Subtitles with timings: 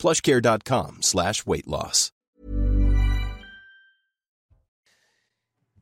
[0.00, 2.10] plushcare.com slash weight loss.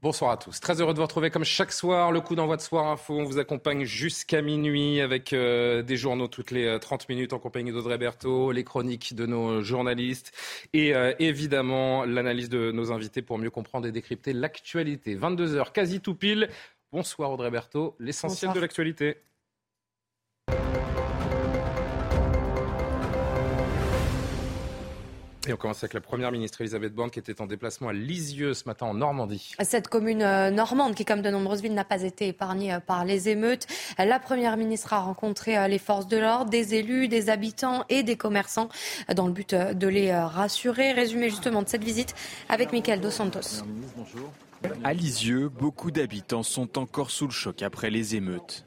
[0.00, 0.60] Bonsoir à tous.
[0.60, 2.12] Très heureux de vous retrouver comme chaque soir.
[2.12, 3.14] Le coup d'envoi de Soir Info.
[3.14, 7.40] On vous accompagne jusqu'à minuit avec euh, des journaux toutes les 30 euh, minutes en
[7.40, 10.32] compagnie d'Audrey Berthaud, les chroniques de nos journalistes
[10.72, 15.16] et euh, évidemment l'analyse de nos invités pour mieux comprendre et décrypter l'actualité.
[15.16, 16.48] 22h, quasi tout pile.
[16.92, 19.16] Bonsoir Audrey Berthaud, l'essentiel de l'actualité.
[25.48, 28.52] Et on commence avec la première ministre Elisabeth Borne qui était en déplacement à Lisieux
[28.52, 29.54] ce matin en Normandie.
[29.62, 33.06] Cette commune euh, normande qui, comme de nombreuses villes, n'a pas été épargnée euh, par
[33.06, 33.66] les émeutes.
[33.96, 38.02] La première ministre a rencontré euh, les forces de l'ordre, des élus, des habitants et
[38.02, 38.68] des commerçants
[39.14, 40.92] dans le but de les rassurer.
[40.92, 42.14] Résumé justement de cette visite
[42.50, 43.64] avec Michael Dos Santos.
[44.84, 48.64] À Lisieux, beaucoup d'habitants sont encore sous le choc après les émeutes.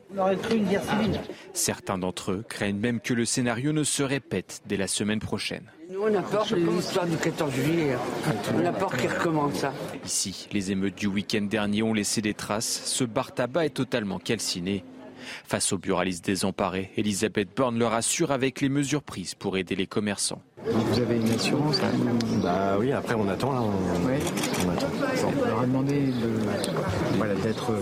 [1.54, 5.64] Certains d'entre eux craignent même que le scénario ne se répète dès la semaine prochaine.
[5.90, 7.96] Nous, on a peur de l'histoire du 14 juillet.
[8.56, 9.74] On a peur qu'il recommence ça.
[10.06, 12.84] Ici, les émeutes du week-end dernier ont laissé des traces.
[12.86, 14.86] Ce bar tabac est totalement calciné.
[15.46, 19.88] Face aux buralistes désemparés, Elisabeth Borne leur assure avec les mesures prises pour aider les
[19.88, 20.42] commerçants.
[20.66, 21.92] Vous avez une assurance hein
[22.44, 23.62] Bah oui, après on attend là.
[23.62, 24.88] On, attend.
[25.26, 26.14] on leur a demandé
[27.44, 27.74] d'être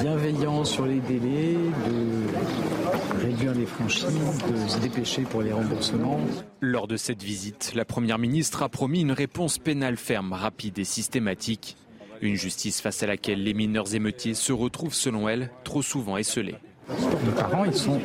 [0.00, 6.20] bienveillant sur les délais, de réduire les franchises, de se dépêcher pour les remboursements.
[6.60, 10.84] Lors de cette visite, la Première ministre a promis une réponse pénale ferme, rapide et
[10.84, 11.76] systématique.
[12.20, 16.56] Une justice face à laquelle les mineurs émeutiers se retrouvent, selon elle, trop souvent esselés.
[16.88, 18.00] Les parents, ils sont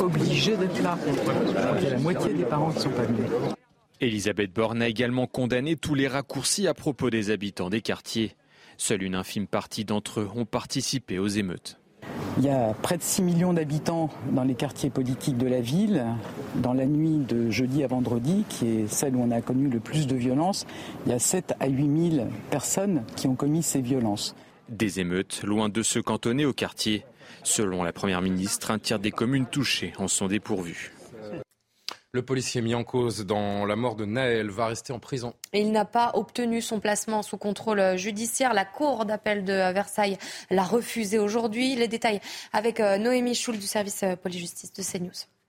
[0.00, 0.96] obligés d'être là.
[1.78, 3.26] Il y a la moitié des parents qui ne sont pas venus.
[4.00, 8.34] Elisabeth Borne a également condamné tous les raccourcis à propos des habitants des quartiers.
[8.78, 11.79] Seule une infime partie d'entre eux ont participé aux émeutes.
[12.38, 16.04] Il y a près de 6 millions d'habitants dans les quartiers politiques de la ville.
[16.56, 19.80] Dans la nuit de jeudi à vendredi, qui est celle où on a connu le
[19.80, 20.66] plus de violences,
[21.06, 24.34] il y a 7 à 8 000 personnes qui ont commis ces violences.
[24.68, 27.04] Des émeutes, loin de se cantonner au quartier.
[27.42, 30.92] Selon la Première ministre, un tiers des communes touchées en sont dépourvues.
[32.12, 35.32] Le policier mis en cause dans la mort de Naël va rester en prison.
[35.52, 38.52] Il n'a pas obtenu son placement sous contrôle judiciaire.
[38.52, 40.18] La Cour d'appel de Versailles
[40.50, 41.76] l'a refusé aujourd'hui.
[41.76, 42.20] Les détails
[42.52, 45.39] avec euh, Noémie Schul du service euh, police-justice de CNews.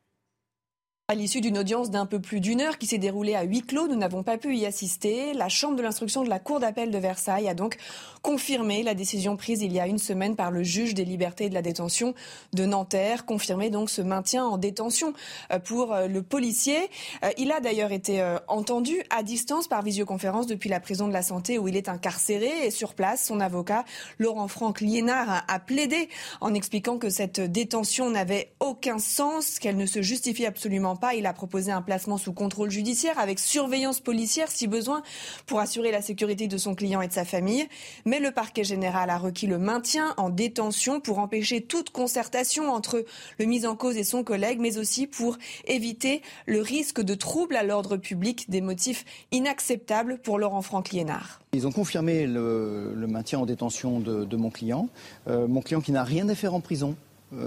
[1.11, 3.89] À l'issue d'une audience d'un peu plus d'une heure qui s'est déroulée à huis clos,
[3.89, 5.33] nous n'avons pas pu y assister.
[5.33, 7.75] La Chambre de l'instruction de la Cour d'appel de Versailles a donc
[8.21, 11.49] confirmé la décision prise il y a une semaine par le juge des libertés et
[11.49, 12.13] de la détention
[12.53, 15.11] de Nanterre, confirmé donc ce maintien en détention
[15.51, 16.77] euh, pour euh, le policier.
[17.25, 21.23] Euh, il a d'ailleurs été entendu à distance par visioconférence depuis la prison de la
[21.23, 23.83] Santé où il est incarcéré et sur place, son avocat
[24.17, 26.07] Laurent-Franck Liénard a plaidé
[26.39, 31.00] en expliquant que cette détention n'avait aucun sens, qu'elle ne se justifie absolument pas.
[31.15, 35.01] Il a proposé un placement sous contrôle judiciaire avec surveillance policière si besoin
[35.47, 37.67] pour assurer la sécurité de son client et de sa famille.
[38.05, 43.03] Mais le parquet général a requis le maintien en détention pour empêcher toute concertation entre
[43.39, 47.55] le mis en cause et son collègue, mais aussi pour éviter le risque de troubles
[47.55, 51.41] à l'ordre public, des motifs inacceptables pour Laurent Franck Liénard.
[51.53, 54.87] Ils ont confirmé le, maintien en détention de, mon client,
[55.27, 56.95] euh, mon client qui n'a rien à faire en prison,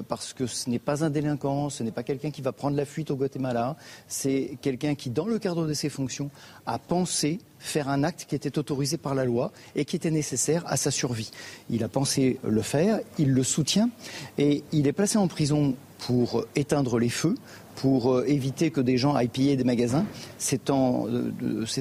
[0.09, 2.85] parce que ce n'est pas un délinquant, ce n'est pas quelqu'un qui va prendre la
[2.85, 3.77] fuite au Guatemala,
[4.09, 6.31] c'est quelqu'un qui, dans le cadre de ses fonctions,
[6.67, 10.63] a pensé faire un acte qui était autorisé par la loi et qui était nécessaire
[10.67, 11.31] à sa survie.
[11.71, 13.91] Il a pensé le faire, il le soutient
[14.39, 17.35] et il est placé en prison pour éteindre les feux,
[17.77, 20.05] pour euh, éviter que des gens aillent piller des magasins.
[20.39, 21.33] C'est en, euh,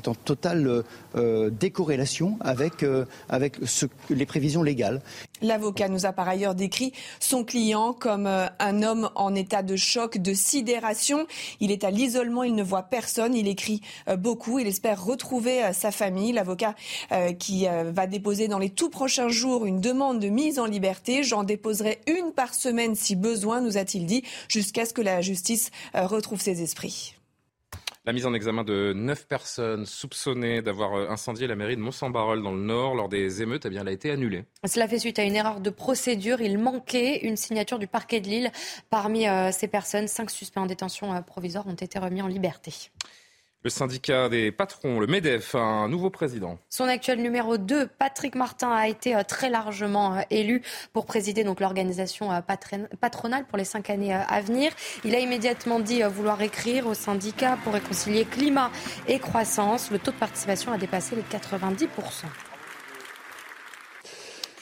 [0.05, 0.83] en,
[1.15, 2.85] euh, décorrélation avec,
[3.29, 3.57] avec
[4.09, 5.01] les prévisions légales.
[5.41, 10.17] L'avocat nous a par ailleurs décrit son client comme un homme en état de choc,
[10.17, 11.27] de sidération.
[11.59, 13.81] Il est à l'isolement, il ne voit personne, il écrit
[14.17, 16.31] beaucoup, il espère retrouver sa famille.
[16.31, 16.75] L'avocat
[17.39, 21.23] qui va déposer dans les tout prochains jours une demande de mise en liberté.
[21.23, 25.71] J'en déposerai une par semaine si besoin, nous a-t-il dit, jusqu'à ce que la justice
[25.95, 27.15] euh, retrouve ses esprits.
[28.05, 32.43] La mise en examen de neuf personnes soupçonnées d'avoir euh, incendié la mairie de Mont-Saint-Barreul
[32.43, 34.43] dans le Nord lors des émeutes, eh bien, a été annulée.
[34.65, 36.41] Cela fait suite à une erreur de procédure.
[36.41, 38.51] Il manquait une signature du parquet de Lille.
[38.89, 42.73] Parmi euh, ces personnes, cinq suspects en détention provisoire ont été remis en liberté.
[43.63, 46.59] Le syndicat des patrons, le MEDEF, a un nouveau président.
[46.69, 50.61] Son actuel numéro 2, Patrick Martin, a été euh, très largement euh, élu
[50.91, 52.41] pour présider l'organisation euh,
[52.99, 54.73] patronale pour les cinq années à venir.
[55.05, 58.69] Il a immédiatement dit vouloir écrire au syndicat pour réconcilier climat
[59.07, 59.91] et croissance.
[59.91, 61.87] Le taux de participation a dépassé les 90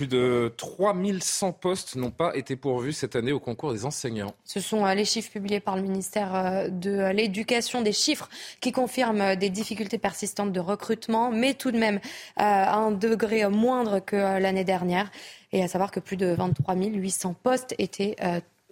[0.01, 4.33] plus de 3100 postes n'ont pas été pourvus cette année au concours des enseignants.
[4.45, 8.27] Ce sont euh, les chiffres publiés par le ministère euh, de l'Éducation, des chiffres
[8.61, 11.99] qui confirment euh, des difficultés persistantes de recrutement, mais tout de même
[12.35, 15.11] à un degré moindre que l'année dernière.
[15.51, 18.15] Et à savoir que plus de 23 800 postes étaient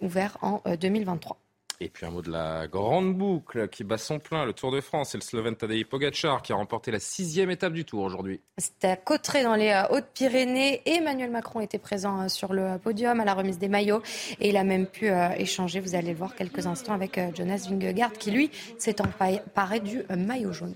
[0.00, 1.36] ouverts en 2023.
[1.82, 4.82] Et puis un mot de la grande boucle qui bat son plein, le Tour de
[4.82, 5.12] France.
[5.12, 8.42] C'est le Slovène Tadej Pogacar qui a remporté la sixième étape du Tour aujourd'hui.
[8.58, 10.82] C'était à Cauterets dans les euh, Hautes-Pyrénées.
[10.84, 14.02] Emmanuel Macron était présent euh, sur le podium à la remise des maillots
[14.40, 17.66] et il a même pu euh, échanger, vous allez le voir quelques instants, avec Jonas
[17.70, 20.74] Vingegaard qui lui s'est emparé du maillot jaune.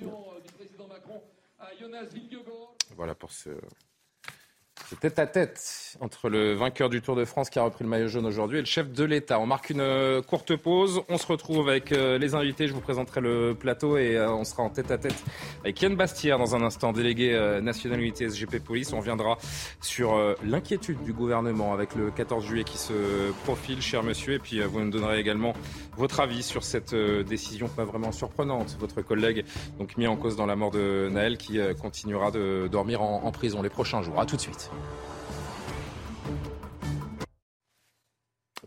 [2.96, 3.50] Voilà pour ce
[4.88, 7.90] c'est tête à tête entre le vainqueur du Tour de France qui a repris le
[7.90, 9.38] maillot jaune aujourd'hui et le chef de l'État.
[9.40, 11.02] On marque une euh, courte pause.
[11.08, 12.66] On se retrouve avec euh, les invités.
[12.66, 15.14] Je vous présenterai le plateau et euh, on sera en tête à tête
[15.60, 18.92] avec Yann Bastière dans un instant, délégué national unité SGP Police.
[18.92, 19.38] On reviendra
[19.80, 24.34] sur l'inquiétude du gouvernement avec le 14 juillet qui se profile, cher monsieur.
[24.34, 25.54] Et puis vous nous donnerez également
[25.96, 28.76] votre avis sur cette décision pas vraiment surprenante.
[28.78, 29.44] Votre collègue,
[29.78, 33.32] donc mis en cause dans la mort de Naël, qui continuera de dormir en, en
[33.32, 34.20] prison les prochains jours.
[34.20, 34.70] À tout de suite.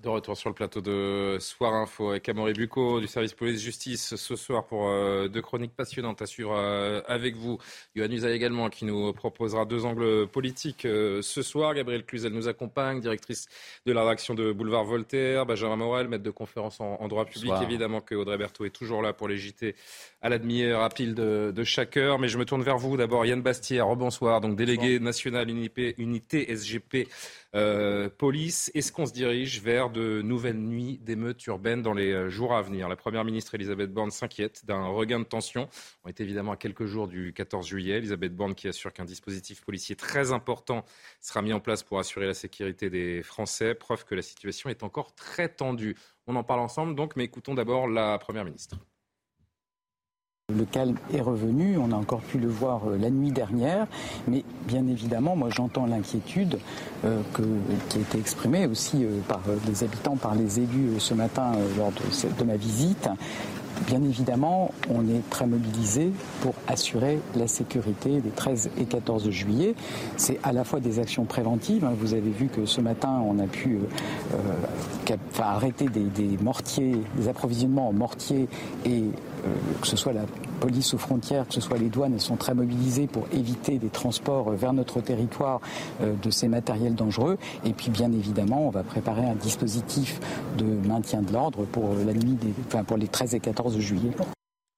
[0.01, 4.35] De retour sur le plateau de Soir Info avec Amaury Bucco du service police-justice ce
[4.35, 7.57] soir pour euh, deux chroniques passionnantes à suivre euh, avec vous.
[7.95, 11.73] Yohann Usaï également qui nous proposera deux angles politiques euh, ce soir.
[11.73, 13.47] Gabrielle Cluzel nous accompagne, directrice
[13.87, 15.47] de la rédaction de Boulevard Voltaire.
[15.47, 17.53] Benjamin Morel, maître de conférence en, droit public.
[17.63, 19.75] Évidemment que Audrey Berthaud est toujours là pour les JT
[20.21, 22.19] à la demi-heure, à pile de, de, chaque heure.
[22.19, 23.25] Mais je me tourne vers vous d'abord.
[23.25, 27.07] Yann Bastière, rebonsoir, donc délégué national unité, unité SGP
[27.55, 28.71] euh, police.
[28.73, 32.61] Est-ce qu'on se dirige vers de nouvelles nuits d'émeutes urbaines dans les euh, jours à
[32.61, 32.89] venir?
[32.89, 35.69] La Première ministre Elisabeth Borne s'inquiète d'un regain de tension.
[36.03, 37.97] On est évidemment à quelques jours du 14 juillet.
[37.97, 40.83] Elisabeth Borne qui assure qu'un dispositif policier très important
[41.21, 43.75] sera mis en place pour assurer la sécurité des Français.
[43.75, 45.95] Preuve que la situation est encore très tendue.
[46.25, 48.77] On en parle ensemble donc, mais écoutons d'abord la Première ministre.
[50.55, 53.85] Le calme est revenu, on a encore pu le voir euh, la nuit dernière,
[54.29, 56.57] mais bien évidemment, moi j'entends l'inquiétude
[57.03, 57.19] euh,
[57.89, 61.91] qui a été exprimée aussi euh, par les habitants, par les élus ce matin lors
[61.91, 63.09] de, ma visite.
[63.87, 69.75] Bien évidemment, on est très mobilisé pour assurer la sécurité des 13 et 14 juillet.
[70.15, 71.83] C'est à la fois des actions préventives.
[71.83, 71.93] Hein.
[71.99, 73.79] Vous avez vu que ce matin, on a pu
[75.39, 78.47] arrêter des, des mortiers, des approvisionnements en mortiers
[78.85, 79.03] et
[79.81, 80.25] que ce soit la
[80.59, 83.89] police aux frontières, que ce soit les douanes, elles sont très mobilisées pour éviter des
[83.89, 85.61] transports vers notre territoire
[86.01, 87.37] euh, de ces matériels dangereux.
[87.65, 90.19] Et puis, bien évidemment, on va préparer un dispositif
[90.57, 92.37] de maintien de l'ordre pour la nuit,
[92.67, 94.11] enfin, pour les 13 et 14 juillet.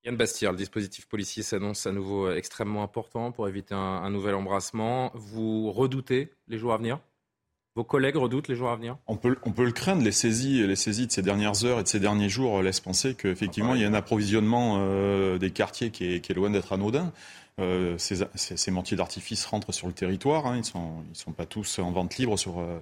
[0.05, 5.11] Yann Bastière, le dispositif policier s'annonce à nouveau extrêmement important pour éviter un nouvel embrassement.
[5.13, 6.99] Vous redoutez les jours à venir?
[7.79, 8.97] Vos collègues redoutent les jours à venir?
[9.07, 10.03] On peut, on peut le craindre.
[10.03, 13.15] Les saisies, les saisies de ces dernières heures et de ces derniers jours laissent penser
[13.15, 17.13] qu'effectivement, il y a un approvisionnement euh, des quartiers qui est, loin d'être anodin.
[17.59, 20.45] Euh, ces, ces, mortiers d'artifice rentrent sur le territoire.
[20.45, 20.55] Hein.
[20.55, 22.79] ils ne sont, ils sont pas tous en vente libre sur, euh,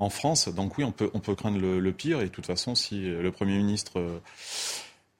[0.00, 0.48] en France.
[0.48, 2.20] Donc oui, on peut, on peut craindre le, le, pire.
[2.20, 4.02] Et de toute façon, si le Premier ministre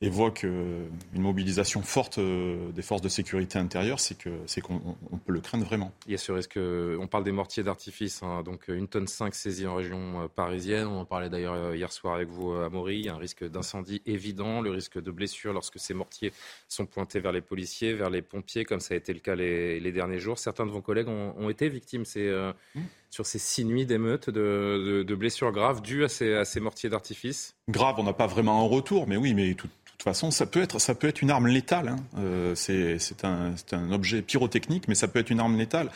[0.02, 4.97] évoque euh, une mobilisation forte euh, des forces de sécurité intérieure, c'est que c'est qu'on
[5.25, 5.92] peut le craindre vraiment.
[6.06, 6.59] Il y a ce risque.
[6.59, 10.88] On parle des mortiers d'artifice, hein, donc une tonne 5 saisie en région euh, parisienne.
[10.88, 12.99] On en parlait d'ailleurs hier soir avec vous, à Maury.
[12.99, 16.32] Il y a un risque d'incendie évident, le risque de blessure lorsque ces mortiers
[16.68, 19.92] sont pointés vers les policiers, vers les pompiers, comme ça a été le cas les,
[19.92, 20.38] derniers jours.
[20.38, 22.02] Certains de vos collègues ont, été victimes.
[22.02, 22.80] Mmh.
[23.11, 27.54] sur ces six nuits d'émeutes, de, blessures graves dues à ces, à ces mortiers d'artifice?
[27.68, 29.68] Grave, on n'a pas vraiment un retour, mais oui, mais tout,
[30.02, 31.90] toute façon, ça peut être, ça peut être une arme létale.
[31.90, 31.97] Hein.
[32.18, 35.90] Euh, c'est un, un, objet pyrotechnique, mais ça peut être une arme létale.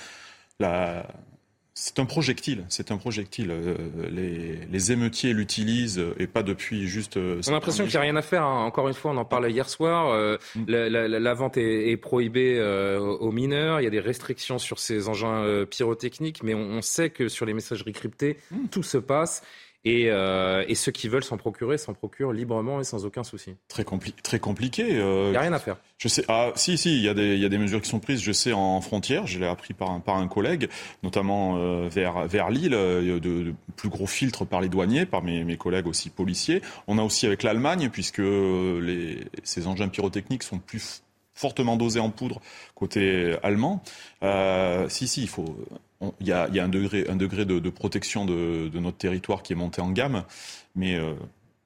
[1.79, 3.51] C'est un projectile, c'est un projectile.
[3.51, 3.75] Euh,
[4.09, 7.17] les, les, émeutiers l'utilisent et pas depuis juste.
[7.17, 8.45] Euh, on a l'impression qu'il n'y a rien à faire.
[8.45, 8.65] Hein.
[8.65, 10.39] Encore une fois, on en parlait hier soir.
[10.55, 10.65] Mm.
[10.69, 12.63] la, vente est, prohibée
[12.99, 13.81] aux mineurs.
[13.81, 17.55] Il y a des restrictions sur ces engins pyrotechniques, mais on, sait que sur les
[17.55, 18.69] messageries cryptées, mm.
[18.71, 19.43] tout se passe.
[19.87, 23.55] Euh, et, ceux qui veulent s'en procurer s'en procurent librement et sans aucun souci.
[23.69, 23.85] Très,
[24.23, 24.83] très compliqué.
[24.99, 25.77] Euh, il n'y a rien à faire.
[25.99, 26.25] Je sais.
[26.29, 28.33] Ah, si, si, il y, a des, y a des mesures qui sont prises, je
[28.33, 29.27] sais, en frontière.
[29.27, 30.69] Je l'ai appris par un, par un collègue,
[31.03, 35.45] notamment euh, vers, vers Lille, de, de, plus gros filtres par les douaniers, par mes,
[35.45, 36.63] mes collègues aussi policiers.
[36.89, 41.03] On a aussi avec l'Allemagne, puisque les, ces engins pyrotechniques sont plus
[41.37, 42.41] fortement dosé en poudre
[42.75, 43.83] côté allemand.
[44.23, 45.57] Euh, si, si, il faut.
[46.21, 50.25] Il y, a, un degré, de, protection de, notre territoire qui est monté en gamme,
[50.75, 51.15] mais euh,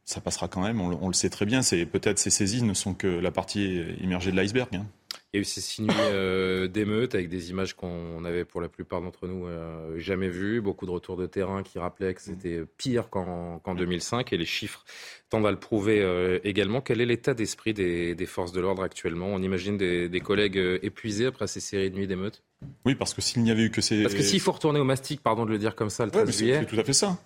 [0.04, 0.80] ça passera quand même.
[0.80, 1.60] On, le sait très bien.
[1.62, 4.74] Peut-être ces saisies ne sont que la partie immergée de l'iceberg.
[4.74, 4.86] Hein.
[5.32, 8.60] Il y a eu ces six nuits euh, d'émeutes avec des images qu'on avait pour
[8.60, 12.20] la plupart d'entre nous euh, jamais vues, beaucoup de retours de terrain qui rappelaient que
[12.20, 14.84] c'était pire qu'en 2005 et les chiffres
[15.28, 16.80] tendent à le prouver euh, également.
[16.80, 19.28] Quel est l'état d'esprit des, forces de l'ordre actuellement?
[19.28, 22.42] On imagine des, collègues épuisés après ces séries de nuits d'émeutes?
[22.84, 24.02] Oui, parce que s'il n'y avait eu que ces...
[24.02, 26.36] Parce que s'il faut retourner au mastic, pardon de le dire comme ça, le 13
[26.36, 26.58] juillet...
[26.60, 27.16] C'est tout à fait ça.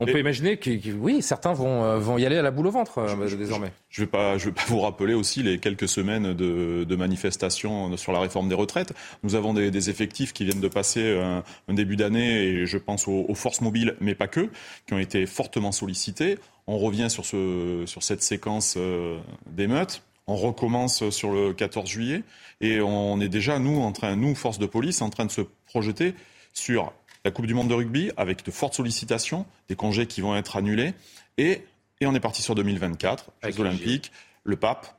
[0.00, 2.70] On peut imaginer que, oui, certains vont, euh, vont y aller à la boule au
[2.70, 3.72] ventre euh, désormais.
[3.88, 7.96] Je ne vais, pas, je vais pas vous rappeler aussi les quelques semaines de, manifestations
[7.96, 8.92] sur la réforme des retraites.
[9.22, 13.34] Nous avons des, effectifs qui viennent de passer un, début d'année, et je pense aux,
[13.34, 14.48] forces mobiles, mais pas que,
[14.86, 16.38] qui ont été fortement sollicités.
[16.66, 20.02] On revient sur, ce, sur cette séquence euh, d'émeutes.
[20.28, 22.22] On recommence sur le 14 juillet
[22.60, 25.40] et on est déjà, nous, en train, nous, force de police, en train de se
[25.66, 26.14] projeter
[26.52, 26.92] sur
[27.24, 30.56] la Coupe du Monde de rugby avec de fortes sollicitations, des congés qui vont être
[30.56, 30.94] annulés.
[31.38, 31.62] Et,
[32.00, 34.12] et on est parti sur 2024, Jeux Olympiques,
[34.44, 34.98] le pape.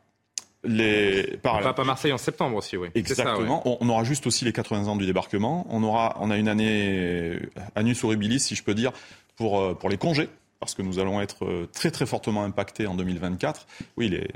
[0.65, 2.87] Les le pape à Marseille en septembre aussi, oui.
[2.95, 3.61] Exactement.
[3.81, 5.67] On, aura juste aussi les 80 ans du débarquement.
[5.69, 7.37] On, aura, on a une année
[7.75, 8.93] annus horribilis, si je peux dire,
[9.35, 10.29] pour, euh, pour les congés,
[10.61, 13.67] parce que nous allons être euh, très très fortement impactés en 2024.
[13.97, 14.29] Oui, les,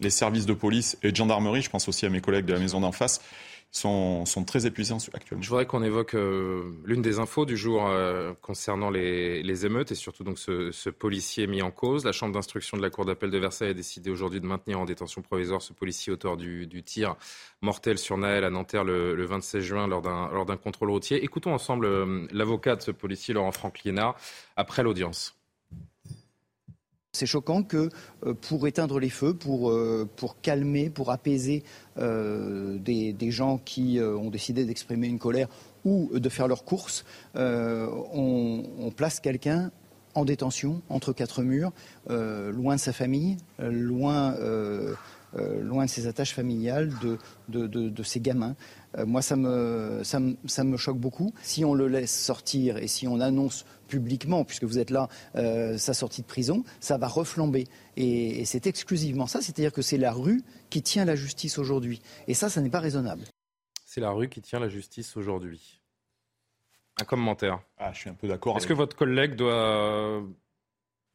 [0.00, 2.58] les services de police et de gendarmerie, je pense aussi à mes collègues de la
[2.58, 3.20] maison d'en face,
[3.70, 5.42] sont, très épuisants actuellement.
[5.42, 9.94] Je voudrais qu'on évoque euh, l'une des infos du jour euh, concernant les, émeutes et
[9.94, 12.04] surtout donc ce, policier mis en cause.
[12.04, 14.84] La chambre d'instruction de la Cour d'appel de Versailles a décidé aujourd'hui de maintenir en
[14.84, 17.16] détention provisoire ce policier auteur du, tir
[17.62, 21.22] mortel sur Naël à Nanterre le, 26 juin lors d'un contrôle routier.
[21.22, 24.16] Écoutons ensemble euh, l'avocat de ce policier, Laurent Franck-Liénard,
[24.56, 25.35] après l'audience.
[27.16, 27.88] C'est choquant que
[28.26, 30.06] euh, pour éteindre les feux, pour, euh,
[30.42, 31.64] calmer, pour apaiser
[31.96, 35.48] euh, des, gens qui ont décidé d'exprimer une colère
[35.84, 37.04] ou de faire leurs courses,
[37.34, 39.70] on, place quelqu'un
[40.14, 41.72] en détention, entre quatre murs,
[42.08, 46.92] loin de sa famille, loin, de ses attaches familiales,
[47.48, 48.54] de ses gamins.
[49.04, 51.32] Moi, ça me, ça, ça me choque beaucoup.
[51.42, 55.78] Si on le laisse sortir et si on annonce publiquement, puisque vous êtes là, euh,
[55.78, 57.64] sa sortie de prison, ça va reflamber.
[57.96, 62.00] Et, c'est exclusivement ça, c'est-à-dire que c'est la rue qui tient la justice aujourd'hui.
[62.28, 63.24] Et ça, ça n'est pas raisonnable.
[63.84, 65.80] C'est la rue qui tient la justice aujourd'hui.
[67.00, 67.60] Un commentaire.
[67.78, 68.56] Ah, je suis un peu d'accord.
[68.56, 70.22] Est-ce que votre collègue doit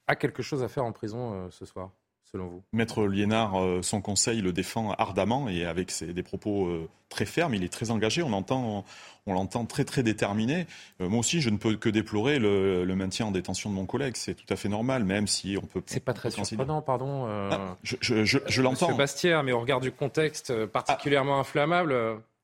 [0.07, 1.91] a quelque chose à faire en prison euh, ce soir?
[2.37, 2.63] Vous?
[2.73, 7.53] Maître Liénard, euh, son conseil le défend ardemment et avec des propos euh, très fermes.
[7.53, 8.23] Il est très engagé.
[8.23, 8.85] On entend,
[9.25, 10.67] on l'entend très très déterminé.
[11.01, 14.15] Euh, moi aussi, je ne peux que déplorer le, maintien en détention de mon collègue.
[14.15, 15.81] C'est tout à fait normal, même si on peut.
[15.85, 17.25] C'est pas très surprenant, pardon.
[17.27, 18.87] Ah, je, je, l'entends.
[18.87, 21.95] Monsieur Bastière, mais au regard du contexte particulièrement inflammable,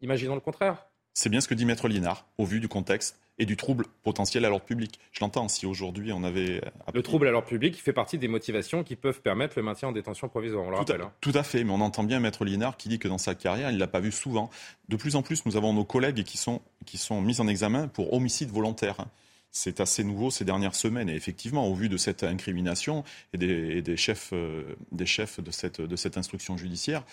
[0.02, 0.86] imaginons le contraire.
[1.14, 4.46] C'est bien ce que dit Maître Liénard, au vu du contexte et du trouble potentiel
[4.46, 5.00] à l'ordre public.
[5.12, 6.62] Je l'entends, si aujourd'hui on avait...
[6.94, 9.92] Le trouble à l'ordre public fait partie des motivations qui peuvent permettre le maintien en
[9.92, 11.02] détention provisoire, on le tout rappelle.
[11.02, 11.14] À, hein.
[11.22, 13.70] Tout à fait, mais on entend bien Maître Liénard qui dit que dans sa carrière,
[13.70, 14.50] il ne l'a pas vu souvent.
[14.90, 17.88] De plus en plus, nous avons nos collègues qui sont, qui sont mis en examen
[17.88, 19.06] pour homicide volontaire.
[19.52, 21.10] C'est assez nouveau ces dernières semaines.
[21.10, 23.04] Et effectivement, au vu de cette incrimination
[23.34, 27.04] et des, des chefs, euh, des chefs de, cette, de cette instruction judiciaire,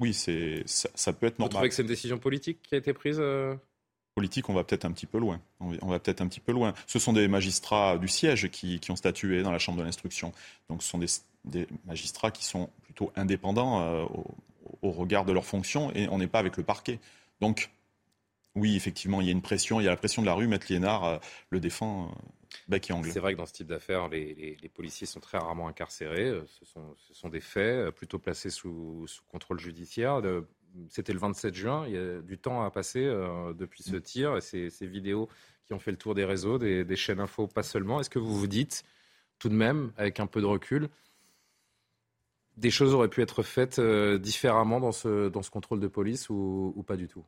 [0.00, 1.52] oui, c'est, ça, peut être normal.
[1.52, 3.54] Vous trouvez que c'est une décision politique qui a été prise euh,
[4.14, 5.40] politique, on va peut-être un petit peu loin.
[5.60, 6.72] On va peut-être un petit peu loin.
[6.86, 10.32] Ce sont des magistrats du siège qui, ont statué dans la chambre de l'instruction.
[10.68, 10.98] Donc ce sont
[11.44, 14.04] des, magistrats qui sont plutôt indépendants euh,
[14.82, 17.00] au, regard de leurs fonctions et on n'est pas avec le parquet.
[17.40, 17.70] Donc
[18.54, 20.46] oui, effectivement, il y a une pression, il y a la pression de la rue.
[20.46, 21.18] Maître Liénard euh,
[21.50, 22.06] le défend.
[22.06, 22.78] Euh.
[23.02, 26.32] C'est vrai que dans ce type d'affaires, les, policiers sont très rarement incarcérés.
[26.46, 26.64] Ce
[27.12, 30.22] sont, des faits plutôt placés sous, contrôle judiciaire.
[30.88, 34.36] C'était le 27 juin, il y a du temps à passer euh, depuis ce tir
[34.36, 35.28] et ces, vidéos
[35.66, 38.00] qui ont fait le tour des réseaux, des, chaînes info, pas seulement.
[38.00, 38.84] Est-ce que vous vous dites,
[39.38, 40.88] tout de même, avec un peu de recul,
[42.56, 46.28] des choses auraient pu être faites euh, différemment dans ce, dans ce contrôle de police
[46.28, 47.24] ou, pas du tout?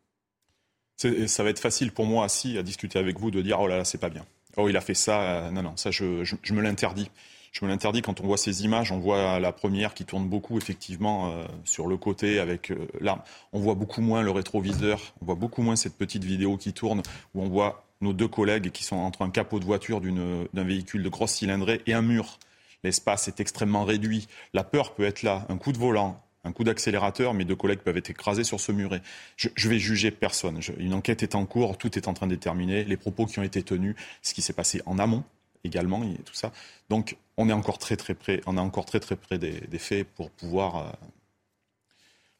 [0.96, 3.78] Ça va être facile pour moi, si, à discuter avec vous, de dire oh là
[3.78, 4.26] là, c'est pas bien.
[4.56, 5.46] Oh, il a fait ça.
[5.46, 7.10] Euh, non, non, ça, je me l'interdis
[7.56, 8.92] je me l'interdis quand on voit ces images.
[8.92, 13.22] On voit la première qui tourne beaucoup, effectivement, euh, sur le côté avec euh, l'arme.
[13.54, 15.14] On voit beaucoup moins le rétroviseur.
[15.22, 17.00] On voit beaucoup moins cette petite vidéo qui tourne
[17.34, 21.02] où on voit nos deux collègues qui sont entre un capot de voiture d'un véhicule
[21.02, 22.38] de grosse cylindrée et un mur.
[22.84, 24.28] L'espace est extrêmement réduit.
[24.52, 25.46] La peur peut être là.
[25.48, 28.70] Un coup de volant, un coup d'accélérateur, mes deux collègues peuvent être écrasés sur ce
[28.70, 29.00] muret.
[29.38, 30.60] Je, je vais juger personne.
[30.76, 33.44] une enquête est en cours, tout est en train de déterminer les propos qui ont
[33.44, 35.24] été tenus, ce qui s'est passé en amont
[35.66, 36.52] également, tout ça.
[36.88, 40.06] Donc, on est encore très très près, on est encore très très près des, faits
[40.14, 40.90] pour pouvoir, euh,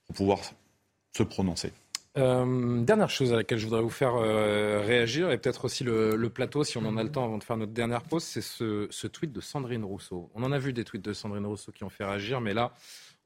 [0.06, 0.38] pour pouvoir
[1.16, 1.72] se prononcer.
[2.16, 6.28] Euh, dernière chose à laquelle je voudrais vous faire euh, réagir, et peut-être aussi le,
[6.30, 8.86] plateau, si on en a le temps avant de faire notre dernière pause, c'est ce,
[8.90, 10.30] ce, tweet de Sandrine Rousseau.
[10.34, 12.72] On en a vu des tweets de Sandrine Rousseau qui ont fait réagir, mais là,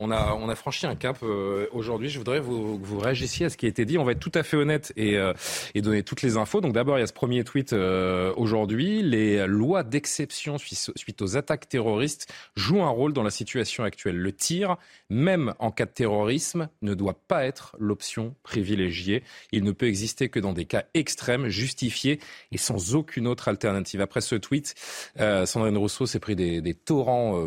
[0.00, 2.08] on a, on a franchi un cap euh, aujourd'hui.
[2.08, 3.98] Je voudrais que vous réagissiez à ce qui a été dit.
[3.98, 5.34] On va être tout à fait honnête et, euh,
[5.74, 6.62] et donner toutes les infos.
[6.62, 9.02] Donc d'abord, il y a ce premier tweet euh, aujourd'hui.
[9.02, 14.16] Les lois d'exception suite aux attaques terroristes jouent un rôle dans la situation actuelle.
[14.16, 14.76] Le tir,
[15.10, 19.22] même en cas de terrorisme, ne doit pas être l'option privilégiée.
[19.52, 22.20] Il ne peut exister que dans des cas extrêmes, justifiés
[22.52, 24.00] et sans aucune autre alternative.
[24.00, 24.74] Après ce tweet,
[25.18, 27.38] Sandrine Rousseau s'est pris des, des torrents,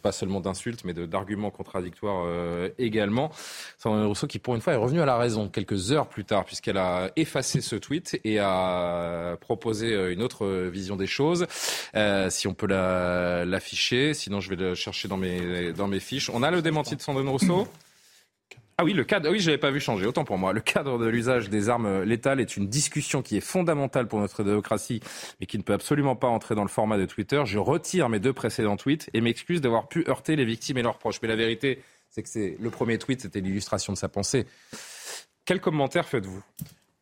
[0.00, 3.30] pas seulement d'insultes, mais d'arguments contre victoire euh, également.
[3.78, 6.44] Sandrine Rousseau qui, pour une fois, est revenue à la raison quelques heures plus tard,
[6.44, 11.46] puisqu'elle a effacé ce tweet et a proposé euh, une autre vision des choses.
[11.94, 16.30] Euh, si on peut l'afficher, sinon je vais le chercher dans mes, dans mes fiches.
[16.30, 17.66] On a le démenti de Sandrine Rousseau.
[18.78, 20.52] Ah oui, le cadre, oui, je l'avais pas vu changer, autant pour moi.
[20.52, 24.42] Le cadre de l'usage des armes létales est une discussion qui est fondamentale pour notre
[24.42, 25.00] démocratie,
[25.40, 27.42] mais qui ne peut absolument pas entrer dans le format de Twitter.
[27.44, 30.98] Je retire mes deux précédents tweets et m'excuse d'avoir pu heurter les victimes et leurs
[30.98, 31.20] proches.
[31.22, 34.46] Mais la vérité, c'est que c'est le premier tweet, c'était l'illustration de sa pensée.
[35.44, 36.42] Quel commentaire faites-vous?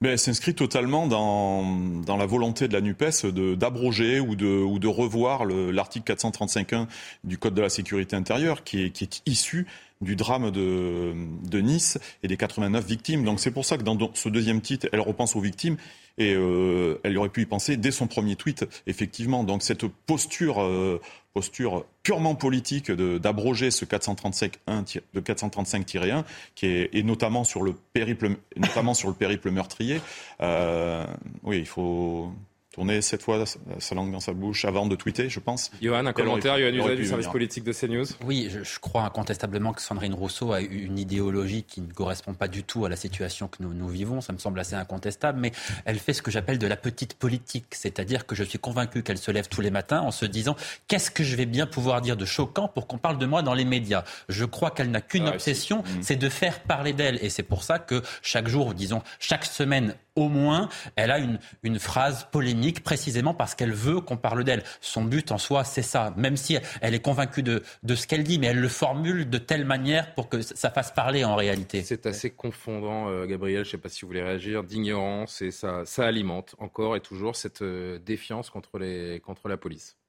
[0.03, 1.63] Mais elle s'inscrit totalement dans,
[2.07, 6.87] dans la volonté de la NUPES d'abroger ou de, ou de revoir l'article 435.1
[7.23, 9.67] du Code de la sécurité intérieure qui est, qui est issu
[10.01, 11.15] du drame de,
[11.49, 13.25] de, Nice et des 89 victimes.
[13.25, 15.77] Donc c'est pour ça que dans ce deuxième titre, elle repense aux victimes
[16.19, 19.45] et euh, elle aurait pu y penser dès son premier tweet, effectivement.
[19.45, 21.01] Donc cette posture, euh,
[21.33, 28.37] posture purement politique d'abroger ce 435-1 de 435-1, qui est et notamment sur le périple,
[28.57, 30.01] notamment sur le périple meurtrier.
[30.41, 31.07] Euh,
[31.43, 32.33] oui, il faut
[32.73, 33.45] tourner cette fois
[33.79, 35.73] sa langue dans sa bouche avant de tweeter, je pense.
[35.83, 38.07] Johan, un commentaire, Johan du service politique de CNews?
[38.25, 42.63] Oui, je, crois incontestablement que Sandrine Rousseau a une idéologie qui ne correspond pas du
[42.63, 45.51] tout à la situation que nous, nous vivons, ça me semble assez incontestable, mais
[45.85, 49.19] elle fait ce que j'appelle de la petite politique, c'est-à-dire que je suis convaincu qu'elle
[49.19, 50.55] se lève tous les matins en se disant
[50.87, 53.55] qu'est-ce que je vais bien pouvoir dire de choquant pour qu'on parle de moi dans
[53.55, 54.05] les médias?
[54.29, 57.65] Je crois qu'elle n'a qu'une ah obsession, c'est de faire parler d'elle, et c'est pour
[57.65, 61.39] ça que chaque jour, disons chaque semaine, au moins, elle a une,
[61.79, 64.63] phrase polémique précisément parce qu'elle veut qu'on parle d'elle.
[64.81, 66.13] Son but en soi, c'est ça.
[66.17, 67.63] Même si elle est convaincue de,
[67.95, 71.25] ce qu'elle dit, mais elle le formule de telle manière pour que ça fasse parler
[71.25, 71.83] en réalité.
[71.83, 73.65] C'est assez confondant, euh, Gabriel.
[73.65, 74.65] Je ne sais pas si vous voulez réagir.
[74.65, 80.00] D'ignorance et ça, alimente encore et toujours cette euh, défiance contre la police.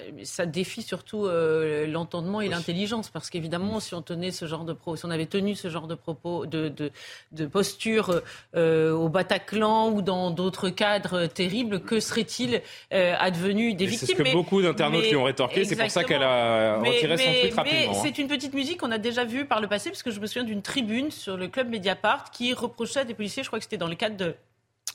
[0.00, 4.64] Euh, ça défie surtout euh, l'entendement et l'intelligence, parce qu'évidemment, si on tenait ce genre
[4.64, 6.90] de pro, si on avait tenu ce genre de propos, de, de,
[7.32, 8.22] de posture
[8.54, 14.22] euh, au Bataclan ou dans d'autres cadres terribles, que serait-il advenu des victimes C'est ce
[14.22, 15.64] que beaucoup d'internautes lui ont rétorqué.
[15.64, 17.80] C'est pour ça qu'elle a retiré son tweet rapidement.
[17.80, 18.00] Mais hein.
[18.02, 20.26] c'est une petite musique qu'on a déjà vue par le passé, parce que je me
[20.26, 23.64] souviens d'une tribune sur le club Mediapart qui reprochait à des policiers, je crois que
[23.64, 24.34] c'était dans le cadre de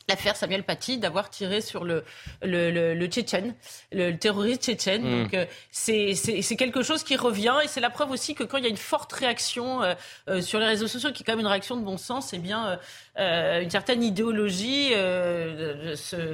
[0.07, 2.03] l'affaire Samuel Paty d'avoir tiré sur le,
[2.41, 3.55] le, le, le Tchétchène,
[3.91, 5.03] le, terroriste tchétchène.
[5.03, 5.23] Mm.
[5.23, 8.63] Donc euh, c'est quelque chose qui revient et c'est la preuve aussi que quand il
[8.63, 9.95] y a une forte réaction euh,
[10.29, 12.37] euh, sur les réseaux sociaux, qui est quand même une réaction de bon sens, eh
[12.37, 12.79] bien
[13.17, 16.33] une certaine idéologie se,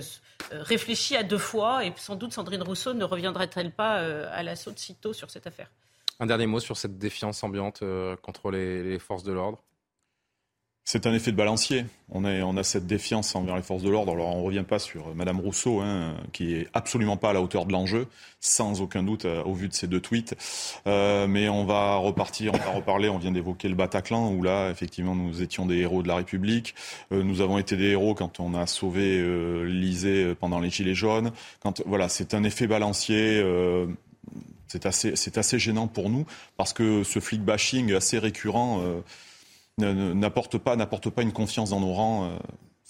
[0.51, 3.95] réfléchit à deux fois et sans doute Sandrine Rousseau ne reviendrait-elle pas
[4.31, 5.67] à l'assaut de sitôt sur cette affaire?
[6.19, 7.83] Un dernier mot sur cette défiance ambiante
[8.21, 9.63] contre les, les forces de l'ordre?
[10.91, 11.85] C'est un effet de balancier.
[12.09, 14.11] On, a cette défiance envers les forces de l'ordre.
[14.11, 17.41] Alors on ne revient pas sur Madame Rousseau, hein, qui est absolument pas à la
[17.41, 18.07] hauteur de l'enjeu,
[18.41, 20.35] sans aucun doute euh, au vu de ces deux tweets.
[20.87, 23.07] Euh, mais on va repartir, on va reparler.
[23.07, 26.75] On vient d'évoquer le Bataclan, où là, effectivement, nous étions des héros de la République.
[27.13, 30.93] Euh, nous avons été des héros quand on a sauvé euh, l'Élysée pendant les Gilets
[30.93, 31.31] jaunes.
[31.85, 33.39] Voilà, c'est un effet balancier.
[33.41, 33.85] Euh,
[34.67, 36.25] c'est assez gênant pour nous
[36.57, 38.81] parce que ce flic bashing assez récurrent
[39.81, 42.29] n'apporte pas, pas une confiance dans nos rangs.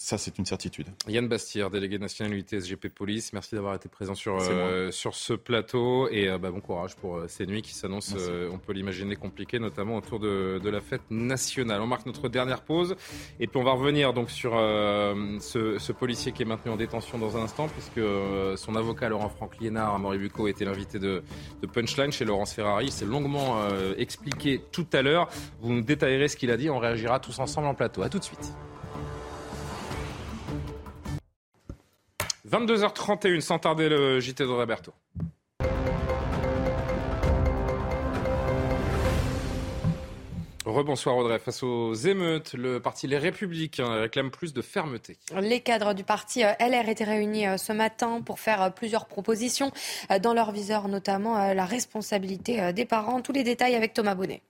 [0.02, 0.88] Euh, ça, c'est une certitude.
[1.08, 5.32] Yann Bastière, délégué national unité SGP Police, merci d'avoir été présent sur, euh, sur ce
[5.32, 8.16] plateau et euh, bah, bon courage pour ces nuits qui s'annoncent,
[8.52, 11.80] on peut l'imaginer, compliquées, notamment autour de, de, la fête nationale.
[11.80, 12.96] On marque notre dernière pause
[13.40, 17.18] et puis on va revenir donc sur ce, ce, policier qui est maintenu en détention
[17.18, 18.00] dans un instant puisque
[18.56, 21.22] son avocat Laurent Franck Liénard à Moribuco était l'invité de,
[21.60, 22.86] de, Punchline chez Laurence Ferrari.
[22.86, 23.58] Il s'est longuement
[23.98, 25.28] expliqué tout à l'heure.
[25.60, 28.02] Vous nous détaillerez ce qu'il a dit, on réagira tous ensemble en plateau.
[28.02, 28.52] A tout de suite.
[32.52, 34.92] 22h31, sans tarder le JT de Roberto.
[40.66, 41.38] Rebonsoir Audrey.
[41.38, 45.16] Face aux émeutes, le parti Les Républicains réclame plus de fermeté.
[45.40, 49.06] Les cadres du parti euh, LR étaient réunis euh, ce matin pour faire euh, plusieurs
[49.06, 49.72] propositions.
[50.20, 53.22] Dans leur viseur, notamment la responsabilité des parents.
[53.22, 54.42] Tous les détails avec Thomas Bonnet.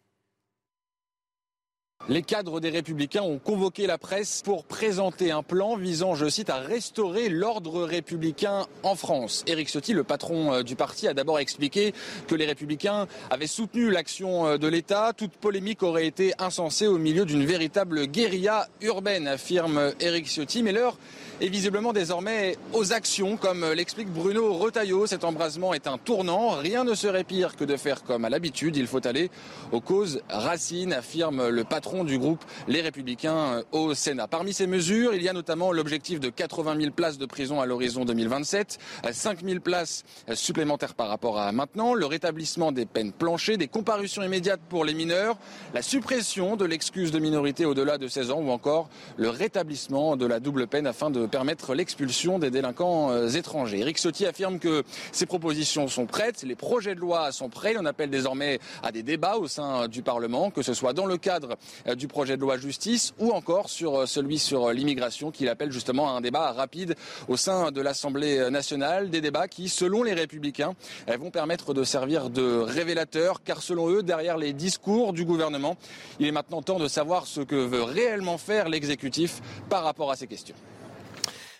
[2.08, 6.50] Les cadres des Républicains ont convoqué la presse pour présenter un plan visant, je cite,
[6.50, 9.44] à restaurer l'ordre républicain en France.
[9.46, 11.94] Éric Ciotti, le patron euh, du parti, a d'abord expliqué
[12.26, 15.12] que les Républicains avaient soutenu l'action euh, de l'État.
[15.16, 20.64] Toute polémique aurait été insensée au milieu d'une véritable guérilla urbaine, affirme Éric Ciotti.
[20.64, 20.98] Mais l'heure
[21.40, 25.06] est visiblement désormais aux actions, comme l'explique Bruno Retailleau.
[25.06, 26.50] Cet embrasement est un tournant.
[26.50, 28.76] Rien ne serait pire que de faire comme à l'habitude.
[28.76, 29.30] Il faut aller
[29.70, 34.26] aux causes racines, affirme le patron du groupe Les Républicains euh, au Sénat.
[34.26, 37.66] Parmi ces mesures, il y a notamment l'objectif de 80 000 places de prison à
[37.66, 38.78] l'horizon 2027,
[39.12, 43.68] 5 000 places euh, supplémentaires par rapport à maintenant, le rétablissement des peines planchées, des
[43.68, 45.36] comparutions immédiates pour les mineurs,
[45.74, 50.24] la suppression de l'excuse de minorité au-delà de 16 ans ou encore le rétablissement de
[50.24, 53.80] la double peine afin de permettre l'expulsion des délinquants euh, étrangers.
[53.80, 57.74] Eric Sotti affirme que ces propositions sont prêtes, les projets de loi sont prêts.
[57.78, 61.18] On appelle désormais à des débats au sein du Parlement, que ce soit dans le
[61.18, 61.58] cadre
[61.96, 65.72] du projet de loi justice ou encore sur euh, celui sur euh, l'immigration qu'il appelle
[65.72, 66.94] justement à un débat rapide
[67.28, 69.10] au sein de l'Assemblée nationale.
[69.10, 70.74] Des débats qui, selon les républicains,
[71.18, 75.76] vont permettre de servir de révélateurs car selon eux, derrière les discours du gouvernement,
[76.18, 80.16] il est maintenant temps de savoir ce que veut réellement faire l'exécutif par rapport à
[80.16, 80.56] ces questions.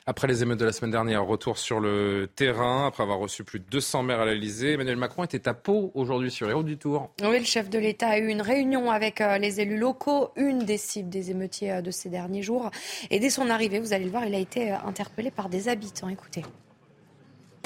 [0.05, 3.61] Après les émeutes de la semaine dernière, retour sur le terrain, après avoir reçu plus
[3.61, 6.77] de 200 maires à l'Elysée, Emmanuel Macron était à Pau aujourd'hui sur les routes du
[6.77, 7.11] Tour.
[7.23, 10.65] Oui, le chef de l'État a eu une réunion avec euh, les élus locaux, une
[10.65, 12.73] des cibles des émeutiers euh, de ces derniers jours.
[13.11, 15.69] Et dès son arrivée, vous allez le voir, il a été euh, interpellé par des
[15.69, 16.09] habitants.
[16.09, 16.43] Écoutez.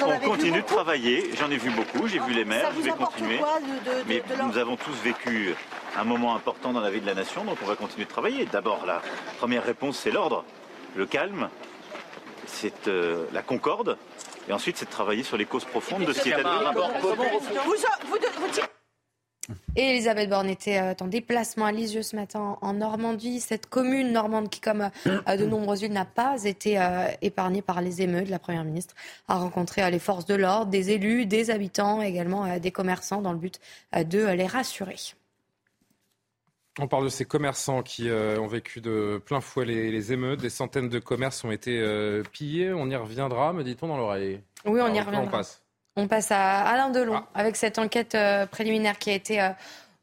[0.02, 3.40] On continue de travailler, j'en ai vu beaucoup, j'ai vu les maires, je vais continuer.
[4.06, 5.54] mais nous avons tous vécu
[5.96, 8.44] un moment important dans la vie de la nation, donc on va continuer de travailler.
[8.44, 9.00] D'abord, la
[9.38, 10.44] première réponse, c'est l'ordre,
[10.96, 11.48] le calme,
[12.46, 13.98] c'est euh, la concorde,
[14.48, 16.36] et ensuite c'est de travailler sur les causes profondes de ce qui est
[19.76, 24.10] et Elisabeth Borne était euh, en déplacement à Lisieux ce matin en Normandie, cette commune
[24.10, 26.80] normande qui, comme euh, de nombreuses villes, n'a pas été
[27.22, 28.28] épargnée par les émeutes.
[28.28, 28.94] La Première ministre
[29.28, 33.38] a rencontré les forces de l'ordre, des élus, des habitants, également des commerçants dans le
[33.38, 33.60] but
[33.92, 34.96] de les rassurer.
[36.78, 40.40] On parle de ces commerçants qui euh, ont vécu de plein fouet les, émeutes.
[40.40, 42.72] Des centaines de commerces ont été euh, pillés.
[42.72, 44.42] On y reviendra, me dit-on, dans l'oreille.
[44.66, 45.22] Oui, on y reviendra.
[45.22, 45.62] On passe.
[45.96, 47.28] On passe à Alain Delon ah.
[47.34, 49.40] avec cette enquête euh, préliminaire qui a été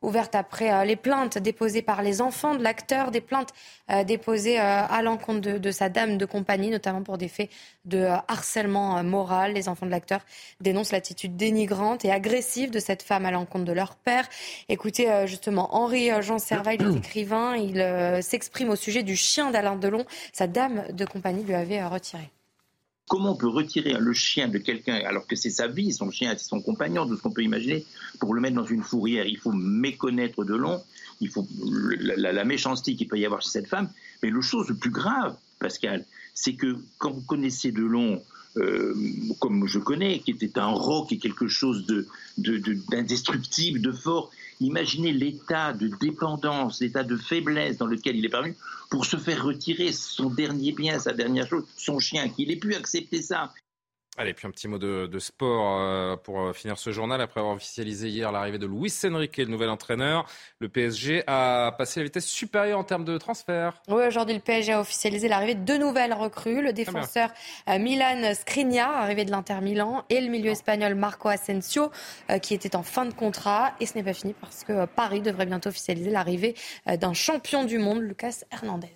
[0.04, 3.54] ouverte après euh, les plaintes déposées par les enfants de l'acteur, des plaintes
[3.90, 7.50] euh, déposées euh, à l'encontre de, sa dame de compagnie, notamment pour des faits
[7.86, 9.54] de harcèlement moral.
[9.54, 10.22] Les enfants de l'acteur
[10.62, 14.28] dénoncent l'attitude dénigrante et agressive de cette femme à l'encontre de leur père.
[14.70, 19.76] Écoutez justement Henri Jean Serval, il est écrivain, il s'exprime au sujet du chien d'Alain
[19.76, 20.06] Delon.
[20.32, 22.30] Sa dame de compagnie lui avait retiré.
[23.10, 26.34] Comment on peut retirer le chien de quelqu'un alors que c'est sa vie, son chien,
[26.38, 27.86] c'est son compagnon, tout ce qu'on peut imaginer,
[28.20, 29.26] pour le mettre dans une fourrière?
[29.26, 30.82] Il faut méconnaître de long,
[31.20, 31.48] il faut
[32.00, 33.90] la, méchanceté qu'il peut y avoir chez cette femme.
[34.22, 38.24] Mais le chose le plus grave, Pascal, c'est que quand vous connaissez de long,
[38.58, 38.94] euh,
[39.40, 41.86] comme je connais, qui était un roc et quelque chose
[42.38, 44.32] d'indestructible, de, de fort,
[44.64, 48.56] Imaginez l'état de dépendance, l'état de faiblesse dans lequel il est parvenu
[48.90, 52.74] pour se faire retirer son dernier bien, sa dernière chose, son chien, qu'il ait pu
[52.74, 53.54] accepter ça.
[54.16, 57.20] Allez, puis un petit mot de, sport euh, pour euh, finir ce journal.
[57.20, 60.28] Après avoir officialisé hier l'arrivée de Luis Enrique, le nouvel entraîneur,
[60.60, 63.82] le PSG a passé la vitesse supérieure en termes de transfert.
[63.88, 66.62] Oui, aujourd'hui, le PSG a officialisé l'arrivée de deux nouvelles recrues.
[66.62, 67.32] Le défenseur
[67.68, 71.90] euh, Milan Skriniar, arrivé de l'Inter Milan, et le milieu espagnol Marco Asensio,
[72.44, 73.74] qui était en fin de contrat.
[73.80, 76.54] Et ce n'est pas fini parce que Paris devrait bientôt officialiser l'arrivée
[76.86, 78.94] d'un champion du monde, Lucas Hernandez.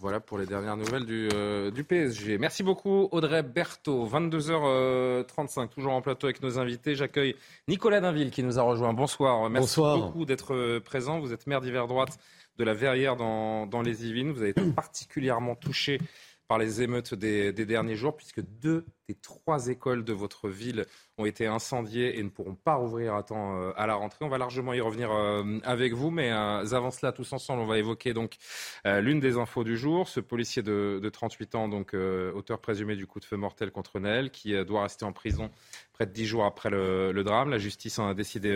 [0.00, 2.38] Voilà pour les dernières nouvelles du, euh, du PSG.
[2.38, 4.06] Merci beaucoup Audrey Berthaud.
[4.06, 6.94] 22h35, toujours en plateau avec nos invités.
[6.94, 7.34] J'accueille
[7.66, 8.92] Nicolas Dainville qui nous a rejoint.
[8.92, 9.50] Bonsoir.
[9.50, 11.18] Merci beaucoup d'être euh, présent.
[11.18, 12.16] Vous êtes maire d'hiver droite
[12.58, 14.30] de la Verrière dans, dans les Yvelines.
[14.30, 16.00] Vous avez été particulièrement touché
[16.46, 20.84] par les émeutes des, des derniers jours puisque deux des trois écoles de votre ville
[21.16, 24.24] ont été incendiées et ne pourront pas rouvrir à temps euh, à la rentrée.
[24.24, 27.66] On va largement y revenir euh, avec vous, mais euh, avant cela, tous ensemble, on
[27.66, 28.36] va évoquer donc
[28.84, 30.08] l'une des infos du jour.
[30.08, 33.98] Ce policier de, de 38 ans, donc auteur présumé du coup de feu mortel contre
[33.98, 35.50] Naël, qui doit rester en prison
[35.92, 37.50] près de dix jours après le, drame.
[37.50, 38.54] La justice en a décidé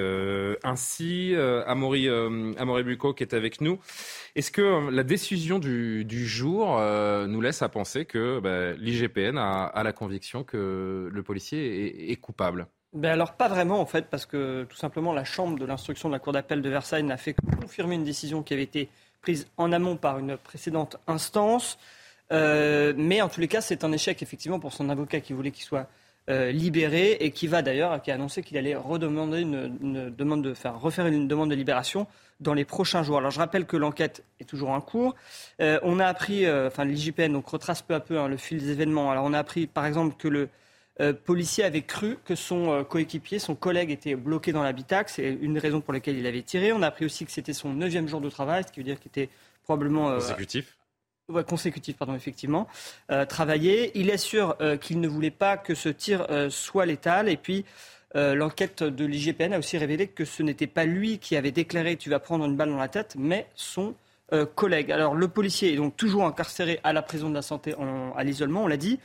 [0.62, 1.34] ainsi.
[1.66, 3.78] Amaury, Amaury Bucco qui est avec nous.
[4.36, 6.80] Est-ce que la décision du, jour
[7.26, 12.66] nous laisse à penser que bah, l'IGPN a la conviction que le policier est, coupable
[12.92, 16.14] ben alors pas vraiment en fait parce que tout simplement la chambre de l'instruction de
[16.14, 18.90] la cour d'appel de Versailles n'a fait que confirmer une décision qui avait été
[19.22, 21.78] prise en amont par une précédente instance.
[22.32, 25.50] Euh, mais en tous les cas c'est un échec effectivement pour son avocat qui voulait
[25.50, 25.88] qu'il soit
[26.28, 30.80] libéré et qui va d'ailleurs, qui a annoncé qu'il allait redemander une, demande de, faire
[30.80, 32.06] refaire une demande de libération
[32.40, 33.18] dans les prochains jours.
[33.18, 35.14] Alors je rappelle que l'enquête est toujours en cours.
[35.58, 39.10] on a appris, enfin l'IGPN donc retrace peu à peu hein, le fil des événements.
[39.10, 40.48] Alors on a appris par exemple que le
[41.00, 45.10] euh, policier avait cru que son euh, coéquipier, son collègue, était bloqué dans l'habitacle.
[45.12, 46.72] C'est une des raisons pour lesquelles il avait tiré.
[46.72, 49.00] On a appris aussi que c'était son neuvième jour de travail, ce qui veut dire
[49.00, 49.30] qu'il était
[49.64, 50.10] probablement...
[50.10, 50.76] Euh, consécutif
[51.46, 52.66] Consécutif, pardon, effectivement,
[53.28, 53.92] travaillé.
[53.98, 57.28] Il est sûr qu'il ne voulait pas que ce tir soit létal.
[57.28, 57.64] Et puis,
[58.14, 62.10] l'enquête de l'IGPN a aussi révélé que ce n'était pas lui qui avait déclaré tu
[62.10, 63.94] vas prendre une balle dans la tête, mais son
[64.54, 64.90] collègue.
[64.92, 67.74] Alors, le policier est donc toujours incarcéré à la prison de la santé
[68.16, 68.98] à l'isolement, on l'a dit.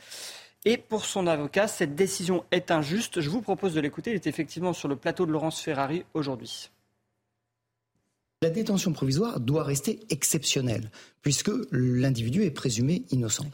[0.64, 3.20] Et pour son avocat, cette décision est injuste.
[3.20, 4.10] Je vous propose de l'écouter.
[4.10, 6.70] Il est effectivement sur le plateau de Laurence Ferrari aujourd'hui.
[8.40, 13.46] La détention provisoire doit rester exceptionnelle, puisque l'individu est présumé innocent.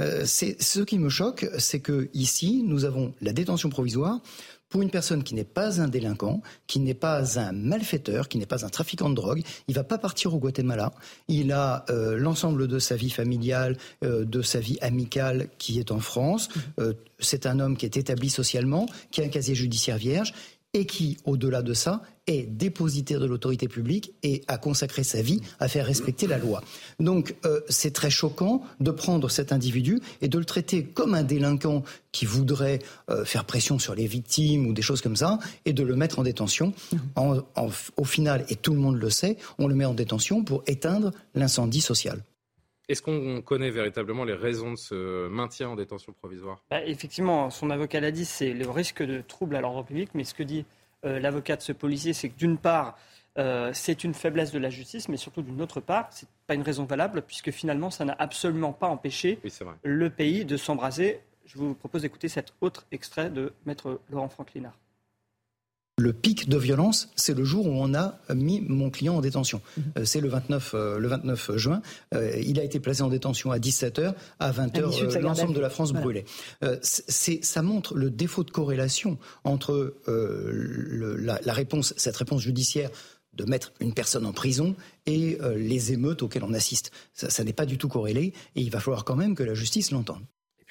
[0.00, 4.20] Euh, ce qui me choque, c'est que ici, nous avons la détention provisoire
[4.72, 8.46] pour une personne qui n'est pas un délinquant, qui n'est pas un malfaiteur, qui n'est
[8.46, 10.92] pas un trafiquant de drogue, il va pas partir au Guatemala.
[11.28, 15.92] Il a euh, l'ensemble de sa vie familiale, euh, de sa vie amicale qui est
[15.92, 16.48] en France.
[16.48, 16.60] Mmh.
[16.80, 20.32] Euh, c'est un homme qui est établi socialement, qui a un casier judiciaire vierge
[20.74, 25.40] et qui, au-delà de ça, est dépositaire de l'autorité publique et a consacré sa vie
[25.58, 26.62] à faire respecter la loi.
[27.00, 31.24] Donc euh, c'est très choquant de prendre cet individu et de le traiter comme un
[31.24, 31.82] délinquant
[32.12, 32.78] qui voudrait
[33.10, 36.20] euh, faire pression sur les victimes ou des choses comme ça et de le mettre
[36.20, 36.72] en détention.
[37.96, 41.10] au final, et tout le monde le sait, on le met en détention pour éteindre
[41.34, 42.22] l'incendie social.
[42.88, 46.62] Est-ce qu'on connaît véritablement les raisons de ce maintien en détention provisoire?
[46.70, 50.24] Bah, Effectivement, son avocat l'a dit, c'est le risque de trouble à l'ordre public, mais
[50.24, 50.64] ce que dit
[51.04, 52.96] euh, l'avocat de ce policier, c'est que d'une part,
[53.38, 56.54] euh, c'est une faiblesse de la justice, mais surtout d'une autre part, ce n'est pas
[56.54, 59.38] une raison valable, puisque finalement, ça n'a absolument pas empêché
[59.82, 61.20] le pays de s'embraser.
[61.44, 64.78] Je vous propose d'écouter cet autre extrait de Maître Laurent Franklinard.
[65.98, 69.60] Le pic de violence, c'est le jour où on a mis mon client en détention.
[69.76, 69.84] Mhm.
[69.98, 71.82] Euh, c'est le 29, le 29 juin.
[72.12, 74.14] il a été placé en détention à 17h.
[74.40, 76.24] À 20h, l'ensemble de la France brûlait.
[76.82, 82.90] ça montre le défaut de corrélation entre la, réponse, cette réponse judiciaire
[83.34, 84.74] de mettre une personne en prison
[85.06, 86.90] et les émeutes auxquelles on assiste.
[87.12, 89.90] ça n'est pas du tout corrélé et il va falloir quand même que la justice
[89.90, 90.22] l'entende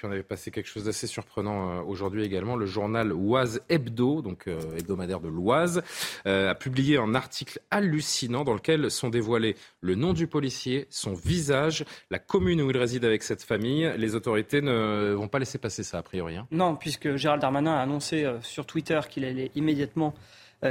[0.03, 2.55] on avait passé quelque chose d'assez surprenant euh, aujourd'hui également.
[2.55, 5.83] Le journal Oise Hebdo, donc euh, hebdomadaire de l'Oise,
[6.25, 11.13] euh, a publié un article hallucinant dans lequel sont dévoilés le nom du policier, son
[11.13, 13.91] visage, la commune où il réside avec cette famille.
[13.97, 16.37] Les autorités ne vont pas laisser passer ça, a priori.
[16.37, 16.47] Hein.
[16.51, 20.13] Non, puisque Gérald Darmanin a annoncé sur Twitter qu'il allait immédiatement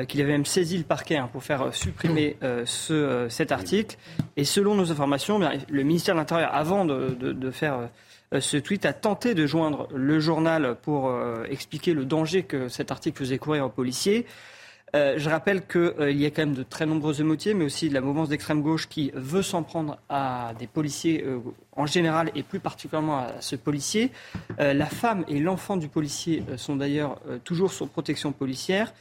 [0.07, 3.97] qu'il avait même saisi le parquet hein, pour faire supprimer ce, cet article.
[4.37, 7.91] Et selon nos informations, le ministère de l'Intérieur, avant de faire
[8.39, 12.93] ce tweet a tenté de joindre le journal pour euh, expliquer le danger que cet
[12.93, 14.25] article faisait courir aux policiers.
[14.95, 17.95] Euh, je rappelle qu'il y a quand même de très nombreux émotiers, mais aussi de
[17.95, 21.25] la mouvance d'extrême gauche qui veut s'en prendre à des policiers
[21.77, 24.11] en général et plus particulièrement à ce policier.
[24.59, 28.93] la femme et l'enfant du policier sont d'ailleurs toujours sous protection policière.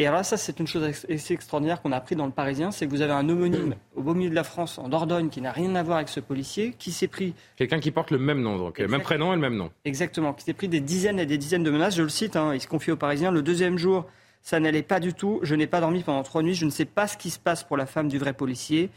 [0.00, 2.70] Et alors là, ça, c'est une chose assez extraordinaire qu'on a appris dans le Parisien,
[2.70, 5.42] c'est que vous avez un homonyme au beau milieu de la France, en Dordogne, qui
[5.42, 7.34] n'a rien à voir avec ce policier, qui s'est pris...
[7.56, 9.70] Quelqu'un qui porte le même nom, donc même prénom et le même nom.
[9.84, 11.96] Exactement, qui s'est pris des dizaines et des dizaines de menaces.
[11.96, 14.06] Je le cite, hein, il se confie au Parisien, le deuxième jour,
[14.40, 16.86] ça n'allait pas du tout, je n'ai pas dormi pendant trois nuits, je ne sais
[16.86, 18.88] pas ce qui se passe pour la femme du vrai policier.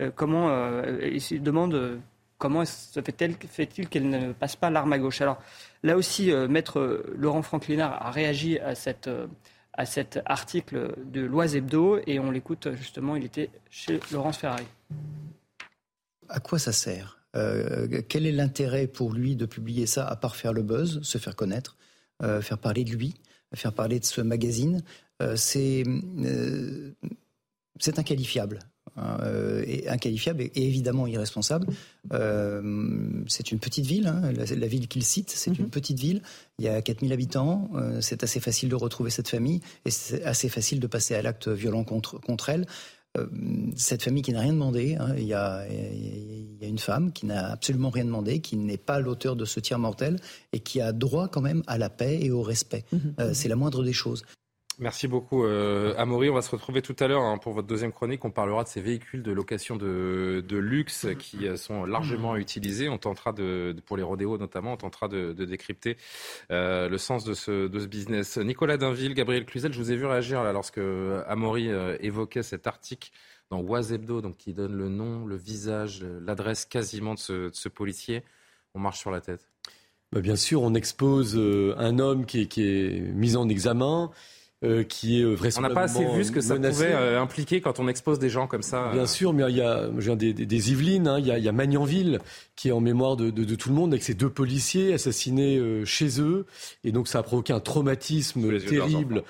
[0.00, 0.48] Euh, comment...
[0.48, 1.74] Euh, il se demande...
[1.74, 1.98] Euh,
[2.38, 5.20] comment se fait-il qu'elle ne passe pas l'arme à gauche?
[5.20, 5.36] Alors
[5.82, 9.10] là aussi, maître Laurent Franklinard a réagi à cette
[9.76, 14.66] à cet article de l'Oise Hebdo et on l'écoute justement, il était chez Laurence Ferrari.
[16.28, 17.20] À quoi ça sert?
[17.36, 21.18] Euh, Quel est l'intérêt pour lui de publier ça à part faire le buzz, se
[21.18, 21.76] faire connaître,
[22.22, 23.14] euh, faire parler de lui,
[23.54, 24.82] faire parler de ce magazine?
[25.22, 25.84] Euh, C'est
[27.98, 28.58] inqualifiable.
[28.98, 31.66] Hein, euh, inqualifiable et, évidemment irresponsable.
[32.14, 32.62] Euh,
[33.26, 35.70] c'est une petite ville, hein, la, ville qu'il cite, c'est une mhm.
[35.70, 36.22] petite ville.
[36.58, 40.24] Il y a 4000 habitants, euh, c'est assez facile de retrouver cette famille et c'est
[40.24, 42.66] assez facile de passer à l'acte violent contre, contre elle.
[43.76, 47.12] cette famille qui n'a rien demandé, hein, il, y a, il, y a, une femme
[47.12, 50.16] qui n'a absolument rien demandé, qui n'est pas l'auteur de ce tir mortel
[50.54, 52.84] et qui a droit quand même à la paix et au respect.
[52.92, 53.34] Mhm.
[53.34, 54.22] c'est la moindre des choses.
[54.78, 56.28] Merci beaucoup, euh, Amaury.
[56.28, 58.26] On va se retrouver tout à l'heure hein, pour votre deuxième chronique.
[58.26, 62.90] On parlera de ces véhicules de location de, luxe qui euh, sont largement utilisés.
[62.90, 65.96] On tentera de, pour les rodéos notamment, on tentera de, décrypter
[66.50, 68.36] euh, le sens de ce, de ce business.
[68.36, 70.80] Nicolas Dainville, Gabriel Cluzel, je vous ai vu réagir là lorsque
[71.26, 73.12] Amaury évoquait cet article
[73.50, 77.70] dans Oisebdo, donc qui donne le nom, le visage, l'adresse quasiment de ce, de ce
[77.70, 78.24] policier.
[78.74, 79.48] On marche sur la tête.
[80.12, 81.34] bah, Bien sûr, on expose
[81.78, 84.10] un homme qui est mis en examen.
[84.66, 87.60] Euh, qui est vraisemblablement On n'a pas assez vu ce que ça pouvait euh, impliquer
[87.60, 88.90] quand on expose des gens comme ça.
[88.92, 91.38] Bien sûr, mais il y a, je viens des, des, Yvelines, hein, il, y a,
[91.38, 92.18] il, y a, Magnanville
[92.56, 95.58] qui est en mémoire de, de, de, tout le monde avec ces deux policiers assassinés
[95.58, 96.46] euh, chez eux,
[96.84, 99.22] et donc ça a provoqué un traumatisme terrible.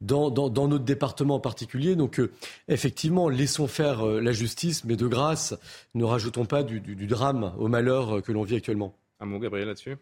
[0.00, 1.94] Dans, dans, dans, notre département en particulier.
[1.94, 2.20] Donc,
[2.66, 5.54] effectivement, laissons faire la justice, mais de grâce,
[5.94, 8.96] ne rajoutons pas du, du, du drame au malheur que l'on vit actuellement.
[9.20, 9.96] Un mot, Gabriel, là-dessus?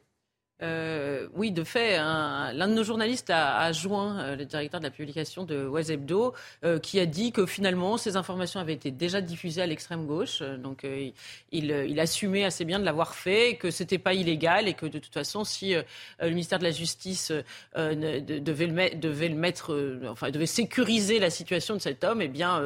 [0.63, 4.91] Euh, oui, de fait, l'un de nos journalistes a, joint euh, le directeur de la
[4.91, 9.21] publication de West Hebdo, euh, qui a dit que finalement ces informations avaient été déjà
[9.21, 10.43] diffusées à l'extrême gauche.
[10.43, 10.87] donc
[11.53, 15.13] il, assumait assez bien de l'avoir fait, que c'était pas illégal et que de toute
[15.13, 17.33] façon, si le ministère de la Justice
[17.77, 22.63] devait le, mettre, enfin devait sécuriser la situation de cet homme, eh bien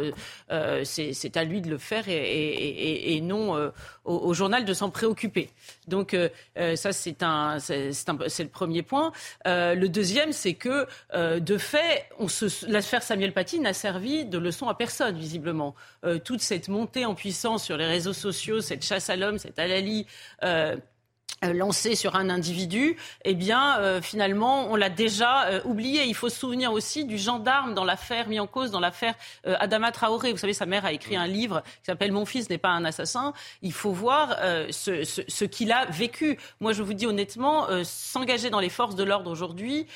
[0.85, 3.72] c'est à lui de le faire et, et non
[4.04, 5.50] au, journal de s'en préoccuper.
[5.88, 6.16] Donc
[6.54, 7.59] ça c'est un
[7.92, 9.12] c'est le premier point.
[9.46, 12.08] Euh, le deuxième, c'est que, euh, de fait,
[12.66, 15.74] l'affaire Samuel Paty n'a servi de leçon à personne, visiblement.
[16.04, 19.58] Euh, toute cette montée en puissance sur les réseaux sociaux, cette chasse à l'homme, cette
[19.58, 20.06] halali
[21.44, 26.04] euh, lancé sur un individu, eh bien, euh, finalement, on l'a déjà euh, oublié.
[26.04, 29.92] Il faut se souvenir aussi du gendarme dans l'affaire mis en cause, dans l'affaire Adama
[29.92, 30.32] Traoré.
[30.32, 32.84] Vous savez, sa mère a écrit un livre qui s'appelle Mon fils n'est pas un
[32.84, 33.32] assassin.
[33.62, 34.37] Il faut voir
[34.70, 36.38] ce, ce qu'il a vécu.
[36.60, 39.87] Moi, je vous dis honnêtement, s'engager dans les forces de l'ordre aujourd'hui,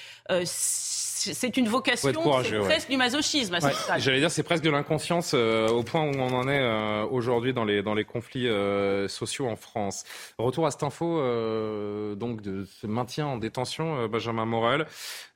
[1.19, 3.59] c'est une vocation, c'est presque du masochisme.
[3.99, 7.53] J'allais dire, c'est presque de l'inconscience euh, au point où on en est euh, aujourd'hui
[7.53, 10.05] dans les, dans les conflits euh, sociaux en France.
[10.39, 11.19] Retour à cette info
[12.17, 14.87] donc de ce maintien en détention, Benjamin Morel.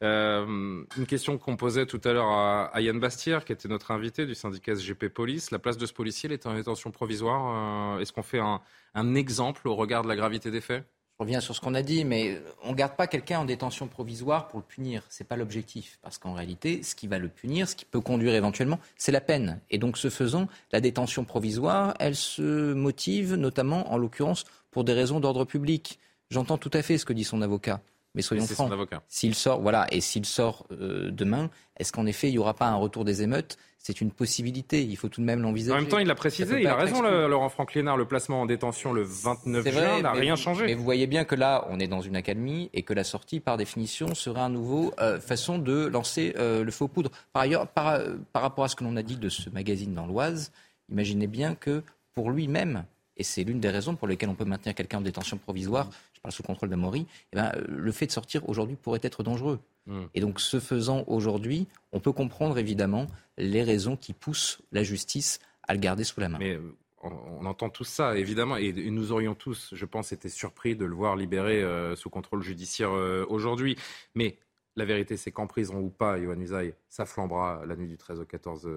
[0.00, 4.34] une question qu'on posait tout à l'heure à, Yann Bastière, qui était notre invité du
[4.34, 5.50] syndicat SGP Police.
[5.50, 8.00] La place de ce policier, il est en détention provisoire.
[8.00, 10.84] Est-ce qu'on fait un exemple au regard de la gravité des faits?
[11.22, 14.48] Reviens sur ce qu'on a dit, mais on ne garde pas quelqu'un en détention provisoire
[14.48, 15.02] pour le punir.
[15.08, 15.98] Ce n'est pas l'objectif.
[16.02, 19.20] Parce qu'en réalité, ce qui va le punir, ce qui peut conduire éventuellement, c'est la
[19.20, 19.60] peine.
[19.70, 24.92] Et donc, ce faisant, la détention provisoire, elle se motive notamment, en l'occurrence, pour des
[24.92, 25.98] raisons d'ordre public.
[26.30, 27.80] J'entends tout à fait ce que dit son avocat.
[28.14, 28.70] Mais soyons francs.
[29.08, 32.66] S'il sort, voilà, et s'il sort euh, demain, est-ce qu'en effet il n'y aura pas
[32.66, 33.56] un retour des émeutes?
[33.78, 34.84] C'est une possibilité.
[34.84, 35.76] Il faut tout de même l'envisager.
[35.76, 38.46] En même temps, il l'a précisé, il a raison, Laurent Franck Lénard, le placement en
[38.46, 40.66] détention le 29 juin n'a rien changé.
[40.66, 43.40] Mais vous voyez bien que là, on est dans une accalmie et que la sortie,
[43.40, 47.10] par définition, sera un nouveau euh, façon de lancer euh, le faux poudre.
[47.32, 47.98] Par ailleurs, par,
[48.32, 50.52] par rapport à ce que l'on a dit de ce magazine dans l'Oise,
[50.88, 51.82] imaginez bien que
[52.14, 52.84] pour lui-même,
[53.16, 55.88] et c'est l'une des raisons pour lesquelles on peut maintenir quelqu'un en détention provisoire,
[56.22, 59.58] parle sous contrôle d'Amaury, eh ben, le fait de sortir aujourd'hui pourrait être dangereux.
[59.86, 60.04] Hmm.
[60.14, 63.06] Et donc, ce faisant aujourd'hui, on peut comprendre évidemment
[63.36, 66.38] les raisons qui poussent la justice à le garder sous la main.
[66.38, 70.76] Mais euh, on, entend tout ça, évidemment, et, nous aurions tous, je pense, été surpris
[70.76, 73.76] de le voir libéré euh, sous contrôle judiciaire euh, aujourd'hui.
[74.14, 74.36] Mais
[74.76, 78.20] la vérité, c'est qu'en prison ou pas, Yohann Usaï, ça flambera la nuit du 13
[78.20, 78.68] au 14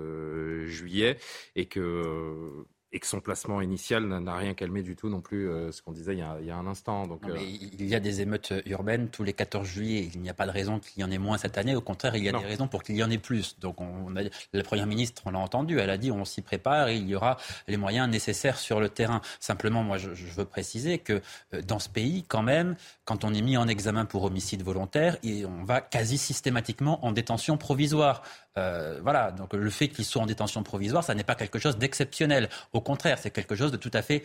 [0.66, 1.18] juillet,
[1.56, 5.70] et que et que son placement initial n'a rien calmé du tout non plus, euh,
[5.74, 7.06] ce qu'on disait il y, a, un instant.
[7.06, 10.10] Donc, euh, Il y a des émeutes urbaines tous les 14 juillet.
[10.14, 11.76] Il n'y a pas de raison qu'il y en ait moins cette année.
[11.76, 13.60] Au contraire, il y a des raisons pour qu'il y en ait plus.
[13.60, 14.22] Donc on a,
[14.54, 17.16] la Première ministre, on l'a entendu, elle a dit on s'y prépare et il y
[17.16, 17.36] aura
[17.68, 19.20] les moyens nécessaires sur le terrain.
[19.42, 21.22] Simplement, moi, je, je veux préciser que
[21.54, 25.18] euh, dans ce pays, quand même, quand on est mis en examen pour homicide volontaire,
[25.26, 28.24] on va quasi systématiquement en détention provisoire.
[28.58, 31.78] Euh, voilà, donc le fait qu'il soit en détention provisoire, ça n'est pas quelque chose
[31.78, 32.50] d'exceptionnel.
[32.74, 34.24] Au contraire, c'est quelque chose de tout à fait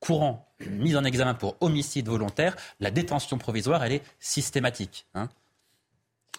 [0.00, 0.48] courant.
[0.60, 5.06] Une mise en examen pour homicide volontaire, la détention provisoire, elle est systématique.
[5.14, 5.28] Hein.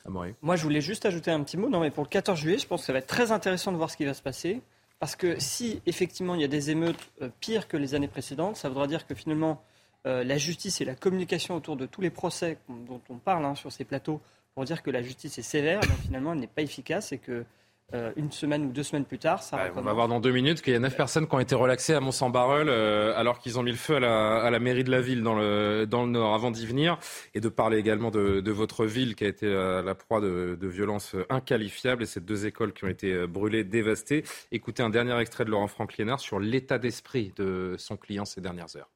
[0.08, 1.70] Moi, je voulais juste ajouter un petit mot.
[1.70, 3.78] Non, mais pour le 14 juillet, je pense que ça va être très intéressant de
[3.78, 4.62] voir ce qui va se passer.
[5.00, 8.58] Parce que si effectivement il y a des émeutes euh, pires que les années précédentes,
[8.58, 9.64] ça voudra dire que finalement
[10.06, 13.56] euh, la justice et la communication autour de tous les procès dont on parle hein,
[13.56, 14.20] sur ces plateaux
[14.60, 17.46] pour dire que la justice est sévère, mais finalement elle n'est pas efficace et que
[17.94, 20.62] euh, une semaine ou deux semaines plus tard, ça On va voir dans deux minutes
[20.62, 23.64] qu'il y a neuf personnes qui ont été relaxées à Mont-Saint-Barreul euh, alors qu'ils ont
[23.64, 26.52] mis le feu à la, mairie de la ville dans le, dans le Nord avant
[26.52, 27.00] d'y venir
[27.34, 30.68] et de parler également de, votre ville qui a été à la proie de, de,
[30.68, 34.26] violences inqualifiables et ces deux écoles qui ont été euh, brûlées, dévastées.
[34.52, 38.76] Écoutez un dernier extrait de Laurent Franck-Liénard sur l'état d'esprit de son client ces dernières
[38.76, 38.92] heures.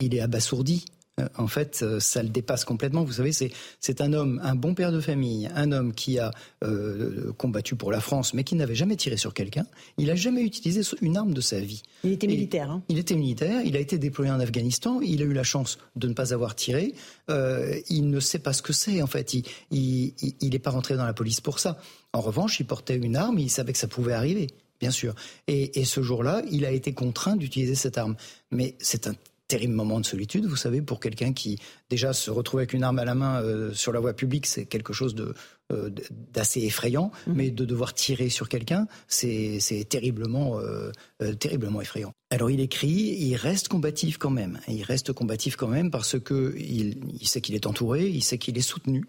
[0.00, 0.99] Il est abasourdi euh,
[1.36, 3.04] en fait, euh, ça le dépasse complètement.
[3.04, 6.30] Vous savez, c'est un homme, un bon père de famille, un homme qui a
[6.64, 9.66] euh, combattu pour la France, mais qui n'avait jamais tiré sur quelqu'un.
[9.98, 11.82] Il n'a jamais utilisé une arme de sa vie.
[12.04, 12.70] Il était militaire.
[12.70, 12.82] Hein.
[12.88, 13.60] Il était militaire.
[13.64, 15.00] Il a été déployé en Afghanistan.
[15.00, 16.94] Il a eu la chance de ne pas avoir tiré.
[17.28, 19.02] il ne sait pas ce que c'est.
[19.02, 19.34] En fait,
[19.70, 21.78] il n'est pas rentré dans la police pour ça.
[22.12, 23.38] En revanche, il portait une arme.
[23.38, 24.48] Il savait que ça pouvait arriver
[24.80, 25.14] bien sûr.
[25.46, 28.16] Et, et ce jour-là, il a été contraint d'utiliser cette arme.
[28.50, 29.14] Mais c'est un
[29.50, 33.00] terrible moment de solitude, vous savez, pour quelqu'un qui déjà se retrouve avec une arme
[33.00, 35.34] à la main euh, sur la voie publique, c'est quelque chose de
[35.72, 35.90] euh,
[36.32, 37.32] d'assez effrayant, mmh.
[37.34, 40.92] mais de devoir tirer sur quelqu'un, c'est terriblement, euh,
[41.38, 42.12] terriblement effrayant.
[42.30, 44.60] Alors il écrit, il reste combatif quand même.
[44.68, 48.38] Il reste combatif quand même parce que il, il sait qu'il est entouré, il sait
[48.38, 49.04] qu'il est soutenu.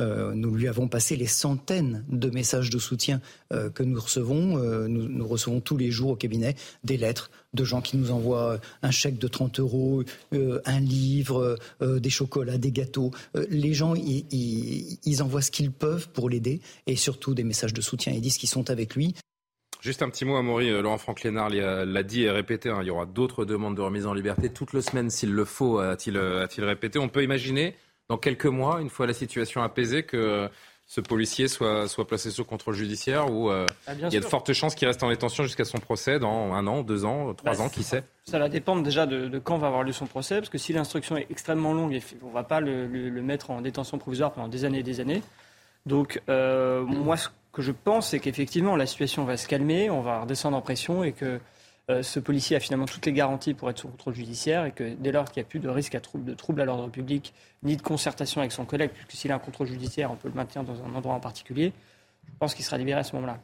[0.00, 3.20] Euh, nous lui avons passé les centaines de messages de soutien
[3.52, 4.58] euh, que nous recevons.
[4.58, 8.58] Euh, nous, recevons tous les jours au cabinet des lettres de gens qui nous envoient
[8.82, 13.10] un chèque de 30 euros, un livre, des chocolats, des gâteaux.
[13.34, 18.12] les gens, ils, envoient ce qu'ils peuvent pour l'aider et surtout des messages de soutien.
[18.12, 19.14] Ils disent qu'ils sont avec lui.
[19.80, 20.70] Juste un petit mot à Maury.
[20.70, 22.70] Laurent Franck Lénard l'a dit et répété.
[22.70, 25.44] Hein, il y aura d'autres demandes de remise en liberté toutes les semaines s'il le
[25.44, 26.18] faut, a-t-il
[26.64, 27.00] répété.
[27.00, 27.74] On peut imaginer
[28.10, 30.50] dans quelques mois, une fois la situation apaisée, que
[30.88, 34.24] ce policier soit, soit placé sous contrôle judiciaire ou euh, ah, il y a de
[34.24, 37.52] fortes chances qu'il reste en détention jusqu'à son procès dans un an, deux ans, trois
[37.54, 40.38] bah, ans, qui sait Ça va dépendre déjà de, quand va avoir lieu son procès,
[40.38, 42.88] parce que si l'instruction est extrêmement longue, on ne va pas le,
[43.22, 45.22] mettre en détention provisoire pendant des années et des années.
[45.86, 50.00] Donc euh, moi, ce que je pense, c'est qu'effectivement, la situation va se calmer, on
[50.00, 51.38] va redescendre en pression et que
[51.90, 54.94] euh, ce policier a finalement toutes les garanties pour être sous contrôle judiciaire et que
[54.94, 57.82] dès lors qu'il n'y a plus de risque de trouble à l'ordre public ni de
[57.82, 60.82] concertation avec son collègue, puisque s'il a un contrôle judiciaire, on peut le maintenir dans
[60.82, 61.72] un endroit en particulier,
[62.26, 63.38] je pense qu'il sera libéré à ce moment-là.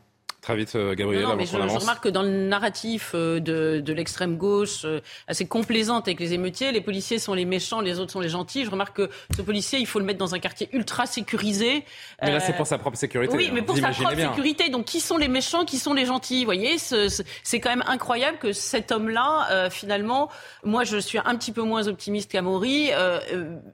[0.47, 1.25] Très vite, euh, Gabriel.
[1.25, 6.07] Non, mais je, remarque que dans le narratif euh, de, l'extrême gauche, euh, assez complaisante
[6.07, 8.65] avec les émeutiers, les policiers sont les méchants, les autres sont les gentils.
[8.65, 11.85] Je remarque que ce policier, il faut le mettre dans un quartier ultra sécurisé.
[12.23, 13.37] Mais là, c'est pour sa propre sécurité.
[13.37, 14.69] Oui, mais pour sa propre sécurité.
[14.69, 16.45] Donc, qui sont les méchants, qui sont les gentils?
[16.45, 20.31] Vous voyez, c'est quand même incroyable que cet homme-là, finalement,
[20.63, 22.91] moi, je suis un petit peu moins optimiste qu'Amaury,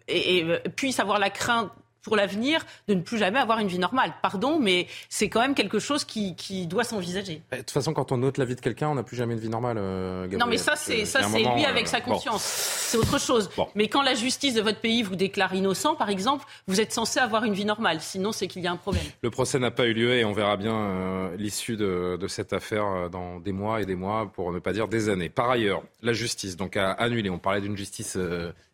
[0.08, 1.68] et, et puisse avoir la crainte
[2.02, 4.12] pour l'avenir de ne plus jamais avoir une vie normale.
[4.22, 7.42] Pardon, mais c'est quand même quelque chose qui, qui doit s'envisager.
[7.50, 9.34] Bah, de toute façon, quand on ôte la vie de quelqu'un, on n'a plus jamais
[9.34, 9.76] une vie normale.
[9.78, 12.42] Euh, non, mais ça, c'est ça, c'est lui avec euh, sa conscience.
[12.42, 13.50] C'est autre chose.
[13.74, 17.20] Mais quand la justice de votre pays vous déclare innocent, par exemple, vous êtes censé
[17.20, 18.00] avoir une vie normale.
[18.00, 19.04] Sinon, c'est qu'il y a un problème.
[19.22, 22.52] Le procès n'a pas eu lieu et on verra bien euh, l'issue de, de, cette
[22.52, 25.28] affaire dans des mois et des mois, pour ne pas dire des années.
[25.28, 27.30] Par ailleurs, la justice donc a annulé.
[27.30, 28.18] On parlait d'une justice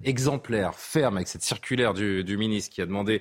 [0.04, 3.17] exemplaire, ferme, avec cette circulaire du, du ministre qui a demandé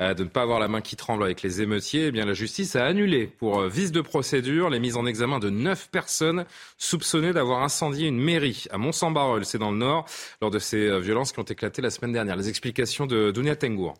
[0.00, 2.34] euh, de ne pas avoir la main qui tremble avec les émeutiers, eh bien la
[2.34, 6.44] justice a annulé pour euh, vice de procédure les mises en examen de neuf personnes
[6.78, 10.06] soupçonnées d'avoir incendié une mairie à mont saint c'est dans le Nord,
[10.40, 12.36] lors de ces euh, violences qui ont éclaté la semaine dernière.
[12.36, 13.94] Les explications de Dunia Tengour.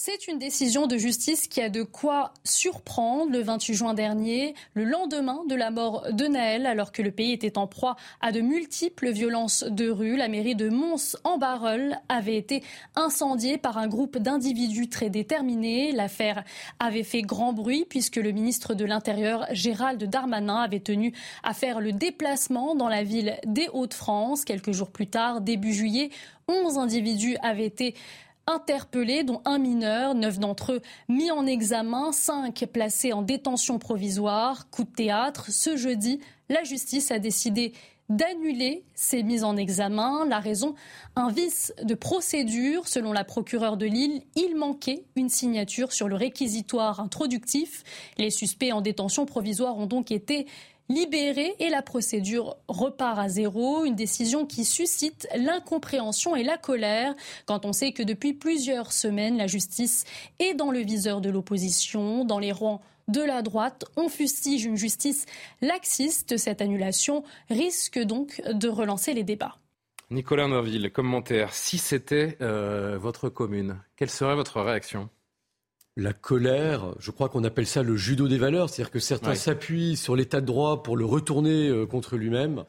[0.00, 4.84] C'est une décision de justice qui a de quoi surprendre le 28 juin dernier, le
[4.84, 8.40] lendemain de la mort de Naël, alors que le pays était en proie à de
[8.40, 10.16] multiples violences de rue.
[10.16, 12.62] La mairie de Mons-en-Barœul avait été
[12.94, 15.90] incendiée par un groupe d'individus très déterminés.
[15.90, 16.44] L'affaire
[16.78, 21.80] avait fait grand bruit puisque le ministre de l'Intérieur, Gérald Darmanin, avait tenu à faire
[21.80, 24.44] le déplacement dans la ville des Hauts-de-France.
[24.44, 26.10] Quelques jours plus tard, début juillet,
[26.46, 27.96] 11 individus avaient été
[28.48, 34.68] interpellés, dont un mineur, neuf d'entre eux mis en examen, cinq placés en détention provisoire.
[34.70, 37.72] Coup de théâtre, ce jeudi, la justice a décidé
[38.08, 40.24] d'annuler ces mises en examen.
[40.26, 40.74] La raison,
[41.14, 42.88] un vice de procédure.
[42.88, 47.84] Selon la procureure de Lille, il manquait une signature sur le réquisitoire introductif.
[48.16, 50.46] Les suspects en détention provisoire ont donc été
[50.88, 53.84] libéré et la procédure repart à zéro.
[53.84, 57.14] Une décision qui suscite l'incompréhension et la colère
[57.46, 60.04] quand on sait que depuis plusieurs semaines, la justice
[60.38, 63.84] est dans le viseur de l'opposition, dans les rangs de la droite.
[63.96, 65.26] On fustige une justice
[65.60, 66.36] laxiste.
[66.36, 69.56] Cette annulation risque donc de relancer les débats.
[70.10, 71.52] Nicolas Norville, commentaire.
[71.52, 75.10] Si c'était euh, votre commune, quelle serait votre réaction?
[75.98, 79.96] La colère, je crois qu'on appelle ça le judo des valeurs, c'est-à-dire que certains s'appuient
[79.96, 82.64] sur l'état de droit pour le retourner euh, contre lui-même.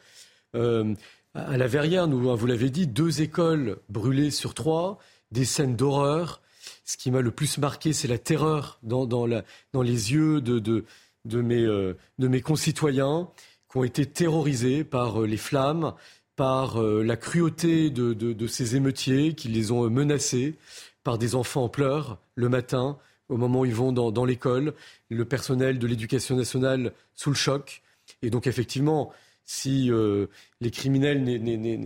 [0.55, 0.95] Euh,
[1.35, 4.97] à la Verrière, nous, vous l'avez dit, deux écoles brûlées sur trois,
[5.31, 6.41] des scènes d'horreur.
[6.85, 10.85] Ce qui m'a le plus marqué, c'est la terreur dans, les yeux de,
[11.31, 13.29] euh, mes, concitoyens
[13.71, 15.93] qui ont été terrorisés par les flammes,
[16.35, 20.55] par la cruauté de, de, ces émeutiers qui les ont menacés,
[21.03, 22.97] par des enfants en pleurs le matin,
[23.29, 24.73] au moment où ils vont dans, l'école,
[25.09, 27.81] le personnel de l'éducation nationale sous le choc.
[28.21, 29.13] Et donc effectivement,
[29.45, 30.27] si euh,
[30.61, 31.25] les criminels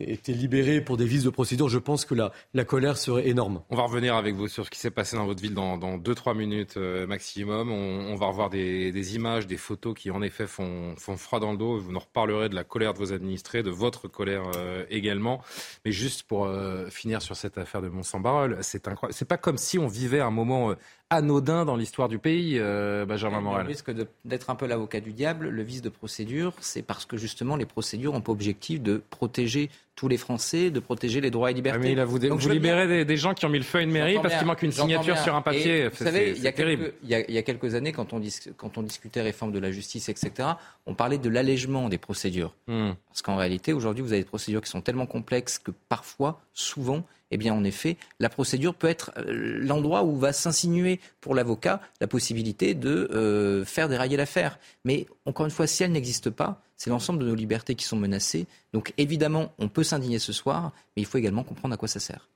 [0.09, 3.61] étaient libérés pour des vices de procédure, je pense que la, la colère serait énorme.
[3.69, 6.35] On va revenir avec vous sur ce qui s'est passé dans votre ville dans 2-3
[6.35, 7.71] minutes euh, maximum.
[7.71, 11.57] On, va revoir des, images, des photos qui en effet font, font, froid dans le
[11.59, 11.77] dos.
[11.77, 15.43] Vous nous reparlerez de la colère de vos administrés, de votre colère euh, également.
[15.85, 16.49] Mais juste pour
[16.89, 19.13] finir sur cette affaire de Mont-Saint-Barreul, c'est incroyable.
[19.13, 20.73] C'est pas comme si on vivait un moment
[21.09, 23.63] anodin dans l'histoire du pays, Benjamin Morel.
[23.63, 23.91] Le risque
[24.25, 27.65] d'être un peu l'avocat du diable, le vice de procédure, c'est parce que justement les
[27.65, 31.53] procédures n'ont pas objectif l'objectif de protéger tous les Français, de protéger les droits et
[31.53, 31.79] libertés.
[31.79, 33.91] Ah, mais là, vous, vous libérez des, gens qui ont mis le feu à une
[33.91, 35.87] mairie parce qu'il manque une signature sur un papier.
[35.89, 38.21] vous savez, il y, a quelques, il, y a, quelques années, quand on,
[38.57, 40.49] quand on discutait réforme de la justice, etc.,
[40.85, 42.55] on parlait de l'allègement des procédures.
[42.67, 42.93] Hmm.
[43.09, 47.05] Parce qu'en réalité, aujourd'hui, vous avez des procédures qui sont tellement complexes que parfois, souvent,
[47.33, 51.81] eh bien, en effet, la procédure peut être euh, l'endroit où va s'insinuer pour l'avocat
[52.01, 54.59] la possibilité de euh, faire dérailler l'affaire.
[54.85, 57.97] Mais encore une fois, si elle n'existe pas, c'est l'ensemble de nos libertés qui sont
[57.97, 58.45] menacées.
[58.73, 61.99] Donc évidemment, on peut s'indigner ce soir, mais il faut également comprendre à quoi ça
[61.99, 62.29] sert.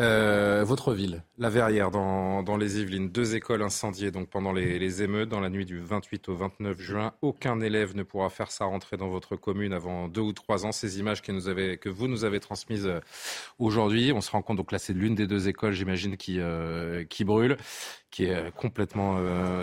[0.00, 5.28] Euh, votre ville, la Verrière, dans, les Yvelines, deux écoles incendiées donc pendant les, émeutes
[5.28, 7.12] dans la nuit du 28 au 29 juin.
[7.22, 10.72] Aucun élève ne pourra faire sa rentrée dans votre commune avant deux ou trois ans.
[10.72, 12.98] Ces images que, vous nous avez transmises euh,
[13.60, 17.04] aujourd'hui, on se rend compte donc là c'est l'une des deux écoles, j'imagine, qui, euh,
[17.20, 17.56] brûle,
[18.10, 19.18] qui est complètement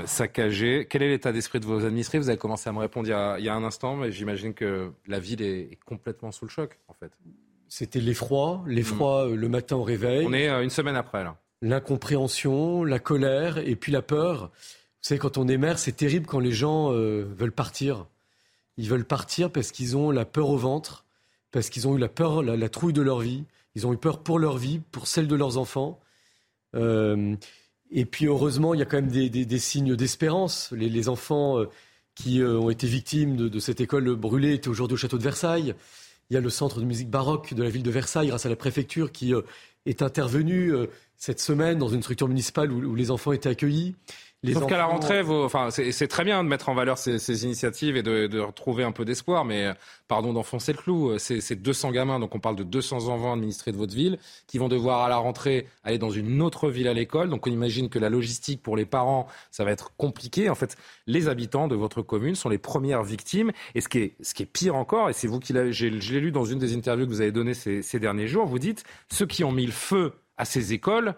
[0.05, 0.87] saccagée.
[0.89, 2.19] Quel est l'état d'esprit de vos administrés?
[2.19, 5.19] Vous avez commencé à me répondre il y a, un instant, mais j'imagine que la
[5.19, 7.11] ville est complètement sous le choc en fait.
[7.73, 9.31] C'était l'effroi, l'effroi mm.
[9.31, 10.25] euh, le matin au réveil.
[10.27, 11.37] On est euh, une semaine après là.
[11.61, 14.51] L'incompréhension, la colère et puis la peur.
[14.51, 18.07] Vous savez, quand on est maire, c'est terrible quand les gens euh, veulent partir.
[18.75, 21.05] Ils veulent partir parce qu'ils ont la peur au ventre,
[21.51, 23.45] parce qu'ils ont eu la peur, la, trouille de leur vie.
[23.75, 26.01] Ils ont eu peur pour leur vie, pour celle de leurs enfants.
[26.73, 30.73] et puis heureusement, il y a quand même des, signes d'espérance.
[30.73, 31.63] Les, enfants
[32.15, 35.73] qui ont été victimes de, de, cette école brûlée étaient aujourd'hui au château de Versailles.
[36.31, 38.49] Il y a le centre de musique baroque de la ville de Versailles, grâce à
[38.49, 39.41] la préfecture, qui euh,
[39.85, 43.97] est intervenu euh, cette semaine dans une structure municipale où, les enfants étaient accueillis.
[44.43, 47.95] Les Sauf qu'à la rentrée, enfin, c'est très bien de mettre en valeur ces, initiatives
[47.95, 49.73] et de, retrouver un peu d'espoir, mais euh,
[50.07, 53.77] pardon d'enfoncer le clou, c'est 200 gamins, donc on parle de 200 enfants administrés de
[53.77, 54.17] votre ville,
[54.47, 57.29] qui vont devoir à la rentrée aller dans une autre ville à l'école.
[57.29, 60.49] Donc on imagine que la logistique pour les parents, ça va être compliqué.
[60.49, 60.75] En fait,
[61.05, 63.51] les habitants de votre commune sont les premières victimes.
[63.75, 65.85] Et ce qui est, ce qui est pire encore, et c'est vous qui l'avez, je
[65.85, 68.59] l'ai lu dans une des interviews que vous avez données ces, ces derniers jours, vous
[68.59, 71.13] dites, ceux qui ont mis le feu à ces écoles,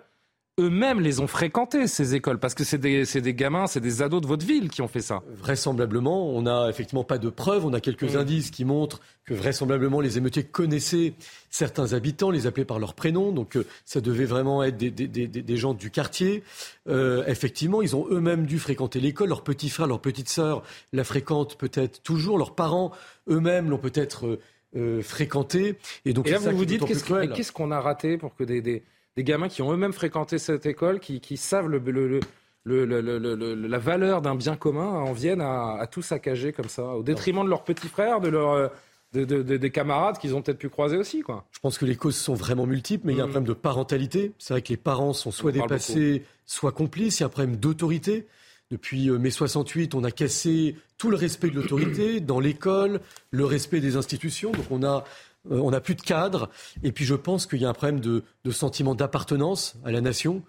[0.60, 4.22] eux-mêmes les ont fréquentés, ces écoles, parce que c'est des, des, gamins, c'est des ados
[4.22, 5.24] de votre ville qui ont fait ça.
[5.36, 10.00] Vraisemblablement, on n'a effectivement pas de preuves, on a quelques indices qui montrent que vraisemblablement
[10.00, 11.16] les émeutiers connaissaient
[11.50, 15.08] certains habitants, les appelaient par leur prénom, donc euh, ça devait vraiment être des, des,
[15.08, 16.44] des gens du quartier.
[16.88, 21.04] Euh, effectivement, ils ont eux-mêmes dû fréquenter l'école, leurs petits frères, leurs petites sœurs la
[21.04, 22.92] fréquentent peut-être toujours, leurs parents
[23.28, 24.28] eux-mêmes l'ont peut-être...
[24.28, 24.40] Euh,
[24.76, 25.78] euh fréquenté.
[26.04, 28.82] Et donc, là, vous vous dites, qu'est-ce qu'on a raté pour que des, des
[29.18, 32.20] gamins qui ont eux-mêmes fréquenté cette école, qui, savent le,
[32.66, 37.50] la valeur d'un bien commun, en viennent à, tout saccager comme ça, au détriment de
[37.50, 38.72] leurs petits frères, de leurs
[39.14, 41.22] des camarades qu'ils ont peut-être pu croiser aussi.
[41.22, 41.46] Quoi.
[41.52, 43.32] Je pense que les causes sont vraiment multiples, mais il y a un mm.
[43.32, 44.32] problème de parentalité.
[44.40, 47.20] C'est vrai que les parents sont soit dépassés, soit complices.
[47.20, 48.28] Il y a un problème d'autorité.
[48.72, 53.46] Depuis euh, mai 68, on a cassé tout le respect de l'autorité dans l'école, le
[53.46, 54.52] respect des institutions.
[54.52, 55.04] Donc on a
[55.52, 56.50] euh, on n'a plus de cadre.
[56.84, 60.44] Et puis je pense qu'il y a un problème de, sentiment d'appartenance à la nation.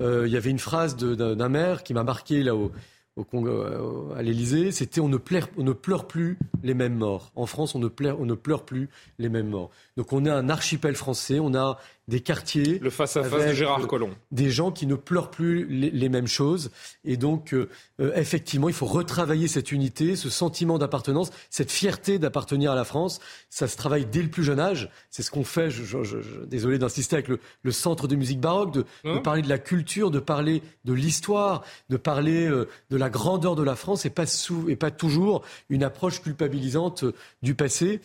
[0.00, 2.72] Euh, il y avait une phrase d'un maire qui m'a marqué là au,
[3.34, 5.18] euh, à l'Élysée, c'était on, ne
[5.56, 7.32] on ne pleure plus les mêmes morts.
[7.34, 8.88] En France, on ne, pleure, on ne pleure plus
[9.18, 9.70] les mêmes morts.
[9.96, 11.78] Donc on a un archipel français, on a
[12.10, 12.80] des quartiers.
[12.80, 14.10] Le face-à-face de Gérard Collomb.
[14.32, 16.70] Des gens qui ne pleurent plus les, mêmes choses.
[17.04, 17.68] Et donc, euh,
[18.00, 22.84] euh, effectivement, il faut retravailler cette unité, ce sentiment d'appartenance, cette fierté d'appartenir à la
[22.84, 23.20] France.
[23.48, 24.90] Ça se travaille dès le plus jeune âge.
[25.08, 27.38] C'est ce qu'on fait, je, désolé d'insister, avec le,
[27.70, 31.96] Centre de musique baroque, de, hein parler de la culture, de parler de l'histoire, de
[31.96, 35.84] parler euh, de la grandeur de la France et pas, sous, et pas toujours une
[35.84, 37.04] approche culpabilisante
[37.42, 38.00] du passé.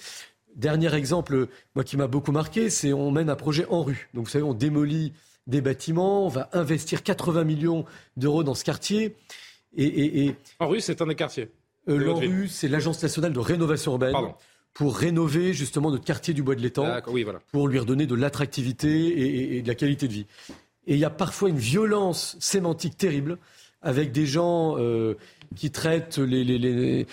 [0.55, 4.09] Dernier exemple, moi qui m'a beaucoup marqué, c'est on mène un projet en rue.
[4.13, 5.13] Donc vous savez, on démolit
[5.47, 7.85] des bâtiments, on va investir 80 millions
[8.17, 9.15] d'euros dans ce quartier.
[9.77, 11.51] Et, En rue, c'est un des quartiers.
[11.89, 14.15] Euh, L'ANRU, c'est l'Agence nationale de rénovation urbaine.
[14.73, 17.01] Pour rénover justement notre quartier du Bois de l'Étang,
[17.51, 20.25] pour lui redonner de l'attractivité et, de la qualité de vie.
[20.85, 23.37] Et il y a parfois une violence sémantique terrible
[23.81, 25.15] avec des gens euh,
[25.55, 27.05] qui traitent les,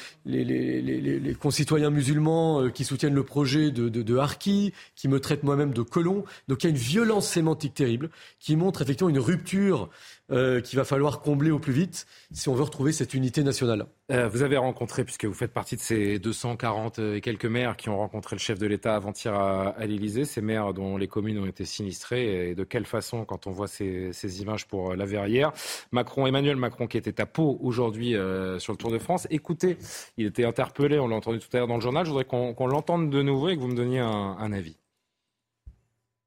[1.41, 5.73] concitoyens musulmans euh, qui soutiennent le projet de, de, de Harki, qui me traitent moi-même
[5.73, 6.25] de colon.
[6.49, 9.89] Donc il y a une violence sémantique terrible qui montre effectivement une rupture
[10.33, 13.87] euh, qu'il va falloir combler au plus vite si on veut retrouver cette unité nationale.
[14.11, 17.89] Euh, vous avez rencontré, puisque vous faites partie de ces 240 et quelques maires qui
[17.89, 21.39] ont rencontré le chef de l'État avant-hier à, à l'Élysée, ces maires dont les communes
[21.39, 25.53] ont été sinistrées, et de quelle façon quand on voit ces, images pour la Verrière.
[25.93, 29.27] Macron, Emmanuel Macron, qui était à Pau aujourd'hui euh, sur le Tour de France.
[29.31, 29.77] Écoutez,
[30.17, 32.05] il était interpellé, on l'a entendu tout à l'heure dans le journal.
[32.05, 34.82] Je voudrais qu'on l'entende de nouveau et que vous me donniez un avis.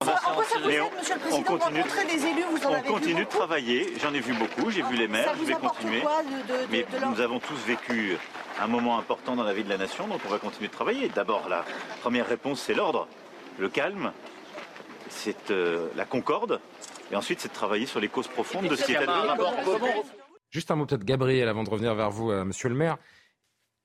[0.01, 2.81] En quoi ça vous aide, Monsieur le Président, on continue, des élus, vous en on
[2.81, 3.93] continue de travailler.
[4.01, 6.01] J'en ai vu beaucoup, j'ai vu les maires, je vais continuer.
[6.01, 8.17] Quoi, de, de, mais nous avons tous vécu
[8.59, 11.09] un moment important dans la vie de la nation, donc on va continuer de travailler.
[11.09, 11.63] D'abord, la
[12.01, 13.07] première réponse, c'est l'ordre,
[13.57, 14.11] le calme,
[15.07, 16.59] c'est euh, la concorde,
[17.11, 19.31] et ensuite, c'est de travailler sur les causes profondes de ce qui est advenu.
[20.51, 22.97] Juste un mot peut-être, Gabriel, avant de revenir vers vous, euh, Monsieur le maire.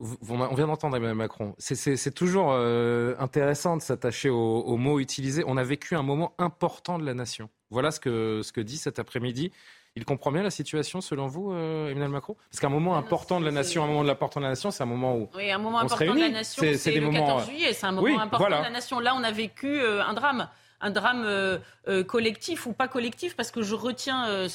[0.00, 1.54] On vient d'entendre Emmanuel Macron.
[1.58, 5.44] C'est toujours euh, intéressant de s'attacher aux, mots utilisés.
[5.46, 7.50] On a vécu un moment important de la nation.
[7.70, 9.52] Voilà ce que, ce que dit cet après-midi.
[9.96, 12.36] Il comprend bien la situation, selon vous, euh, Emmanuel Macron?
[12.48, 14.84] Parce qu'un moment important de la nation, un moment de l'important de la nation, c'est
[14.84, 15.28] un moment où.
[15.34, 17.72] Oui, un moment important de la nation, c'est le 14 juillet.
[17.72, 19.00] C'est un moment important de la nation.
[19.00, 20.48] Là, on a vécu un drame
[20.80, 21.58] un drame euh,
[21.88, 24.48] euh, collectif ou pas collectif, parce que je retiens euh,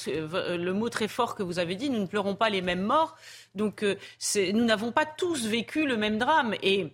[0.56, 3.16] le mot très fort que vous avez dit, nous ne pleurons pas les mêmes morts.
[3.54, 3.84] Donc
[4.36, 6.54] nous n'avons pas tous vécu le même drame.
[6.62, 6.92] Et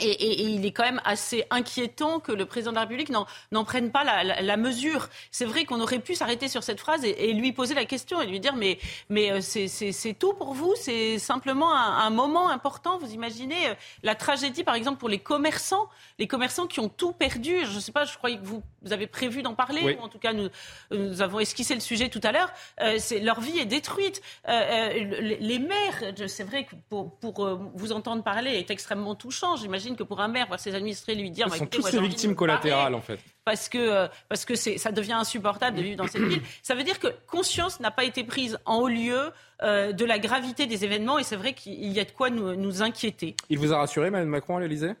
[0.00, 3.90] et, il est quand même assez inquiétant que le président de la République n'en prenne
[3.90, 5.08] pas la, mesure.
[5.30, 8.26] C'est vrai qu'on aurait pu s'arrêter sur cette phrase et, lui poser la question et
[8.26, 8.78] lui dire mais,
[9.08, 10.74] mais euh, c'est tout pour vous?
[10.76, 12.98] C'est simplement un, moment important.
[12.98, 15.88] Vous imaginez euh, la tragédie, par exemple, pour les commerçants,
[16.18, 17.64] les commerçants qui ont tout perdu.
[17.64, 20.18] Je ne sais pas, je croyais que vous, avez prévu d'en parler, ou en tout
[20.18, 20.48] cas nous,
[20.90, 22.52] nous, avons esquissé le sujet tout à l'heure.
[22.80, 24.22] Euh, leur vie est détruite.
[24.46, 29.56] les maires, c'est vrai que pour, pour vous entendre parler est extrêmement touchant.
[29.56, 31.46] J'imagine que pour un maire, voir ses administrés lui dire.
[31.48, 33.20] Ils sont tous les victimes collatérales, en fait.
[33.44, 36.42] Parce que, euh, parce que ça devient insupportable de vivre dans cette ville.
[36.62, 39.30] Ça veut dire que conscience n'a pas été prise en haut lieu
[39.62, 42.56] euh, de la gravité des événements, et c'est vrai qu'il y a de quoi nous,
[42.56, 43.36] nous inquiéter.
[43.50, 44.92] Il vous a rassuré, Mme Macron, à l'Élysée?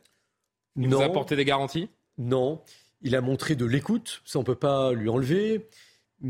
[0.76, 1.88] Il vous a apporté des garanties?
[2.18, 2.60] Non.
[3.02, 5.68] Il a montré de l'écoute, ça on ne peut pas lui enlever.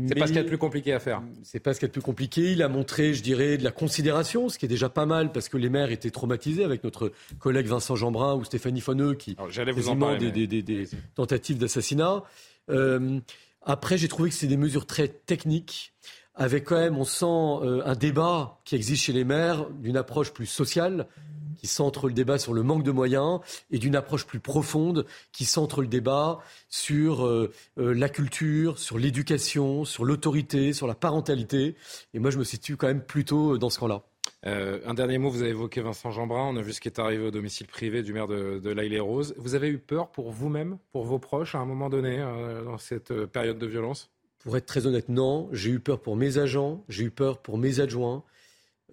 [0.07, 1.21] C'est pas ce qu'il y a de plus compliqué à faire.
[1.43, 2.51] C'est pas ce qu'il y a de plus compliqué.
[2.51, 5.47] Il a montré, je dirais, de la considération, ce qui est déjà pas mal parce
[5.47, 9.71] que les maires étaient traumatisés avec notre collègue Vincent Jeanbrun ou Stéphanie Fonneux qui j'allais
[9.71, 12.23] vous en parler, des, tentatives d'assassinat.
[12.69, 13.19] Euh,
[13.61, 15.93] après, j'ai trouvé que c'est des mesures très techniques
[16.35, 20.33] avec quand même, on sent euh, un débat qui existe chez les maires d'une approche
[20.33, 21.07] plus sociale
[21.55, 23.39] qui centre le débat sur le manque de moyens
[23.71, 26.39] et d'une approche plus profonde qui centre le débat
[26.69, 31.75] sur euh, euh, la culture, sur l'éducation, sur l'autorité, sur la parentalité.
[32.13, 34.03] Et moi, je me situe quand même plutôt dans ce camp-là.
[34.45, 36.99] Euh, un dernier mot, vous avez évoqué Vincent Jeanbrun, on a vu ce qui est
[36.99, 39.33] arrivé au domicile privé du maire de, de l'Aïle et Rose.
[39.37, 42.17] Vous avez eu peur pour vous-même, pour vos proches, à un moment donné,
[42.63, 44.11] dans cette période de violence?
[44.39, 45.49] Pour être très honnête, non.
[45.51, 48.23] J'ai eu peur pour mes agents, j'ai eu peur pour mes adjoints.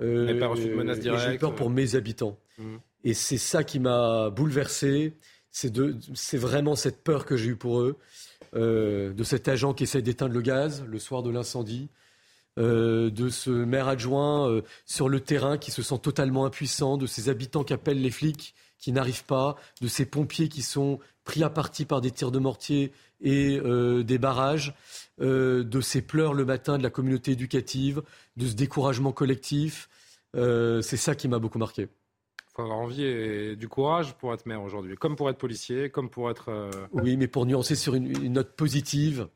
[0.01, 2.39] Euh, pas reçu de menace directe J'ai eu peur pour mes habitants.
[2.59, 2.77] Mm.
[3.05, 5.15] Et c'est ça qui m'a bouleversé.
[5.51, 7.99] C'est vraiment cette peur que j'ai eue pour eux,
[8.55, 11.89] euh, de cet agent qui essaie d'éteindre le gaz le soir de l'incendie,
[12.59, 17.07] euh, de ce maire adjoint euh, sur le terrain qui se sent totalement impuissant, de
[17.07, 21.43] ces habitants qui appellent les flics qui n'arrivent pas, de ces pompiers qui sont pris
[21.45, 24.75] à partie par des tirs de mortier et des barrages,
[25.23, 28.03] de ces pleurs le matin de la communauté éducative,
[28.37, 29.89] de ce découragement collectif.
[30.35, 31.89] c'est ça qui m'a beaucoup marqué
[32.55, 36.11] faut avoir envie et du courage pour être maire aujourd'hui, comme pour être policier, comme
[36.11, 36.51] pour être.
[36.51, 39.29] Euh, oui, mais pour nuancer sur une, note positive,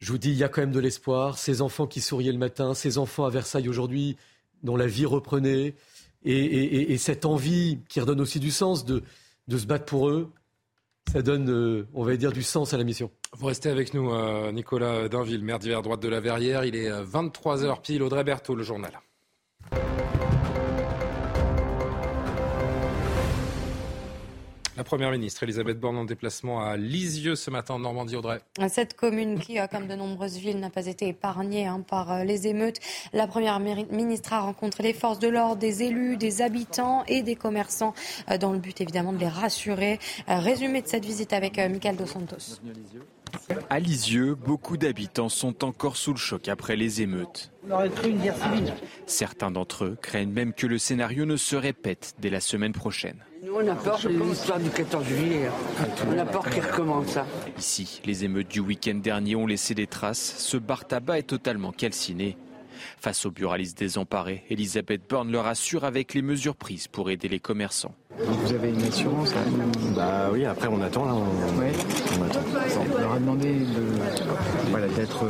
[0.00, 1.38] je vous dis, il y a quand même de l'espoir.
[1.38, 4.16] Ces enfants qui souriaient le matin, ces enfants à Versailles aujourd'hui,
[4.62, 5.76] dont la vie reprenait,
[6.24, 9.04] et, cette envie qui redonne aussi du sens de,
[9.46, 10.32] de se battre pour eux,
[11.10, 13.10] ça donne, euh, on va dire, du sens à la mission.
[13.36, 16.64] Vous restez avec nous, euh, Nicolas Dainville, maire d'hiver droite de la Verrière.
[16.64, 18.92] Il est 23h pile, Audrey Berthaud, le journal.
[24.78, 28.40] La Première ministre Elisabeth Borne en déplacement à Lisieux ce matin en Normandie, Audrey.
[28.68, 32.46] Cette commune qui, comme de nombreuses villes, n'a pas été épargnée hein, par euh, les
[32.46, 32.78] émeutes.
[33.12, 37.34] La Première ministre a rencontré les forces de l'ordre, des élus, des habitants et des
[37.34, 37.92] commerçants
[38.30, 39.98] euh, dans le but évidemment de les rassurer.
[40.28, 42.60] Euh, résumé de cette visite avec Michael Dos Santos.
[43.70, 47.50] À Lisieux, beaucoup d'habitants sont encore sous le choc après les émeutes.
[49.06, 53.24] Certains d'entre eux craignent même que le scénario ne se répète dès la semaine prochaine.
[53.40, 55.48] Nous, on a peur de l'histoire du 14 juillet.
[56.08, 57.26] On a peur qu'il recommence ça.
[57.56, 60.34] Ici, les émeutes du week-end dernier ont laissé des traces.
[60.38, 62.36] Ce bar tabac est totalement calciné.
[62.98, 67.40] Face aux buralistes désemparés, Elisabeth Borne leur assure avec les mesures prises pour aider les
[67.40, 67.94] commerçants.
[68.18, 69.32] Vous avez une assurance
[69.94, 71.14] Bah oui, après on attend là.
[71.14, 72.40] On, attend.
[72.94, 73.54] On leur a demandé
[74.96, 75.26] d'être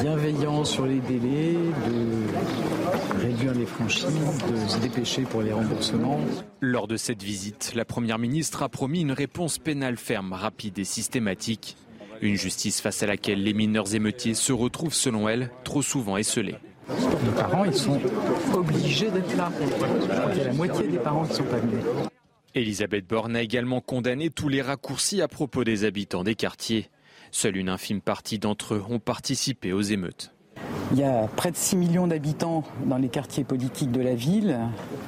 [0.00, 6.20] bienveillant sur les délais, de réduire les franchises, de se dépêcher pour les remboursements.
[6.60, 10.84] Lors de cette visite, la Première ministre a promis une réponse pénale ferme, rapide et
[10.84, 11.76] systématique.
[12.20, 16.56] Une justice face à laquelle les mineurs émeutiers se retrouvent, selon elle, trop souvent esselés.
[16.88, 18.00] Les parents, ils sont
[18.54, 19.50] obligés d'être là.
[19.60, 21.84] Je crois qu'il y a la moitié des parents qui ne sont pas venus.
[22.54, 26.88] Elisabeth Borne a également condamné tous les raccourcis à propos des habitants des quartiers.
[27.30, 30.32] Seule une infime partie d'entre eux ont participé aux émeutes.
[30.92, 34.58] Il y a près de 6 millions d'habitants dans les quartiers politiques de la ville.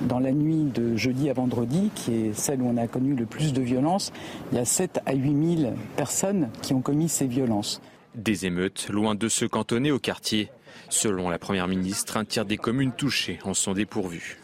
[0.03, 3.25] Dans la nuit de jeudi à vendredi, qui est celle où on a connu le
[3.25, 4.13] plus de violences,
[4.53, 7.81] il y a 7 à 8 000 personnes qui ont commis ces violences.
[8.15, 10.51] Des émeutes, loin de se cantonner au quartier.
[10.91, 14.37] Selon la Première ministre, un tiers des communes touchées en sont dépourvues.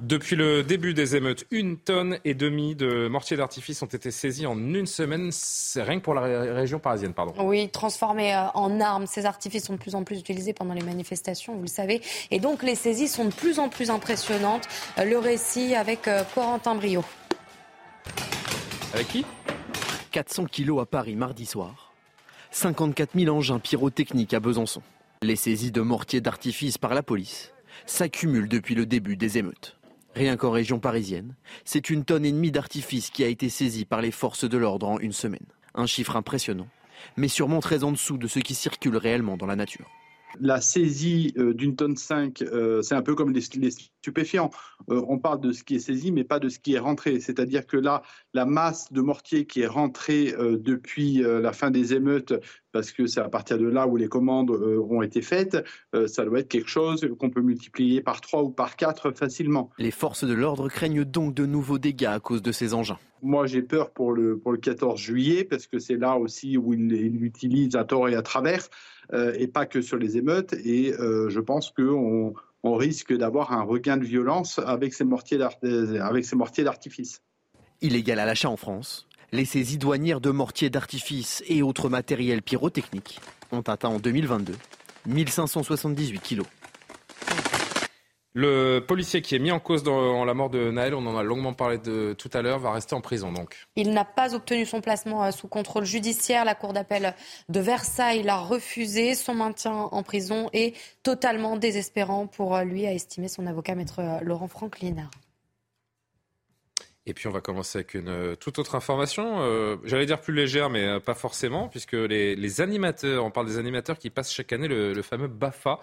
[0.00, 4.46] Depuis le début des émeutes, une tonne et demie de mortiers d'artifice ont été saisis
[4.46, 5.30] en une semaine.
[5.32, 6.22] C'est rien que pour la
[6.54, 7.32] région parisienne, pardon.
[7.38, 10.82] Oui, transformés euh, en armes, ces artifices sont de plus en plus utilisés pendant les
[10.82, 12.00] manifestations, vous le savez.
[12.30, 14.68] Et donc les saisies sont de plus en plus impressionnantes.
[14.98, 17.04] Euh, le récit avec euh, Corentin Brio.
[18.92, 19.24] Avec qui?
[20.10, 21.92] 400 kilos à Paris mardi soir.
[22.50, 24.82] 54 000 engins pyrotechniques à Besançon.
[25.22, 27.52] Les saisies de mortiers d'artifice par la police
[27.86, 29.78] s'accumulent depuis le début des émeutes.
[30.16, 34.02] Rien qu'en région parisienne, c'est une tonne et demie d'artifice qui a été saisie par
[34.02, 35.46] les forces de l'ordre en une semaine.
[35.76, 36.66] Un chiffre impressionnant,
[37.16, 39.88] mais sûrement très en dessous de ce qui circule réellement dans la nature.
[40.40, 44.50] La saisie euh, d'une tonne 5, euh, c'est un peu comme les, stupéfiants.
[44.90, 47.20] Euh, on parle de ce qui est saisi, mais pas de ce qui est rentré.
[47.20, 48.02] C'est-à-dire que là,
[48.32, 52.32] la masse de mortier qui est rentrée depuis la fin des émeutes,
[52.72, 55.64] parce que c'est à partir de là où les commandes ont été faites,
[56.06, 59.70] ça doit être quelque chose qu'on peut multiplier par 3 ou par 4 facilement.
[59.78, 62.98] Les forces de l'ordre craignent donc de nouveaux dégâts à cause de ces engins.
[63.22, 66.74] Moi, j'ai peur pour le, pour le 14 juillet, parce que c'est là aussi où
[66.74, 68.68] ils l'utilisent à tort et à travers.
[69.12, 70.54] Euh, et pas que sur les émeutes.
[70.64, 75.38] Et euh, je pense qu'on on risque d'avoir un regain de violence avec ces mortiers
[75.38, 77.20] d'artifice.
[77.80, 83.20] Illégal à l'achat en France, les saisies douanières de mortiers d'artifice et autres matériels pyrotechniques
[83.50, 84.54] ont atteint en 2022
[85.06, 86.46] 1578 kilos.
[88.34, 91.22] Le policier qui est mis en cause dans la mort de Naël, on en a
[91.22, 93.66] longuement parlé de, tout à l'heure, va rester en prison donc.
[93.76, 96.46] Il n'a pas obtenu son placement euh, sous contrôle judiciaire.
[96.46, 97.14] La cour d'appel
[97.50, 99.14] de Versailles l'a refusé.
[99.14, 103.98] Son maintien en prison est totalement désespérant pour euh, lui, a estimé son avocat maître
[103.98, 105.10] euh, Laurent Franklin.
[107.04, 110.32] Et puis on va commencer avec une euh, toute autre information, euh, j'allais dire plus
[110.32, 114.52] légère, mais euh, pas forcément, puisque les, animateurs, on parle des animateurs qui passent chaque
[114.52, 115.80] année le, fameux BAFA,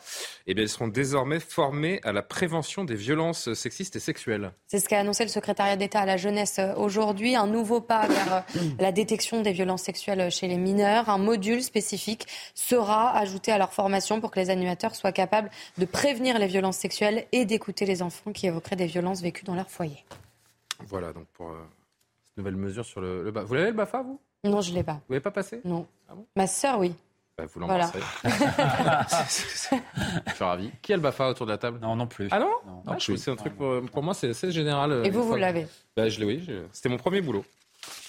[0.48, 4.54] et eh bien ils seront désormais formés à la prévention des violences sexistes et sexuelles.
[4.68, 8.46] C'est ce qu'a annoncé le secrétariat d'État à la jeunesse aujourd'hui, un nouveau pas vers
[8.80, 11.10] la détection des violences sexuelles chez les mineurs.
[11.10, 15.86] Un module spécifique sera ajouté à leur formation pour que les animateurs soient capables de
[15.86, 19.70] prévenir les violences sexuelles et d'écouter les enfants qui évoqueraient des violences vécues dans leur
[19.70, 20.06] foyer.
[20.88, 21.56] Voilà, donc pour euh,
[22.26, 24.20] cette nouvelle mesure sur le, le Vous l'avez le BAFA, vous?
[24.44, 24.94] Non, je ne l'ai pas.
[25.08, 25.62] Vous l'avez pas passé?
[25.66, 25.86] Non.
[26.10, 26.94] Ah Ma sœur, oui.
[27.38, 28.00] Bah, vous l'embrasserez.
[28.24, 29.06] Voilà.
[29.28, 30.72] je suis ravi.
[30.82, 31.80] Qui a le BAFA autour de la table?
[31.82, 32.28] Non, non plus.
[32.32, 32.52] Ah non,
[32.86, 34.92] non, C'est un truc pour, pour moi, c'est assez général.
[34.92, 35.68] Euh, Et vous, vous l'avez?
[35.96, 36.50] Bah, Je l'ai, oui.
[36.72, 37.46] C'était mon premier boulot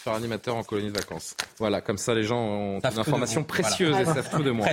[0.01, 1.37] faire animateur en colonie de vacances.
[1.59, 4.67] Voilà, comme ça les gens ont des informations précieuses et savent tout de moi.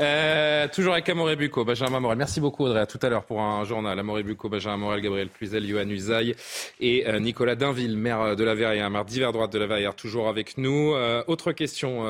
[0.00, 2.18] Euh, toujours avec Amoré Bucco, Benjamin Morel.
[2.18, 3.98] Merci beaucoup Audrey, à tout à l'heure pour un journal.
[3.98, 6.34] Amoré Bucco, Benjamin Morel, Gabriel Cluzel, Johan Usaï
[6.80, 10.28] et euh, Nicolas Dainville, maire de la Verrière, maire d'hiver droite de la Verrière, toujours
[10.28, 10.94] avec nous.
[10.94, 12.04] Euh, autre question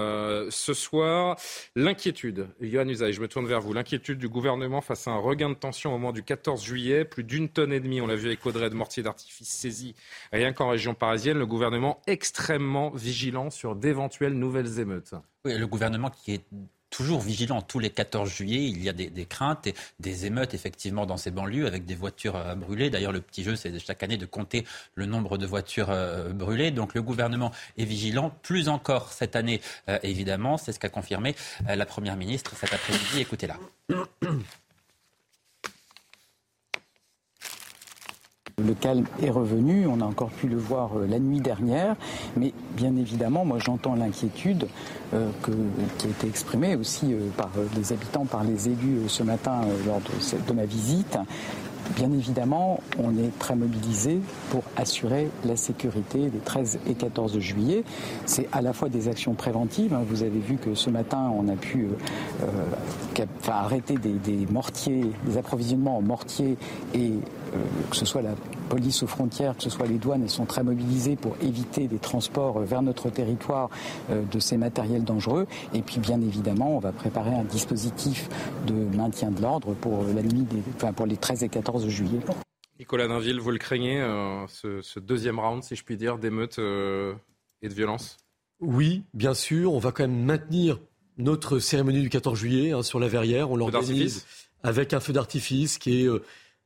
[0.50, 1.36] ce soir,
[1.74, 2.48] l'inquiétude.
[2.60, 3.72] Johan Usaï, je me tourne vers vous.
[3.72, 7.04] L'inquiétude du gouvernement face à un regain de tension au moment du 14 juillet.
[7.04, 9.94] Plus d'une tonne et demie, on l'a vu avec Audrey, de mortiers d'artifice saisis
[10.32, 11.38] rien qu'en région parisienne.
[11.38, 15.14] Le gouvernement extrêmement extrêmement vigilant sur d'éventuelles nouvelles émeutes.
[15.44, 16.44] Oui, le gouvernement qui est
[16.90, 17.60] toujours vigilant.
[17.60, 21.32] Tous les 14 juillet, il y a des, craintes et des émeutes effectivement dans ces
[21.32, 22.88] banlieues avec des voitures euh, brûlées.
[22.88, 26.70] D'ailleurs, le petit jeu, c'est chaque année de compter le nombre de voitures euh, brûlées.
[26.70, 30.56] Donc le gouvernement est vigilant, plus encore cette année, euh, évidemment.
[30.56, 31.34] C'est ce qu'a confirmé
[31.66, 33.22] la Première ministre cet après-midi.
[33.22, 33.56] Écoutez-la.
[38.64, 41.94] Le calme est revenu, on a encore pu le voir euh, la nuit dernière,
[42.38, 44.66] mais bien évidemment, moi j'entends l'inquiétude
[45.12, 45.28] euh,
[45.98, 50.00] qui a été exprimée aussi euh, par les habitants, par les élus ce matin lors
[50.00, 51.18] de, ma visite.
[51.96, 57.84] Bien évidemment, on est très mobilisé pour assurer la sécurité des 13 et 14 juillet.
[58.24, 59.92] C'est à la fois des actions préventives.
[59.92, 60.02] Hein.
[60.08, 61.88] Vous avez vu que ce matin, on a pu
[63.46, 66.56] arrêter des, des, mortiers, des approvisionnements en mortiers
[66.94, 67.20] et euh,
[67.90, 68.34] que ce soit la
[68.68, 71.98] police aux frontières, que ce soit les douanes, elles sont très mobilisées pour éviter des
[71.98, 73.70] transports vers notre territoire
[74.10, 75.46] euh, de ces matériels dangereux.
[75.74, 78.28] Et puis, bien évidemment, on va préparer un dispositif
[78.66, 80.46] de maintien de l'ordre pour la nuit,
[80.76, 82.20] enfin, pour les 13 et 14 juillet.
[82.78, 87.68] Nicolas Dainville, vous le craignez, euh, ce, deuxième round, si je puis dire, d'émeutes et
[87.68, 88.18] de violence
[88.60, 89.72] Oui, bien sûr.
[89.72, 90.78] On va quand même maintenir
[91.18, 93.50] notre cérémonie du 14 juillet hein, sur la Verrière.
[93.50, 94.26] On l'organise
[94.62, 96.08] avec un feu d'artifice qui est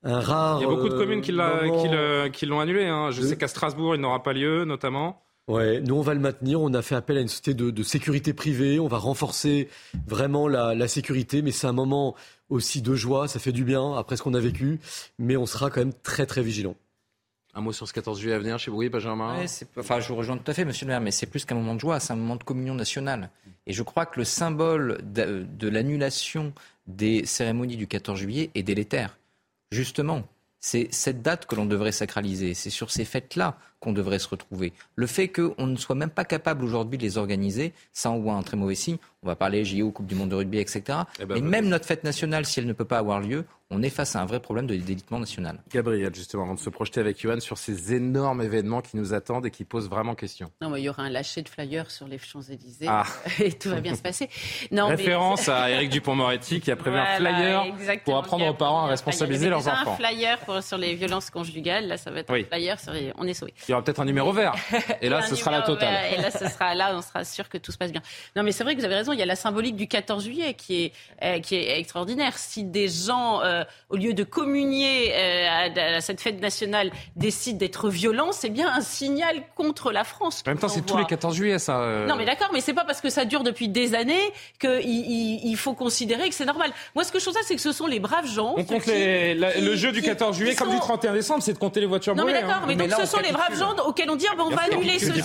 [0.04, 2.86] il y a beaucoup de communes qui, l'ont annulé.
[2.86, 3.10] Hein.
[3.10, 5.22] Je sais qu'à Strasbourg, il n'aura pas lieu, notamment.
[5.48, 6.60] Ouais, nous on va le maintenir.
[6.60, 8.78] On a fait appel à une société de, sécurité privée.
[8.78, 9.68] On va renforcer
[10.06, 12.14] vraiment la, sécurité, mais c'est un moment
[12.48, 13.28] aussi de joie.
[13.28, 14.80] Ça fait du bien après ce qu'on a vécu,
[15.18, 16.76] mais on sera quand même très très vigilant.
[17.52, 19.44] Un mot sur ce 14 juillet à venir chez vous, Benjamin
[19.76, 21.74] Enfin, je vous rejoins tout à fait, monsieur le maire, mais c'est plus qu'un moment
[21.74, 23.30] de joie, c'est un moment de communion nationale.
[23.66, 26.52] Et je crois que le symbole de, de l'annulation
[26.86, 29.16] des cérémonies du 14 juillet est délétère.
[29.72, 30.24] Justement,
[30.60, 32.54] c'est cette date que l'on devrait sacraliser.
[32.54, 34.72] C'est sur ces fêtes-là qu'on devrait se retrouver.
[34.94, 38.42] Le fait qu'on ne soit même pas capable aujourd'hui de les organiser, ça envoie un
[38.42, 38.98] très mauvais signe.
[39.22, 40.98] On va parler JO, Coupe du Monde de rugby, etc.
[41.18, 43.82] Eh ben, Mais même notre fête nationale, si elle ne peut pas avoir lieu, on
[43.82, 45.60] est face à un vrai problème de délitement national.
[45.72, 49.46] Gabriel, justement, avant de se projeter avec Johan sur ces énormes événements qui nous attendent
[49.46, 50.50] et qui posent vraiment question.
[50.60, 53.04] Non, mais il y aura un lâcher de flyers sur les Champs-Élysées ah.
[53.38, 54.28] et tout va bien se passer.
[54.72, 57.64] Non, Référence à Éric Dupont-Moretti qui a prévu un flyer
[58.04, 59.92] pour apprendre aux parents à responsabiliser leurs enfants.
[59.92, 61.86] un flyer sur les violences conjugales.
[61.86, 63.54] Là, ça va être un flyer sur On est sauvé.
[63.68, 64.54] Il y aura peut-être un numéro vert.
[65.00, 66.12] Et là, ce sera la totale.
[66.12, 68.02] Et là, ce sera là, on sera sûr que tout se passe bien.
[68.34, 69.12] Non, mais c'est vrai que vous avez raison.
[69.12, 70.92] Il y a la symbolique du 14 juillet qui est,
[71.22, 72.36] euh, qui est extraordinaire.
[72.36, 77.88] Si des gens, euh, au lieu de communier euh, à, cette fête nationale, décident d'être
[77.88, 80.42] violents, c'est bien un signal contre la France.
[80.46, 82.04] En même temps, c'est tous les 14 juillet, ça.
[82.06, 85.56] Non, mais d'accord, mais c'est pas parce que ça dure depuis des années qu'il il,
[85.56, 86.70] faut considérer que c'est normal.
[86.94, 88.54] Moi, ce que je trouve ça, c'est que ce sont les braves gens.
[88.56, 91.86] On compte le jeu du 14 juillet comme du 31 décembre, c'est de compter les
[91.86, 92.64] voitures Non, mais d'accord, hein.
[92.66, 95.22] mais, donc ce sont les braves gens auxquels on dit on va annuler ceci,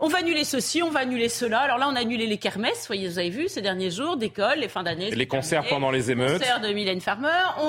[0.00, 1.60] on va annuler ceci, on va annuler cela.
[1.60, 4.68] Alors là, on a annulé les kermesses, vous avez vu ces derniers jours, d'école, les
[4.68, 5.10] fins d'année.
[5.10, 6.32] Les concerts pendant les émeutes.
[6.32, 7.28] Les concerts de Mylène Farmer.
[7.58, 7.65] On,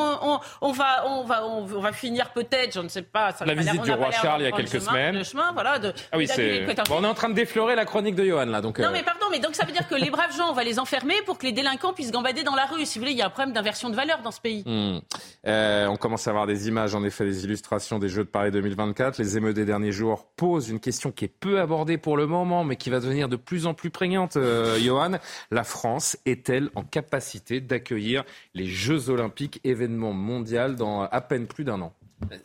[0.62, 3.32] on, va, on va, on, va finir peut-être, je ne sais pas.
[3.32, 5.18] Ça la visite du roi Charles il y a quelques semaines.
[5.18, 5.80] Le chemin, voilà.
[5.80, 6.66] De, ah oui, c'est.
[6.92, 8.80] on est en train de déflorer la chronique de Johan là, donc.
[8.80, 8.92] Non, euh.
[8.92, 11.16] mais pardon, mais donc ça veut dire que les braves gens, on va les enfermer
[11.26, 12.86] pour que les délinquants puissent gambader dans la rue.
[12.86, 14.64] Si vous voulez, il y a un problème d'inversion de valeur dans ce pays.
[14.66, 15.00] Hmm.
[15.48, 18.52] Euh, on commence à avoir des images, en effet, des illustrations des Jeux de Paris
[18.52, 19.18] 2024.
[19.18, 22.64] Les émeutes des derniers jours posent une question qui est peu abordée pour le moment,
[22.64, 25.20] mais qui va devenir de plus en plus prégnante, euh, Johan.
[25.52, 28.24] La France est-elle en capacité d'accueillir
[28.54, 29.60] les Jeux Olympiques,
[29.96, 31.94] mondial, dans à peine plus d'un an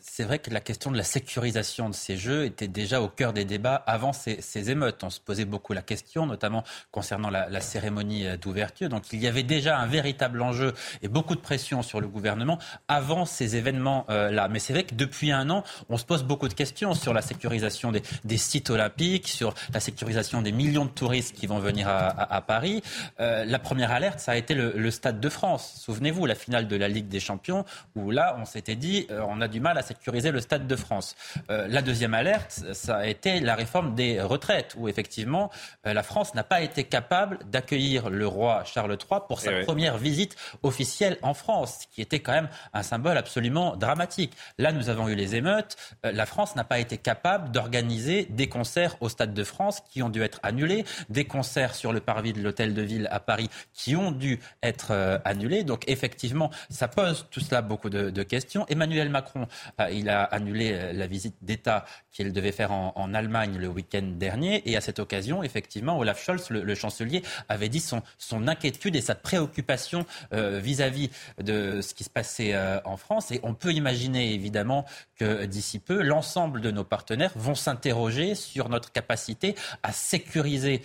[0.00, 3.32] c'est vrai que la question de la sécurisation de ces jeux était déjà au cœur
[3.32, 5.02] des débats avant ces, émeutes.
[5.02, 8.88] On se posait beaucoup la question, notamment concernant la, cérémonie euh, d'ouverture.
[8.88, 12.58] Donc il y avait déjà un véritable enjeu et beaucoup de pression sur le gouvernement
[12.86, 14.48] avant ces événements-là.
[14.48, 17.22] Mais c'est vrai que depuis un an, on se pose beaucoup de questions sur la
[17.22, 22.40] sécurisation des, sites olympiques, sur la sécurisation des millions de touristes qui vont venir à,
[22.42, 22.82] Paris.
[23.20, 25.80] Euh, la première alerte, ça a été le, Stade de France.
[25.80, 27.64] Souvenez-vous, la finale de la Ligue des Champions,
[27.94, 30.76] où là, on s'était dit, euh, on a du mal à sécuriser le Stade de
[30.76, 31.16] France.
[31.50, 35.50] Euh, la deuxième alerte, ça a été la réforme des retraites, où effectivement
[35.86, 39.64] euh, la France n'a pas été capable d'accueillir le roi Charles III pour sa eh
[39.64, 44.32] première visite officielle en France, qui était quand même un symbole absolument dramatique.
[44.58, 45.76] Là, nous avons eu les émeutes.
[46.04, 50.02] Euh, la France n'a pas été capable d'organiser des concerts au Stade de France qui
[50.02, 53.48] ont dû être annulés, des concerts sur le parvis de l'Hôtel de Ville à Paris
[53.72, 55.62] qui ont dû être annulés.
[55.62, 58.66] Donc effectivement, ça pose tout cela beaucoup de, de questions.
[58.68, 59.46] Emmanuel Macron
[59.92, 64.62] il a annulé euh, la visite d'État qu'il devait faire en, Allemagne le week-end dernier.
[64.70, 69.00] Et à cette occasion, effectivement, Olaf Scholz, le, chancelier, avait dit son, son, inquiétude et
[69.00, 71.10] sa préoccupation euh, vis-à-vis
[71.42, 73.30] de ce qui se passait en France.
[73.32, 74.86] Et on peut imaginer, évidemment,
[75.16, 80.82] que d'ici peu, l'ensemble de nos partenaires vont s'interroger sur notre capacité à sécuriser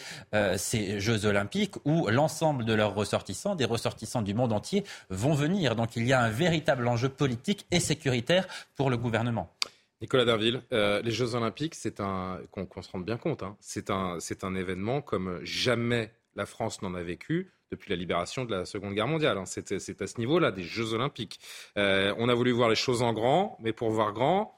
[0.57, 5.75] ces Jeux olympiques où l'ensemble de leurs ressortissants, des ressortissants du monde entier, vont venir.
[5.75, 9.53] Donc il y a un véritable enjeu politique et sécuritaire pour le gouvernement.
[10.01, 13.89] Nicolas Derville, euh, les Jeux Olympiques, c'est un qu'on se rende bien compte, hein, c'est
[13.89, 18.65] un, un événement comme jamais la France n'en a vécu depuis la libération de la
[18.65, 19.37] Seconde Guerre mondiale.
[19.37, 19.45] Hein.
[19.45, 21.39] C'est à ce niveau-là des Jeux Olympiques.
[21.77, 24.57] Euh, on a voulu voir les choses en grand, mais pour voir grand,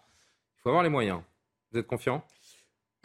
[0.57, 1.21] il faut avoir les moyens.
[1.71, 2.23] Vous êtes confiant?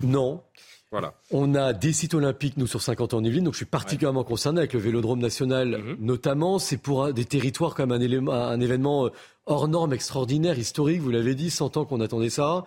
[0.02, 0.42] Non.
[0.90, 1.14] Voilà.
[1.30, 4.22] On a des sites olympiques, nous, sur 50 ans en Yvelines, donc je suis particulièrement
[4.22, 5.96] concerné avec le Vélodrome national, mhm.
[6.00, 6.58] notamment.
[6.58, 9.10] C'est pour des territoires comme un, un événement euh,
[9.46, 12.64] hors norme, extraordinaire, historique, vous l'avez dit, 100 ans qu'on attendait ça.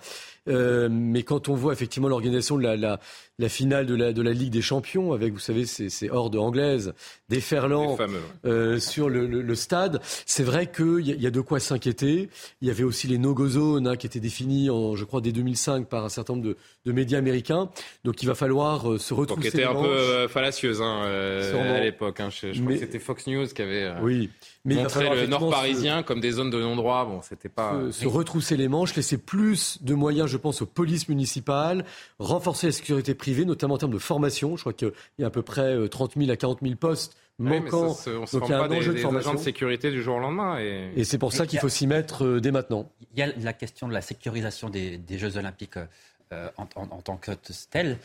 [0.47, 2.99] Euh, mais quand on voit effectivement l'organisation de la, la,
[3.38, 6.38] la, finale de la, de la Ligue des Champions, avec, vous savez, ces, ces hordes
[6.38, 6.93] anglaises,
[7.28, 7.97] déferlant
[8.45, 12.30] euh, sur le, le, le stade, c'est vrai qu'il y, y, a de quoi s'inquiéter.
[12.61, 15.34] Il y avait aussi les no-go zones hein, qui étaient définies, en, je crois, dès
[15.34, 17.69] 2005 par un certain nombre de, de médias américains.
[18.05, 19.41] Donc il va falloir euh, se retrouver.
[19.43, 22.21] Donc, qui était un peu euh, fallacieuse hein, euh, à l'époque.
[22.21, 22.30] Hein.
[22.30, 23.91] Je, je crois que c'était Fox News qui avait.
[24.01, 24.30] oui.
[24.68, 27.05] Mais montré le nord parisien comme des zones de non-droit.
[27.05, 27.74] Bon, c'était pas.
[27.91, 31.86] Se, se, retrousser les manches, laisser plus de moyens, je pense aux polices municipales,
[32.20, 34.57] renforcer la sécurité privée, notamment en termes de formation.
[34.57, 37.15] Je crois qu'il y a à peu près 30 euh, 000 à 40 000 postes
[37.39, 37.95] manquants.
[38.05, 39.34] on Donc il y a un enjeu de formation.
[39.36, 40.59] de sécurité du jour au lendemain.
[40.59, 42.91] Et, c'est pour ça qu'il faut s'y mettre euh, dès maintenant.
[43.13, 45.80] Il y a la question de la sécurisation des, Jeux Olympiques.
[46.57, 47.32] en, tant que
[47.72, 47.97] tel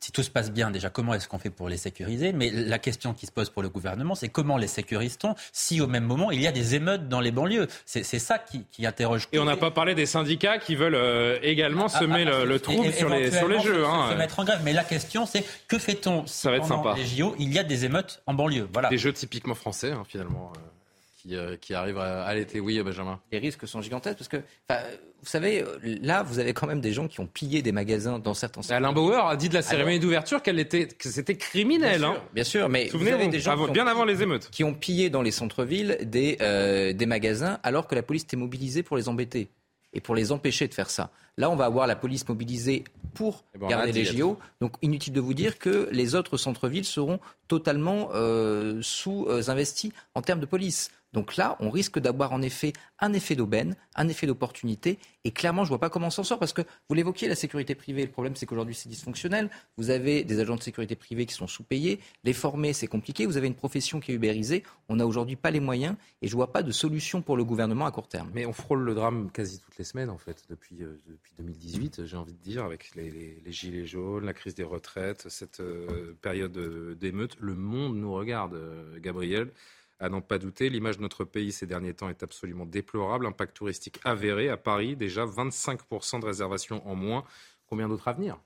[0.00, 2.32] si tout se passe bien, déjà, comment est-ce qu'on fait pour les sécuriser?
[2.32, 5.86] Mais la question qui se pose pour le gouvernement, c'est comment les sécurise-t-on si au
[5.86, 7.68] même moment il y a des émeutes dans les banlieues?
[7.86, 9.28] C'est ça qui, interroge.
[9.32, 12.60] Et on n'a pas parlé des syndicats qui veulent euh, également ah, semer ah, le,
[12.60, 13.86] trouble sur les, sur les jeux.
[13.86, 14.10] Hein.
[14.10, 14.60] Se mettre en grève.
[14.64, 18.22] Mais la question, c'est que fait-on si pendant les JO, il y a des émeutes
[18.26, 18.68] en banlieue?
[18.72, 18.88] Voilà.
[18.88, 20.52] Des jeux typiquement français, hein, finalement.
[20.56, 20.73] Euh
[21.24, 22.60] qui, euh, qui arrive à, l'été.
[22.60, 23.20] Oui, Benjamin.
[23.32, 26.92] Les risques sont gigantesques parce que, vous savez, euh, là, vous avez quand même des
[26.92, 28.60] gens qui ont pillé des magasins dans certains.
[28.70, 32.00] Alain Bauer a dit de la cérémonie d'ouverture qu'elle était, que c'était criminel.
[32.00, 32.22] Bien sûr, hein.
[32.34, 35.22] bien sûr mais vous avez des gens bien avant les émeutes qui ont pillé dans
[35.22, 39.48] les centres-villes des, euh, des magasins alors que la police était mobilisée pour les embêter
[39.92, 41.10] et pour les empêcher de faire ça.
[41.36, 44.38] Là, on va avoir la police mobilisée pour eh ben, garder les JO.
[44.60, 47.18] Donc, inutile de vous dire que les autres centres-villes seront
[47.48, 48.10] totalement
[48.82, 50.90] sous-investis en termes de police.
[51.14, 54.98] Donc là, on risque d'avoir en effet un effet d'aubaine, un effet d'opportunité.
[55.22, 57.36] Et clairement, je ne vois pas comment on s'en sort parce que vous l'évoquiez, la
[57.36, 58.02] sécurité privée.
[58.02, 59.48] Le problème, c'est qu'aujourd'hui, c'est dysfonctionnel.
[59.76, 62.00] Vous avez des agents de sécurité privée qui sont sous-payés.
[62.24, 63.26] Les former, c'est compliqué.
[63.26, 64.64] Vous avez une profession qui est ubérisée.
[64.88, 67.44] On n'a aujourd'hui pas les moyens et je ne vois pas de solution pour le
[67.44, 68.30] gouvernement à court terme.
[68.34, 72.06] Mais on frôle le drame quasi toutes les semaines, en fait, depuis, euh, depuis 2018,
[72.06, 76.56] j'ai envie de dire, avec les, gilets jaunes, la crise des retraites, cette euh, période
[76.56, 77.36] euh, d'émeute.
[77.38, 78.58] Le monde nous regarde,
[78.98, 79.52] Gabriel.
[80.00, 83.26] À n'en pas douter, l'image de notre pays ces derniers temps est absolument déplorable.
[83.26, 87.24] Impact touristique avéré à Paris, déjà 25% de réservations en moins.
[87.66, 88.38] Combien d'autres à venir?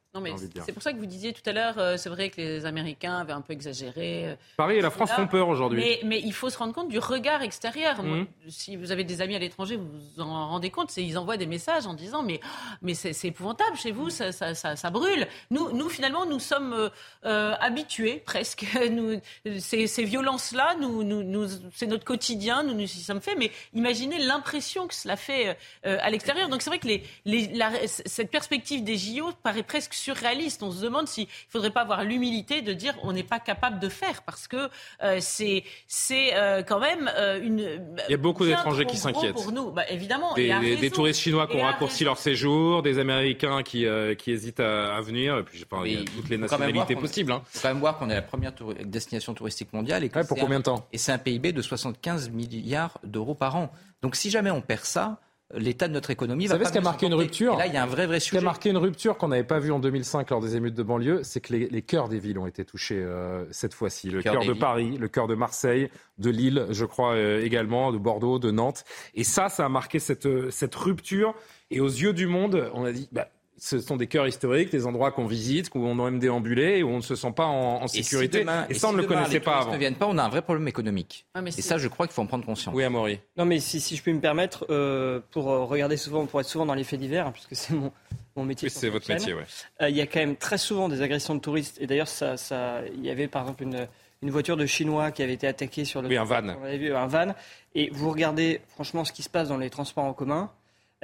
[0.64, 3.18] C'est pour ça que vous disiez tout à l'heure, euh, c'est vrai que les Américains
[3.18, 4.26] avaient un peu exagéré.
[4.26, 5.98] Euh, Paris et la France font peur aujourd'hui.
[6.04, 8.02] Mais, il faut se rendre compte du regard extérieur.
[8.02, 8.26] Mhm.
[8.48, 11.46] si vous avez des amis à l'étranger, vous vous en rendez compte, ils envoient des
[11.46, 12.40] messages en disant mais,
[12.82, 15.26] mais c'est épouvantable chez vous, ça, ça, brûle.
[15.50, 16.90] Nous, nous, finalement, nous sommes
[17.24, 18.66] euh, habitués presque.
[18.90, 19.20] Nous,
[19.58, 23.36] ces, ces violences-là, nous, nous, c'est notre quotidien, nous nous y sommes faits.
[23.38, 26.48] Mais imaginez l'impression que cela fait à l'extérieur.
[26.48, 27.50] Donc c'est vrai que les, les,
[27.86, 30.62] cette perspective des JO paraît presque surréaliste.
[30.62, 33.78] On se demande s'il ne faudrait pas avoir l'humilité de dire on n'est pas capable
[33.78, 34.68] de faire parce que
[35.02, 37.80] euh, c'est c'est euh, quand même euh, une.
[38.08, 39.34] Il y a beaucoup d'étrangers qui s'inquiètent.
[39.34, 40.34] Pour nous, bah, évidemment.
[40.34, 43.86] Des, des, touristes chinois qui ont raccourci leur séjour, des Américains qui,
[44.18, 45.38] qui hésitent à, venir.
[45.38, 47.32] Et puis, il y a toutes les nationalités possibles.
[47.32, 47.42] Il hein.
[47.44, 48.52] faut quand même voir qu'on est la première
[48.84, 50.04] destination touristique mondiale.
[50.04, 50.86] Et pour combien de temps?
[50.92, 53.70] Et c'est un PIB de 75 milliards d'euros par an.
[54.02, 55.20] Donc si jamais on perd ça,
[55.54, 57.72] l'état de notre économie Vous va savez ce qui a marqué une rupture Là, il
[57.72, 58.36] y a un vrai, vrai sujet.
[58.36, 60.74] Ce qui a marqué une rupture qu'on n'avait pas vu en 2005 lors des émeutes
[60.74, 64.10] de banlieue, c'est que les, cœurs des villes ont été touchés euh, cette fois-ci.
[64.10, 67.98] Le cœur de Paris, le cœur de Marseille, de Lille, je crois euh, également, de
[67.98, 68.84] Bordeaux, de Nantes.
[69.14, 71.34] Et ça, ça a marqué cette, euh, cette rupture.
[71.70, 73.28] Et aux yeux du monde, on a dit, bah,
[73.58, 76.98] ce sont des cœurs historiques, des endroits qu'on visite, où on aime déambuler, où on
[76.98, 78.44] ne se sent pas en, sécurité.
[78.68, 79.72] Et, ça, on ne le connaissait pas avant.
[79.72, 81.26] ne viennent pas, on a un vrai problème économique.
[81.44, 82.74] et ça, je crois qu'il faut en prendre conscience.
[82.74, 83.20] Oui, Amaury.
[83.36, 86.48] Non, mais si, si je puis me permettre, euh, pour euh, regarder souvent, pour être
[86.48, 87.92] souvent dans les faits divers, hein, puisque c'est mon,
[88.36, 88.68] mon métier.
[88.68, 89.42] Oui, c'est votre métier, oui.
[89.82, 91.78] Euh, il y a quand même très souvent des agressions de touristes.
[91.80, 93.88] Et d'ailleurs, ça, ça, il y avait par exemple une,
[94.22, 96.08] une voiture de Chinois qui avait été attaquée sur le.
[96.08, 96.56] Oui, un van.
[96.60, 97.34] On avait vu un van.
[97.74, 100.50] Et vous regardez, franchement, ce qui se passe dans les transports en commun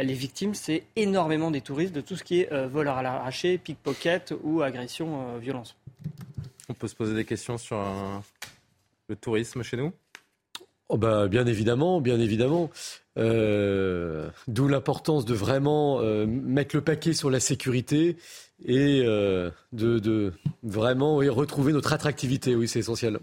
[0.02, 3.58] les victimes, c'est énormément des touristes de tout ce qui est euh, vol à l'arraché,
[3.58, 5.76] pickpocket ou agression, euh, violence.
[6.68, 7.78] On peut se poser des questions sur
[9.08, 9.92] le tourisme chez nous?
[10.88, 12.70] Oh bah, Bien évidemment, bien évidemment.
[13.16, 18.16] Euh, d'où l'importance de vraiment mettre le paquet sur la sécurité
[18.64, 20.32] et de, de,
[20.62, 22.56] vraiment retrouver notre attractivité.
[22.56, 23.20] Oui, c'est essentiel.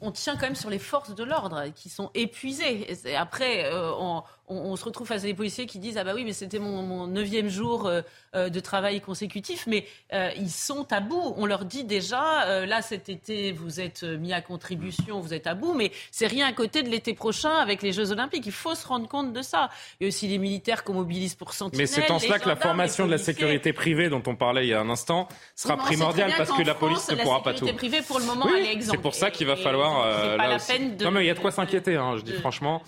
[0.00, 2.90] on, tient quand même sur les forces de l'ordre qui sont épuisées.
[3.06, 6.24] Et après, on on, se retrouve face à des policiers qui disent ah bah oui
[6.24, 8.02] mais c'était mon, neuvième jour euh,
[8.34, 11.34] euh, de travail consécutif mais euh, ils sont à bout.
[11.36, 15.54] On leur dit déjà là cet été vous êtes mis à contribution vous êtes à
[15.54, 18.46] bout mais c'est rien à côté de l'été prochain avec les Jeux Olympiques.
[18.46, 19.70] Il faut se rendre compte de ça.
[20.00, 22.48] Il y a aussi les militaires qu'on mobilise pour sentinelle mais c'est en cela que
[22.48, 25.76] la formation de la sécurité privée dont on parlait il y a un instant sera
[25.76, 27.66] primordiale parce que la police ne pourra pas tout.
[27.66, 30.96] la privée pour le moment oui, c'est pour ça qu'il va falloir pas la peine
[30.96, 32.82] de, non mais il y a de quoi s'inquiéter hein, je dis franchement.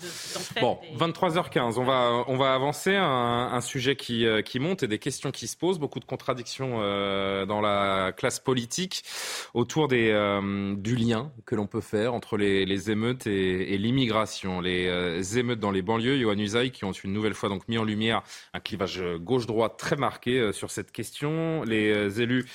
[0.59, 2.95] bon 23h on va, on va avancer.
[2.95, 5.79] Un, un sujet qui, euh, qui monte et des questions qui se posent.
[5.79, 9.03] Beaucoup de contradictions euh, dans la classe politique
[9.53, 13.77] autour des, euh, du lien que l'on peut faire entre les, les émeutes et, et
[13.77, 14.61] l'immigration.
[14.61, 17.83] Les émeutes dans les banlieues, Yohann Usaï, qui ont une nouvelle fois donc mis en
[17.83, 18.23] lumière
[18.53, 21.63] un clivage gauche-droite très marqué sur cette question.
[21.63, 22.45] Les élus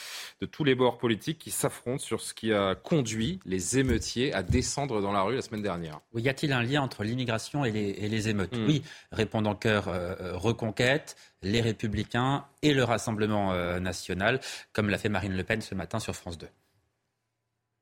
[0.41, 4.43] de tous les bords politiques qui s'affrontent sur ce qui a conduit les émeutiers à
[4.43, 6.01] descendre dans la rue la semaine dernière.
[6.13, 8.57] Oui, y a-t-il un lien entre l'immigration et les, et les émeutes?
[8.57, 8.67] Hmm.
[8.67, 8.83] Oui,
[9.13, 14.41] répondant cœur euh, euh, Reconquête, les Républicains et le Rassemblement euh, national,
[14.73, 16.49] comme l'a fait Marine Le Pen ce matin sur France 2.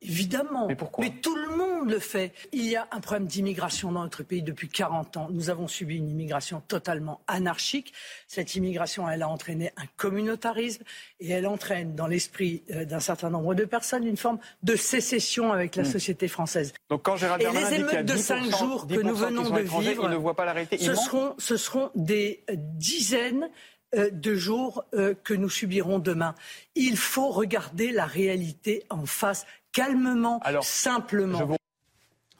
[0.05, 0.67] Évidemment.
[0.69, 2.33] Mais pourquoi Mais tout le monde le fait.
[2.53, 5.29] Il y a un problème d'immigration dans notre pays depuis 40 ans.
[5.31, 7.93] Nous avons subi une immigration totalement anarchique.
[8.29, 10.83] Cette immigration, elle a entraîné un communautarisme
[11.21, 15.53] et elle entraîne dans l'esprit euh, d'un certain nombre de personnes une forme de sécession
[15.53, 15.93] avec la Hmm.
[15.93, 16.73] société française.
[16.91, 18.87] Donc quand Gérald et Darmanin les dit qu'il y a émeutes de 10%, cinq jours
[18.87, 22.55] que 10% nous venons de vivre, ne voit pas ce seront, ce seront des euh,
[22.57, 23.49] dizaines
[23.95, 24.85] euh, de jours
[25.23, 26.35] que nous subirons demain.
[26.75, 31.57] Il faut regarder la réalité en face, calmement, simplement.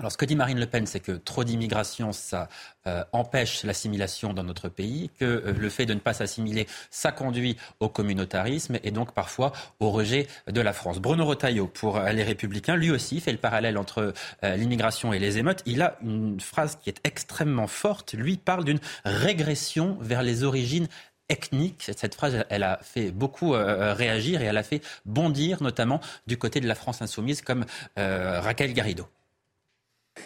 [0.01, 2.49] Alors, ce que dit Marine Le Pen, c'est que trop d'immigration, ça
[2.89, 7.13] euh, empêche l'assimilation dans notre pays, que euh, le fait de ne pas s'assimiler, ça
[7.13, 10.99] conduit au communautarisme et donc parfois au rejet de la France.
[10.99, 14.13] Bruno Retailleau, pour euh, les Républicains, lui aussi fait le parallèle entre
[14.43, 15.63] euh, l'immigration et les émeutes.
[15.65, 18.15] Il a une phrase qui est extrêmement forte.
[18.15, 20.89] Lui parle d'une régression vers les origines
[21.29, 21.91] ethniques.
[21.97, 26.37] Cette phrase, elle a fait beaucoup euh, réagir et elle a fait bondir, notamment du
[26.37, 27.65] côté de la France insoumise, comme
[27.99, 29.07] euh, Raquel Garrido.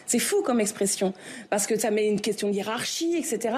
[0.06, 1.14] C'est fou comme expression,
[1.48, 3.56] parce que ça met une question de hiérarchie, etc.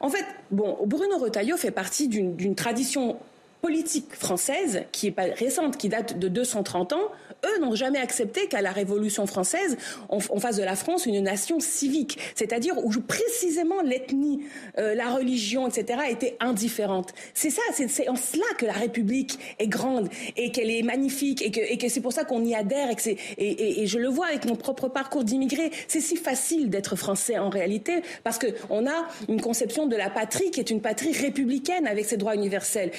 [0.00, 3.18] En fait, bon, Bruno Retailleau fait partie d'une tradition
[3.62, 7.08] politique française qui est pas récente, qui date de 230 ans.
[7.46, 9.78] Eux n'ont jamais accepté qu'à la Révolution française,
[10.10, 14.42] on, fasse de la France une nation civique, c'est-à-dire où précisément l'ethnie,
[14.78, 16.00] euh, la religion, etc.
[16.10, 17.14] étaient indifférentes.
[17.32, 21.50] C'est ça, c'est en cela que la République est grande et qu'elle est magnifique et
[21.50, 23.98] que, et que c'est pour ça qu'on y adhère et, que et, et- et je
[23.98, 25.70] le vois avec mon propre parcours d'immigré.
[25.88, 30.50] C'est si facile d'être français en réalité parce qu'on a une conception de la patrie
[30.50, 32.90] qui est une patrie républicaine avec ses droits universels.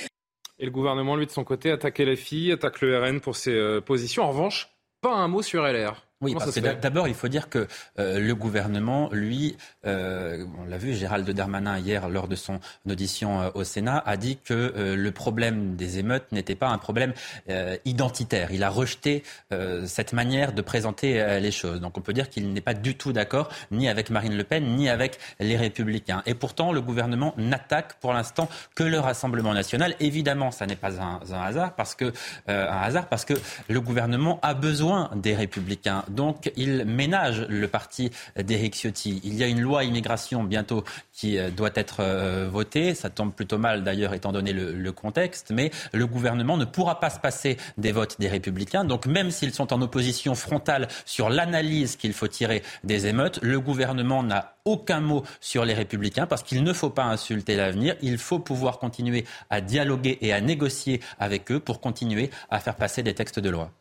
[0.61, 3.81] Et le gouvernement, lui, de son côté, attaque LFI, attaque le RN pour ses euh,
[3.81, 4.23] positions.
[4.23, 4.69] En revanche,
[5.01, 6.05] pas un mot sur LR.
[6.21, 7.67] Oui, parce que d'abord, il faut dire que
[7.99, 9.57] euh, le gouvernement, lui,
[9.87, 14.17] euh, on l'a vu, Gérald Darmanin hier lors de son audition euh, au Sénat, a
[14.17, 17.13] dit que euh, le problème des émeutes n'était pas un problème
[17.49, 18.51] euh, identitaire.
[18.51, 21.81] Il a rejeté euh, cette manière de présenter les choses.
[21.81, 24.75] Donc on peut dire qu'il n'est pas du tout d'accord ni avec Marine Le Pen
[24.75, 26.21] ni avec les Républicains.
[26.25, 29.95] Et pourtant, le gouvernement n'attaque pour l'instant que le Rassemblement national.
[29.99, 32.05] Évidemment, ça n'est pas un, un hasard parce que
[32.49, 33.33] euh, un hasard parce que
[33.69, 36.03] le gouvernement a besoin des Républicains.
[36.11, 39.21] Donc il ménage le parti d'Éric Ciotti.
[39.23, 40.83] Il y a une loi immigration bientôt
[41.13, 42.95] qui euh, doit être euh, votée.
[42.95, 45.51] Ça tombe plutôt mal d'ailleurs étant donné le, le contexte.
[45.51, 48.85] Mais le gouvernement ne pourra pas se passer des votes des Républicains.
[48.85, 53.59] Donc même s'ils sont en opposition frontale sur l'analyse qu'il faut tirer des émeutes, le
[53.59, 57.95] gouvernement n'a aucun mot sur les républicains parce qu'il ne faut pas insulter l'avenir.
[58.01, 62.75] Il faut pouvoir continuer à dialoguer et à négocier avec eux pour continuer à faire
[62.75, 63.71] passer des textes de loi.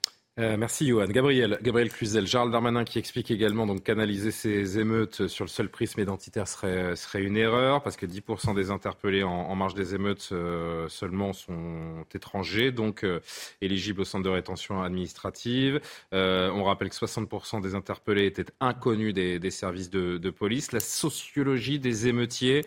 [0.41, 1.05] Euh, merci Johan.
[1.05, 5.69] Gabriel, Gabriel Cluzel, Gérald Darmanin qui explique également donc canaliser ces émeutes sur le seul
[5.69, 10.31] prisme identitaire serait, serait une erreur parce que 10% des interpellés en, marge des émeutes
[10.33, 13.21] euh, seulement sont étrangers, donc euh,
[13.61, 15.79] éligibles au centre de rétention administrative.
[16.11, 20.73] On rappelle que 60% des interpellés étaient inconnus des, des services de, de police.
[20.73, 22.65] La sociologie des émeutiers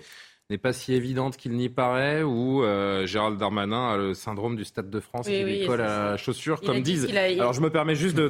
[0.50, 4.66] n'est pas si évidente qu'il n'y paraît, ou euh, Gérald Darmanin a le syndrome du
[4.66, 7.08] Stade de France Oui, qui oui, lui colle à la chaussure, Il comme disent.
[7.16, 8.28] a- Alors je me permets juste de,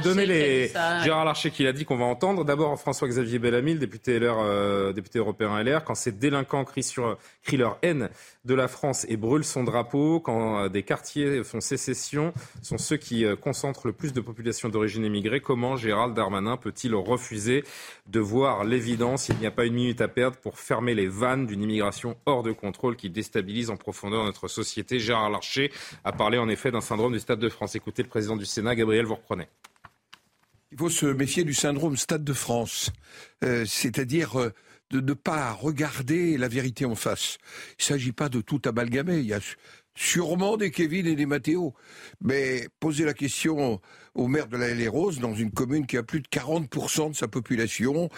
[0.00, 1.02] donner les ça.
[1.02, 2.44] Gérard Larcher qui l'a dit qu'on va entendre.
[2.44, 7.18] D'abord François-Xavier Bellamy, le député LR, euh, député européen LR, quand ces délinquants crient, sur,
[7.42, 8.08] crient leur haine
[8.46, 12.32] de la France et brûlent son drapeau, quand euh, des quartiers font sécession,
[12.62, 15.40] sont ceux qui euh, concentrent le plus de population d'origine immigrée.
[15.40, 17.64] Comment Gérald Darmanin peut-il refuser
[18.06, 19.28] de voir l'évidence?
[19.28, 22.42] Il n'y a pas une minute à perdre pour fermer les vannes d'une immigration hors
[22.42, 25.00] de contrôle qui déstabilise en profondeur notre société.
[25.00, 25.72] Gérard Larcher
[26.04, 27.74] a parlé en effet d'un syndrome du Stade de France.
[27.74, 29.48] Écoutez le président du Sénat, Gabriel, vous reprenez.
[30.72, 32.90] Il faut se méfier du syndrome Stade de France,
[33.44, 34.50] Euh, c'est-à-dire
[34.90, 37.38] de ne pas regarder la vérité en face.
[37.78, 39.18] Il ne s'agit pas de tout amalgamer.
[39.18, 39.40] Il y a
[39.96, 41.74] sûrement des Kevin et des Mathéo.
[42.20, 43.80] Mais poser la question
[44.14, 47.28] au maire de la Les dans une commune qui a plus de 40% de sa
[47.28, 48.08] population,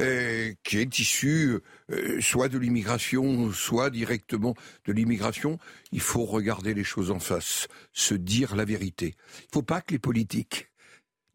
[0.00, 1.58] euh, qui est issue
[1.92, 4.54] euh, soit de l'immigration, soit directement
[4.86, 5.58] de l'immigration,
[5.92, 9.14] il faut regarder les choses en face, se dire la vérité.
[9.38, 10.68] Il ne faut pas que les politiques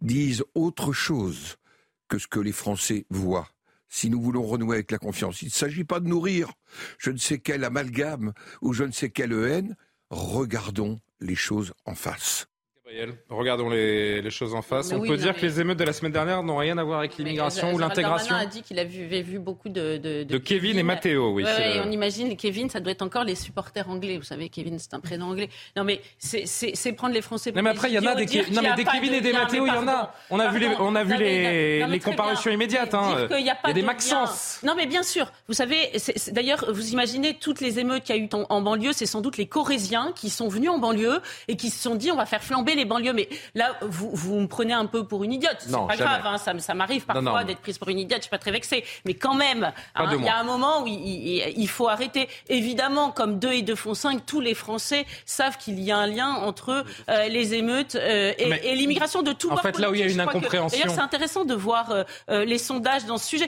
[0.02, 1.58] disent autre chose
[2.08, 3.48] que ce que les Français voient.
[3.94, 6.54] Si nous voulons renouer avec la confiance, il ne s'agit pas de nourrir
[6.98, 9.76] je ne sais quel amalgame ou je ne sais quelle haine.
[10.10, 12.48] Regardons les choses en face.
[13.30, 14.90] Regardons les, les choses en face.
[14.92, 16.78] Mais On oui, peut dire mais- que les émeutes de la semaine dernière n'ont rien
[16.78, 20.38] à voir avec l'immigration ou l'intégration a dit qu'il avait vu beaucoup de, de, de
[20.38, 21.32] Kevin et Matteo.
[21.34, 23.90] Oui, Ouais, c'est ouais, le- on imagine les Kevin, ça doit être encore les supporters
[23.90, 24.18] anglais.
[24.18, 25.50] Vous savez, Kevin, c'est un prénom anglais.
[25.76, 27.52] Non, mais c'est- prendre les Français.
[27.56, 29.34] Non mais après il y en a des, non, mais des Kevin de et des
[29.34, 30.14] Matteo, il y en a.
[30.30, 30.86] On a vu les, Pardon.
[30.88, 32.94] on a vu les, les très comparutions immédiates.
[32.94, 33.28] Hein.
[33.30, 34.60] Qu'il y a pas il y a des de Maxence.
[34.64, 35.32] Non, mais bien sûr.
[35.48, 35.92] Vous savez,
[36.32, 39.22] d'ailleurs, vous imaginez toutes les émeutes qu'il y a eu en, en banlieue, c'est sans
[39.22, 42.26] doute les Corésiens qui sont venus en banlieue et qui se sont dit on va
[42.26, 43.14] faire flamber les banlieues.
[43.14, 45.58] Mais là, vous, vous me prenez un peu pour une idiote.
[45.60, 48.20] C'est pas grave, hein, ça, ça m'arrive parfois d'être prise pour une idiote.
[48.20, 50.88] Je suis pas très vexée, mais quand même, hein, il y a un moment où
[50.88, 52.28] il, il, faut arrêter.
[52.50, 56.08] Évidemment, comme 2 et 2 font 5, tous les Français savent qu'il y a un
[56.08, 60.02] lien entre euh, les émeutes euh, et, l'immigration de tout En fait, là où il
[60.02, 60.78] y a une incompréhension.
[60.78, 61.92] D'ailleurs, c'est intéressant de voir
[62.30, 63.48] euh, les sondages dans ce sujet.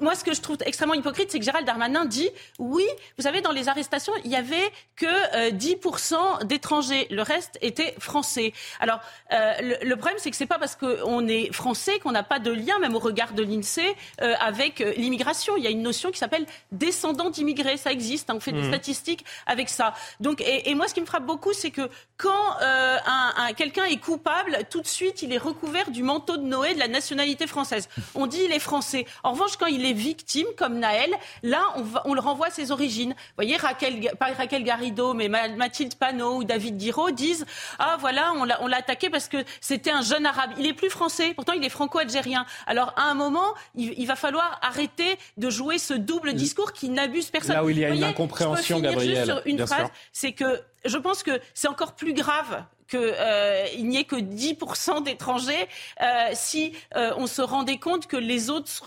[0.00, 2.28] Moi, ce que je trouve extrêmement hypocrite, c'est que Gérald Darmanin dit
[2.58, 2.84] oui,
[3.16, 7.06] vous savez, dans les arrestations, il y avait que 10% d'étrangers.
[7.10, 8.52] Le reste était français.
[8.80, 12.38] Alors, le, le, problème, c'est que c'est pas parce qu'on est français qu'on n'a pas
[12.38, 13.94] de lien, même au regard de l'INSEE,
[14.40, 15.56] avec l'immigration.
[15.56, 17.76] Il y a une notion qui s'appelle descendant d'immigrés.
[17.76, 18.30] Ça existe.
[18.30, 18.34] Hein.
[18.36, 18.68] on fait des mmh.
[18.68, 19.94] statistiques avec ça.
[20.20, 23.84] Donc, et, et, moi, ce qui me frappe beaucoup, c'est que quand euh, un, quelqu'un
[23.84, 27.46] est coupable, tout de suite, il est recouvert du manteau de Noé de la nationalité
[27.46, 27.88] française.
[28.14, 29.06] On dit il est français.
[29.22, 31.10] En revanche, quand il est victime, comme Naël,
[31.42, 33.10] là, on, va, on le renvoie à ses origines.
[33.10, 37.46] Vous voyez, Raquel, pas Raquel Garrido, mais Mathilde Panot ou David Diro disent
[37.78, 40.50] ah voilà, on l'a attaqué parce que c'était un jeune arabe.
[40.58, 42.46] Il est plus français, pourtant il est franco-algérien.
[42.66, 46.88] Alors à un moment, il, il, va falloir arrêter de jouer ce double discours qui
[46.88, 47.56] n'abuse personne.
[47.56, 49.16] Là où il y a une incompréhension, Gabriel.
[49.16, 53.66] Juste sur une phrase, c'est que je pense que c'est encore plus grave qu'il euh,
[53.80, 55.68] n'y ait que 10% d'étrangers
[56.02, 58.84] euh, si euh, on se rendait compte que les autres,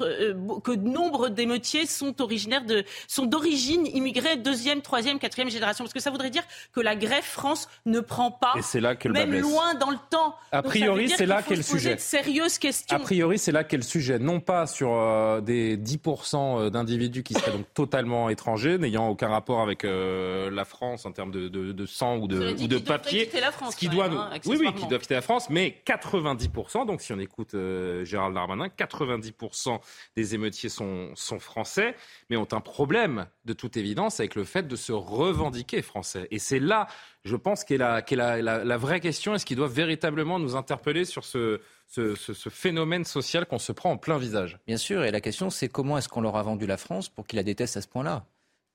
[0.64, 5.84] que nombre d'émeutiers sont originaires de, sont d'origine immigrée deuxième, troisième, quatrième génération.
[5.84, 6.44] Parce que ça voudrait dire
[6.74, 9.98] que la greffe France ne prend pas, Et là que le même loin dans le
[10.10, 10.36] temps.
[10.52, 11.96] A priori, c'est là qu'est le sujet.
[11.96, 12.96] De sérieuses questions.
[12.96, 14.20] A priori, c'est là qu'est le sujet.
[14.20, 19.84] Non pas sur des 10% d'individus qui seraient donc totalement étrangers, n'ayant aucun rapport avec
[19.84, 23.30] la France en termes de, de, de sang ou de, ou de papier.
[23.40, 26.86] La France, ce qui doit hein, oui, oui, qui doivent quitter la France, mais 90%,
[26.86, 29.80] donc si on écoute euh, Gérald Darmanin, 90%
[30.16, 31.96] des émeutiers sont, sont français,
[32.30, 36.28] mais ont un problème, de toute évidence, avec le fait de se revendiquer français.
[36.32, 36.88] Et c'est là,
[37.24, 41.06] je pense, qu'est la, la, la, vraie question, et ce qui doit véritablement nous interpeller
[41.06, 44.60] sur ce, ce, ce, phénomène social qu'on se prend en plein visage?
[44.68, 47.28] Bien sûr, et la question, c'est comment est-ce qu'on leur a vendu la France pour
[47.28, 48.26] qu'ils la détestent à ce point-là?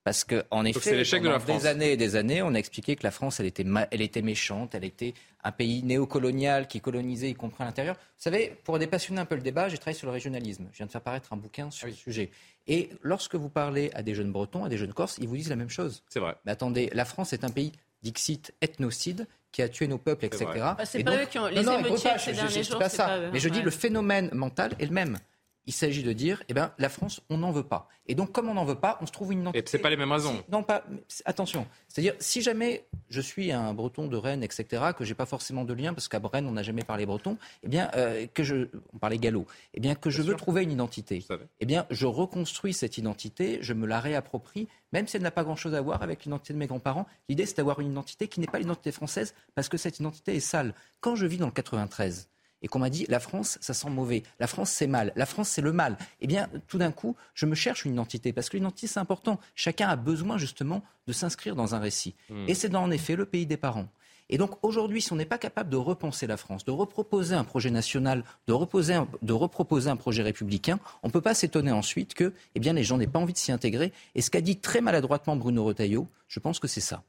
[0.05, 3.13] Parce qu'en effet, pendant de des années et des années, on a expliqué que la
[3.13, 5.15] France, elle était, elle était méchante, elle était
[5.45, 7.95] un pays néocolonial qui colonisait, y compris à l'intérieur.
[7.95, 10.69] Vous savez, pour dépassionner un peu le débat, j'ai travaillé sur le régionalisme.
[10.73, 12.31] Je viens de faire paraître un bouquin sur le sujet.
[12.67, 15.51] Et lorsque vous parlez à des jeunes Bretons, à des jeunes Corses, ils vous disent
[15.51, 16.03] la même chose.
[16.09, 16.35] C'est vrai.
[16.45, 17.73] Mais attendez, la France est un pays
[18.03, 20.47] dixit ethnocide qui a tué nos peuples, etc.
[20.85, 22.79] c'est pas eux qui ont les émeutiers ces derniers jours.
[22.79, 23.19] Pas ça.
[23.33, 25.19] Mais je dis le phénomène mental est le même
[25.67, 27.89] il s'agit de dire, eh ben, la France, on n'en veut pas.
[28.07, 29.61] Et donc, comme on n'en veut pas, on se trouve une identité.
[29.61, 30.43] Et c'est pas les mêmes raisons.
[30.51, 30.85] non, pas.
[31.25, 31.67] Attention.
[31.89, 35.73] C'est-à-dire, si jamais je suis un Breton de Rennes, etc., que j'ai pas forcément de
[35.73, 38.99] lien, parce qu'à Rennes, on n'a jamais parlé breton, eh bien, euh, que je, on
[38.99, 41.25] parlait gallo, eh bien, que je veux trouver une identité,
[41.61, 45.45] eh bien, je reconstruis cette identité, je me la réapproprie, même si elle n'a pas
[45.45, 47.07] grand-chose à voir avec l'identité de mes grands-parents.
[47.29, 50.41] L'idée, c'est d'avoir une identité qui n'est pas l'identité française, parce que cette identité est
[50.41, 50.75] sale.
[51.01, 52.29] Quand je vis dans le 93,
[52.63, 55.49] et qu'on m'a dit la France, ça sent mauvais, la France c'est mal, la France
[55.49, 58.57] c'est le mal, eh bien tout d'un coup, je me cherche une identité parce que
[58.57, 59.39] l'identité c'est important.
[59.55, 62.15] Chacun a besoin justement de s'inscrire dans un récit.
[62.31, 62.45] Hmm.
[62.49, 63.89] Et c'est en effet le pays des parents.
[64.29, 67.45] Et donc aujourd'hui, si on n'est pas capable de repenser la France, de reproposer un
[67.45, 72.15] projet national, de, reposer de reproposer un projet républicain, on ne peut pas s'étonner ensuite
[72.15, 73.93] que eh bien, les gens n'aient pas envie de s'y intégrer.
[74.15, 77.03] Et ce qu'a dit très maladroitement Bruno Retailleau, je pense que c'est ça.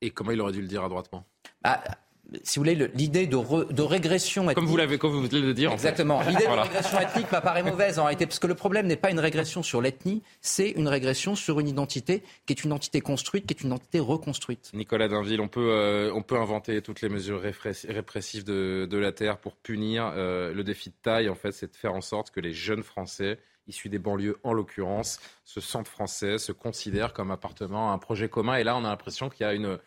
[0.00, 1.24] Et comment il aurait dû le dire adroitement?
[1.62, 1.80] Bah,
[2.42, 4.56] si vous voulez, l'idée de, de, régression ethnique.
[4.56, 5.72] Comme vous l'avez, comme vous venez de le dire.
[5.72, 6.20] Exactement.
[6.22, 9.20] L'idée de régression ethnique m'apparaît mauvaise en réalité, parce que le problème n'est pas une
[9.20, 13.54] régression sur l'ethnie, c'est une régression sur une identité qui est une identité construite, qui
[13.54, 14.70] est une identité reconstruite.
[14.74, 19.12] Nicolas Dainville, on peut, euh, on peut inventer toutes les mesures répressives de, de la
[19.12, 20.12] terre pour punir.
[20.14, 22.82] Euh, le défi de taille, en fait, c'est de faire en sorte que les jeunes
[22.82, 23.38] Français
[23.68, 28.30] issus des banlieues en l'occurrence, se sentent français, se considèrent comme appartenant à un projet
[28.30, 28.56] commun.
[28.56, 29.78] Et là, on a l'impression qu'il y a une,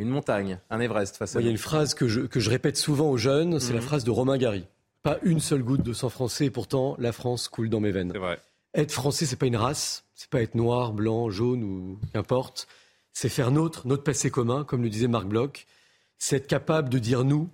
[0.00, 2.50] une montagne, un Everest face à Il y a une phrase que je, que je
[2.50, 3.86] répète souvent aux jeunes, c'est la mhm.
[3.86, 4.64] phrase de Romain Gary.
[5.02, 8.12] Pas une seule goutte de sang français, et pourtant la France coule dans mes veines.
[8.12, 8.38] Vrai.
[8.74, 12.68] Être français, c'est pas une race, c'est pas être noir, blanc, jaune ou qu'importe.
[13.12, 15.66] C'est faire notre, notre passé commun, comme le disait Marc Bloch.
[16.18, 17.50] C'est être capable de dire nous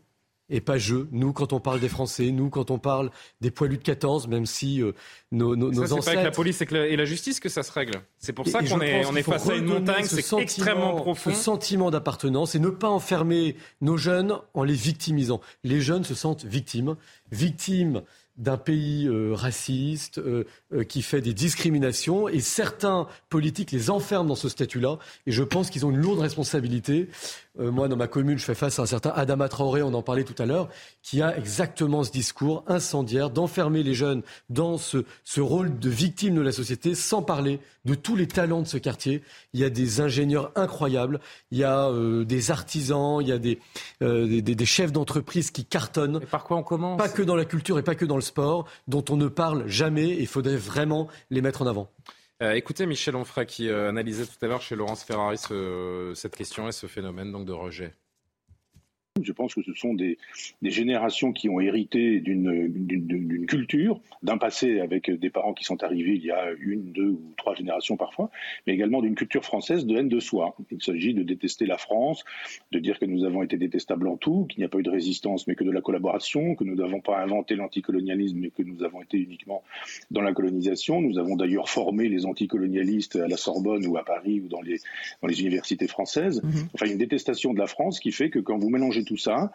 [0.49, 1.07] et pas je.
[1.11, 3.11] Nous, quand on parle des Français, nous, quand on parle
[3.41, 4.93] des poilus de 14, même si euh,
[5.33, 5.97] nos, nos, ça, ancêtres...
[5.97, 8.01] C'est pas avec la police et la justice que ça se règle.
[8.19, 11.31] C'est pour ça qu'on est, on est face à une montagne, c'est extrêmement profond.
[11.31, 15.41] Ce sentiment d'appartenance et ne pas enfermer nos jeunes en les victimisant.
[15.65, 16.97] Les jeunes se sentent victimes,
[17.31, 18.03] victimes
[18.37, 24.29] d'un pays euh, raciste euh, euh, qui fait des discriminations et certains politiques les enferment
[24.29, 27.09] dans ce statut-là et je pense qu'ils ont une lourde responsabilité.
[27.59, 30.25] Moi, dans ma commune, je fais face à un certain Adama Traoré, on en parlait
[30.25, 30.69] tout à l'heure,
[31.03, 36.35] qui a exactement ce discours incendiaire d'enfermer les jeunes dans ce, ce rôle de victime
[36.35, 39.23] de la société sans parler de tous les talents de ce quartier.
[39.53, 41.21] Il y a des ingénieurs incroyables,
[41.51, 41.91] il y a
[42.25, 43.59] des artisans, il y a des,
[44.01, 46.21] des, des chefs d'entreprise qui cartonnent.
[46.23, 46.99] Et par quoi on commence?
[46.99, 49.67] Pas que dans la culture et pas que dans le sport dont on ne parle
[49.67, 51.91] jamais et il faudrait vraiment les mettre en avant.
[52.43, 55.39] Euh, écoutez Michel Onfray qui euh, analysait tout à l'heure chez Laurence Ferrari
[56.15, 57.95] cette question et ce phénomène donc de rejet.
[59.23, 60.19] Je pense que ce sont des,
[60.63, 66.25] générations qui ont hérité d'une culture, d'un passé avec des parents qui sont arrivés il
[66.25, 68.31] y a une, deux ou trois générations parfois,
[68.67, 70.57] mais également d'une culture française de haine de soi.
[70.71, 72.25] Il s'agit de détester la France,
[72.73, 74.91] de dire que nous avons été détestables en tout, qu'il n'y a pas eu de
[74.91, 78.83] résistance mais que de la collaboration, que nous n'avons pas inventé l'anticolonialisme mais que nous
[78.85, 79.63] avons été uniquement
[80.11, 81.01] dans la colonisation.
[81.01, 84.79] Nous avons d'ailleurs formé les anticolonialistes à la Sorbonne ou à Paris ou dans les,
[85.23, 86.43] dans les universités françaises.
[86.43, 86.51] Mmh.
[86.75, 89.53] Enfin, une détestation de la France qui fait que quand vous mélangez tout ça.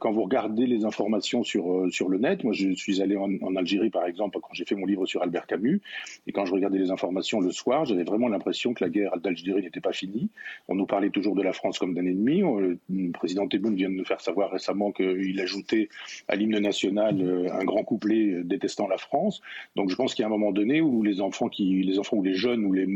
[0.00, 3.56] quand vous regardez les informations sur, euh, sur le net, moi je suis allé en,
[3.56, 5.80] Algérie par exemple quand j'ai fait mon livre sur Albert Camus,
[6.26, 9.62] et quand je regardais les informations le soir, j'avais vraiment l'impression que la guerre d'Algérie
[9.62, 10.30] n'était pas finie.
[10.68, 12.42] On nous parlait toujours de la France comme d'un ennemi.
[12.42, 15.88] Le président Tebboune vient de nous faire savoir récemment qu'il ajoutait
[16.28, 19.40] à l'hymne national euh, un grand couplet détestant la France.
[19.76, 22.16] Donc je pense qu'il y a un moment donné où les enfants, qui, les enfants
[22.16, 22.86] ou les jeunes ou les,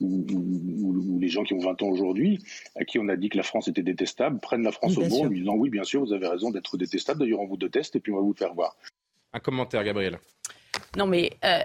[0.00, 2.40] ou, les gens qui ont 20 ans aujourd'hui,
[2.76, 5.26] à qui on a dit que la France était détestable, prennent la France au bon
[5.44, 7.20] disant oui, bien sûr, vous avez raison d'être détestable.
[7.20, 8.76] D'ailleurs, on vous déteste et puis on va vous faire voir.
[9.32, 10.18] Un commentaire, Gabriel.
[10.96, 11.60] Non, mais euh,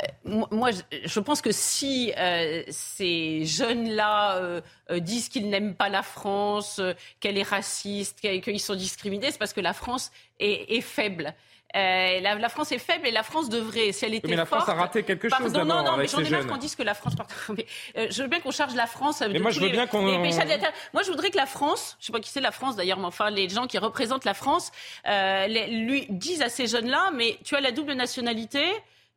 [0.52, 6.82] moi, je pense que si euh, ces jeunes-là euh, disent qu'ils n'aiment pas la France,
[7.20, 11.34] qu'elle est raciste, qu'ils sont discriminés, c'est parce que la France est faible.
[11.76, 14.68] Euh, la, France est faible et la France devrait, si elle était mais la France
[14.68, 16.96] a raté quelque chose Non, non, non, mais j'en ai marre qu'on dise que la
[16.96, 17.14] France.
[17.56, 17.66] Mais,
[17.98, 19.22] euh, je veux bien qu'on charge la France.
[19.22, 20.02] Mais moi, je veux bien qu'on.
[20.02, 23.06] Moi, je voudrais que la France, je sais pas qui c'est la France d'ailleurs, mais
[23.06, 24.72] enfin, les gens qui représentent la France,
[25.08, 28.64] euh, lui disent à ces jeunes-là, mais tu as la double nationalité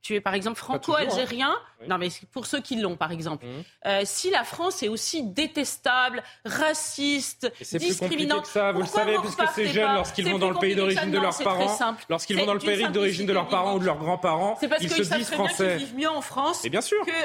[0.02, 1.50] tu es par exemple franco-algérien.
[1.50, 1.86] Hein.
[1.88, 3.46] Non, mais pour ceux qui l'ont, par exemple.
[3.46, 3.64] Mmh.
[3.86, 8.72] Euh, si la France est aussi détestable, raciste, discriminante, ça.
[8.72, 11.96] Vous le savez, puisque ces jeunes, lorsqu'ils vont dans le pays d'origine de leurs parents,
[12.08, 15.14] lorsqu'ils vont dans le pays d'origine de leurs parents ou de leurs grands-parents, ils se
[15.14, 15.76] disent français.
[15.78, 16.66] Ils vivent mieux en France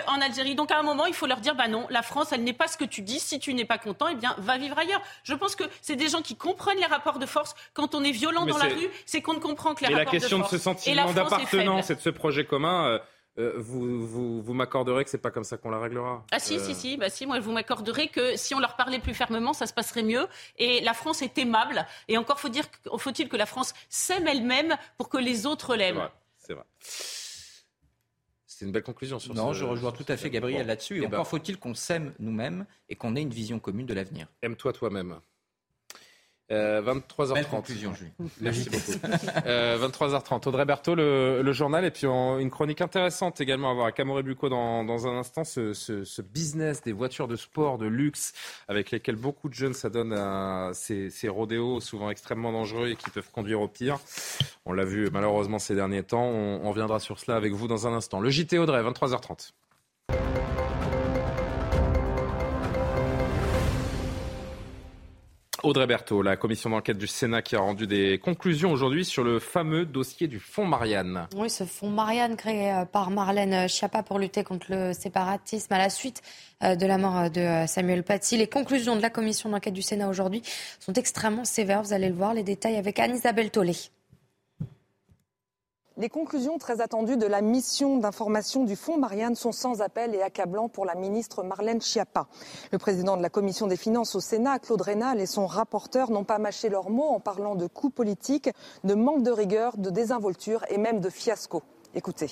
[0.05, 0.55] qu'en Algérie.
[0.55, 2.67] Donc à un moment, il faut leur dire, bah non, la France, elle n'est pas
[2.67, 3.19] ce que tu dis.
[3.19, 5.01] Si tu n'es pas content, eh bien, va vivre ailleurs.
[5.23, 7.55] Je pense que c'est des gens qui comprennent les rapports de force.
[7.73, 10.19] Quand on est violent dans la rue, c'est qu'on ne comprend que les rapports de
[10.19, 10.31] force.
[10.31, 12.99] Et la question de ce sentiment d'appartenance et de ce projet commun euh,
[13.39, 16.25] euh, vous, vous, m'accorderez que c'est pas comme ça qu'on la réglera.
[16.31, 18.99] Ah si, si, euh, si, bah si, moi vous m'accorderez que si on leur parlait
[18.99, 20.27] plus fermement, ça se passerait mieux.
[20.57, 21.85] Et la France est aimable.
[22.07, 22.65] Et encore faut dire,
[22.97, 26.09] faut-il que la France s'aime elle-même pour que les autres l'aiment?
[26.39, 26.65] C'est vrai.
[28.47, 30.97] C'est une belle conclusion sur Non, je rejoins tout à fait Gabriel là-dessus.
[30.97, 31.25] Et, eh encore ben.
[31.25, 34.27] faut-il qu'on s'aime nous-mêmes et qu'on ait une vision commune de l'avenir.
[34.41, 35.19] Aime-toi toi-même.
[36.49, 37.37] 23h30.
[37.37, 37.93] Euh, conclusion,
[38.39, 38.91] Merci beaucoup.
[38.91, 39.37] 23h30.
[39.47, 44.23] Euh, Audrey Berthaud, le, journal, et puis une chronique intéressante également à voir avec Amoré
[44.23, 48.33] Bucco dans, dans, un instant, ce, business des voitures de sport, de luxe,
[48.67, 53.09] avec lesquelles beaucoup de jeunes s'adonnent à ces, ces rodéos souvent extrêmement dangereux et qui
[53.09, 53.99] peuvent conduire au pire.
[54.65, 56.23] On l'a vu malheureusement ces derniers temps.
[56.23, 58.19] On, on reviendra sur cela avec vous dans un instant.
[58.19, 59.51] Le JT Audrey, 23h30.
[65.63, 69.39] Audrey Berthaud, la commission d'enquête du Sénat qui a rendu des conclusions aujourd'hui sur le
[69.39, 71.27] fameux dossier du fonds Marianne.
[71.35, 75.77] Oui, ce fonds Marianne créé euh, par Marlène Schiappa pour lutter contre le séparatisme à
[75.77, 76.21] la suite
[76.63, 78.37] euh, de la mort euh, de Samuel Paty.
[78.37, 80.43] Les conclusions de la commission d'enquête du Sénat aujourd'hui
[80.79, 81.81] sont extrêmement sévères.
[81.81, 83.75] Vous allez le voir, les détails avec Anne-Isabelle Tollet.
[85.99, 90.21] Les conclusions très attendues de la mission d'information du Fonds Marianne sont sans appel et
[90.21, 92.27] accablants pour la ministre Marlène Schiappa.
[92.71, 96.23] Le président de la commission des finances au Sénat, Claude Rénal, et son rapporteur n'ont
[96.23, 98.51] pas mâché leurs mots en parlant de coups politiques,
[98.83, 101.63] de manque de rigueur, de désinvolture et même de fiasco.
[101.95, 102.29] Écoutez.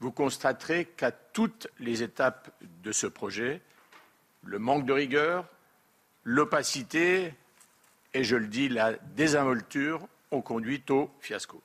[0.00, 2.50] Vous constaterez qu'à toutes les étapes
[2.82, 3.62] de ce projet,
[4.42, 5.46] le manque de rigueur,
[6.24, 7.34] l'opacité
[8.14, 10.00] et, je le dis, la désinvolture
[10.32, 11.62] ont conduit au fiasco.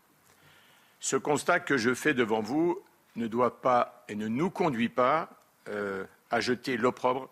[1.00, 2.80] Ce constat que je fais devant vous
[3.16, 5.30] ne doit pas et ne nous conduit pas
[5.68, 7.30] euh, à jeter l'opprobre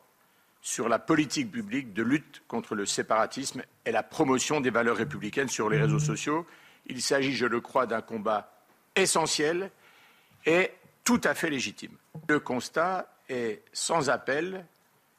[0.62, 5.48] sur la politique publique de lutte contre le séparatisme et la promotion des valeurs républicaines
[5.48, 6.46] sur les réseaux sociaux.
[6.88, 8.52] Il s'agit, je le crois, d'un combat
[8.96, 9.72] essentiel
[10.46, 10.72] et
[11.04, 11.96] tout à fait légitime.
[12.28, 14.66] Le constat est sans appel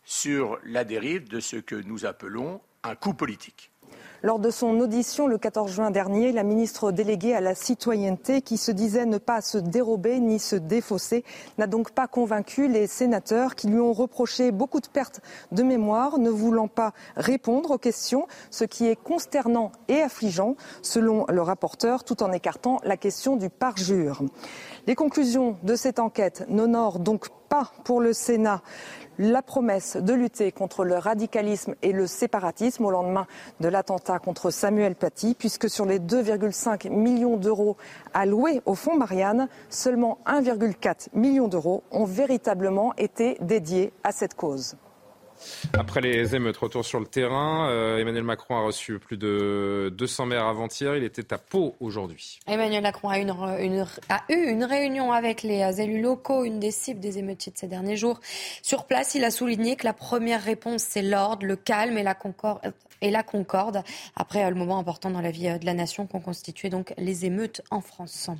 [0.04, 3.70] sur la dérive de ce que nous appelons un coup politique.
[4.24, 8.56] Lors de son audition le 14 juin dernier, la ministre déléguée à la citoyenneté, qui
[8.56, 11.24] se disait ne pas se dérober ni se défausser,
[11.56, 15.20] n'a donc pas convaincu les sénateurs qui lui ont reproché beaucoup de pertes
[15.52, 21.24] de mémoire, ne voulant pas répondre aux questions, ce qui est consternant et affligeant, selon
[21.28, 24.24] le rapporteur, tout en écartant la question du parjure.
[24.88, 28.62] Les conclusions de cette enquête n'honorent donc pas pour le Sénat
[29.18, 33.26] la promesse de lutter contre le radicalisme et le séparatisme au lendemain
[33.60, 37.76] de l'attentat contre Samuel Paty, puisque sur les 2,5 millions d'euros
[38.14, 44.76] alloués au fonds Marianne, seulement 1,4 million d'euros ont véritablement été dédiés à cette cause.
[45.74, 47.68] Après les émeutes, retour sur le terrain.
[47.70, 50.96] Euh, Emmanuel Macron a reçu plus de 200 maires avant-hier.
[50.96, 52.40] Il était à Pau aujourd'hui.
[52.46, 53.24] Emmanuel Macron a, eu
[54.28, 58.20] une réunion avec les élus locaux, une des cibles des émeutiers de ces derniers jours.
[58.62, 62.14] Sur place, il a souligné que la première réponse, c'est l'ordre, le calme et la
[62.14, 62.72] concorde.
[63.00, 63.84] Et la concorde,
[64.16, 66.92] après euh, le moment important dans la vie euh, de la nation qu'ont constitué donc
[66.98, 68.30] les émeutes en France.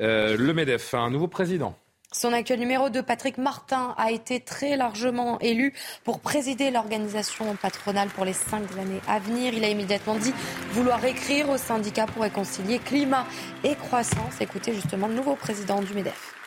[0.00, 1.76] le MEDEF a un nouveau président.
[2.10, 5.74] Son actuel numéro 2, Patrick Martin, a été très largement élu
[6.04, 9.52] pour présider l'organisation patronale pour les cinq années à venir.
[9.52, 10.32] Il a immédiatement dit
[10.70, 13.26] vouloir écrire au syndicat pour réconcilier climat
[13.62, 14.40] et croissance.
[14.40, 16.37] Écoutez justement le nouveau président du MEDEF.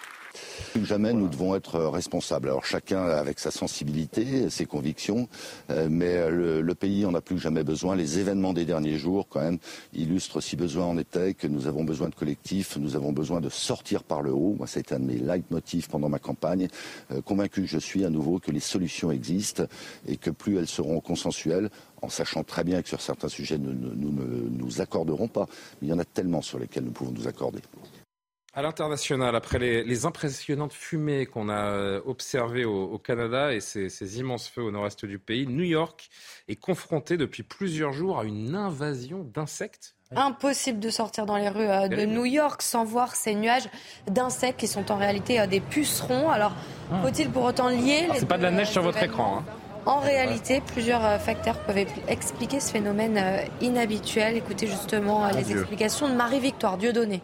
[0.72, 2.48] Plus que jamais, nous devons être responsables.
[2.48, 5.28] Alors chacun avec sa sensibilité, ses convictions,
[5.70, 7.96] euh, mais le, pays en a plus que jamais besoin.
[7.96, 9.58] Les événements des derniers jours, quand même,
[9.94, 13.50] illustrent, si besoin en était, que nous avons besoin de collectifs, nous avons besoin de
[13.50, 14.56] sortir par le haut.
[14.58, 16.68] Moi, ça a été un de mes leitmotifs pendant ma campagne.
[17.12, 19.64] Euh, convaincu que je suis à nouveau que les solutions existent
[20.08, 21.70] et que plus elles seront consensuelles,
[22.02, 25.48] en sachant très bien que sur certains sujets, nous ne nous accorderons pas.
[25.82, 27.60] Mais il y en a tellement sur lesquels nous pouvons nous accorder.
[28.54, 34.50] À l'international, après les, impressionnantes fumées qu'on a euh, observées au, Canada et ces, immenses
[34.50, 36.10] feux au nord-est du pays, New York
[36.50, 39.96] est confronté depuis plusieurs jours à une invasion d'insectes.
[40.14, 43.70] Impossible de sortir dans les rues euh, de New York sans voir ces nuages
[44.08, 46.30] d'insectes qui sont en réalité euh, des pucerons.
[46.30, 46.54] Alors,
[46.92, 47.00] ah.
[47.04, 49.38] faut-il pour autant lier C'est pas de la neige sur votre écran.
[49.38, 49.46] Hein.
[49.86, 54.36] En réalité, plusieurs facteurs peuvent expliquer ce phénomène inhabituel.
[54.36, 57.22] Écoutez justement les explications de Marie-Victoire Dieudonné.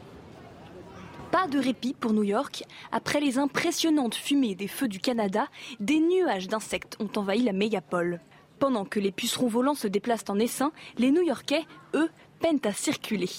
[1.37, 2.63] Pas de répit pour New York.
[2.91, 5.45] Après les impressionnantes fumées des feux du Canada,
[5.79, 8.21] des nuages d'insectes ont envahi la mégapole.
[8.57, 12.09] Pendant que les pucerons volants se déplacent en essaim, les New-Yorkais, eux,
[12.39, 13.29] peinent à circuler.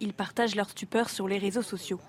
[0.00, 2.00] Ils partagent leur stupeur sur les réseaux sociaux.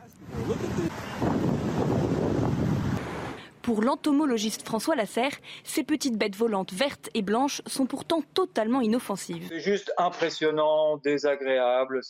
[3.62, 9.46] Pour l'entomologiste François Lasserre, ces petites bêtes volantes vertes et blanches sont pourtant totalement inoffensives.
[9.48, 12.02] C'est juste impressionnant, désagréable.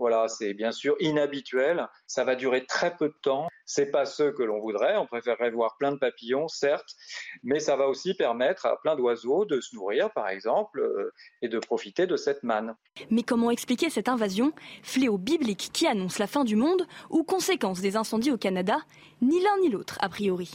[0.00, 1.86] Voilà, c'est bien sûr inhabituel.
[2.06, 3.48] Ça va durer très peu de temps.
[3.66, 4.96] C'est pas ce que l'on voudrait.
[4.96, 6.88] On préférerait voir plein de papillons, certes,
[7.42, 11.12] mais ça va aussi permettre à plein d'oiseaux de se nourrir, par exemple, euh,
[11.42, 12.74] et de profiter de cette manne.
[13.10, 14.52] Mais comment expliquer cette invasion?
[14.82, 18.78] Fléau biblique qui annonce la fin du monde ou conséquence des incendies au Canada?
[19.20, 20.50] Ni l'un ni l'autre, a priori.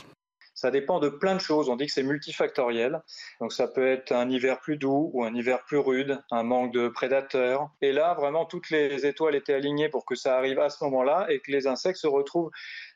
[0.66, 1.70] Ça dépend de plein de choses.
[1.70, 3.04] On dit que c'est multifactoriel.
[3.40, 6.74] Donc ça peut être un hiver plus doux ou un hiver plus rude, un manque
[6.74, 7.70] de prédateurs.
[7.84, 11.28] Et là, vraiment, toutes les étoiles étaient alignées pour que ça arrive à ce moment-là
[11.30, 12.50] et que les insectes se retrouvent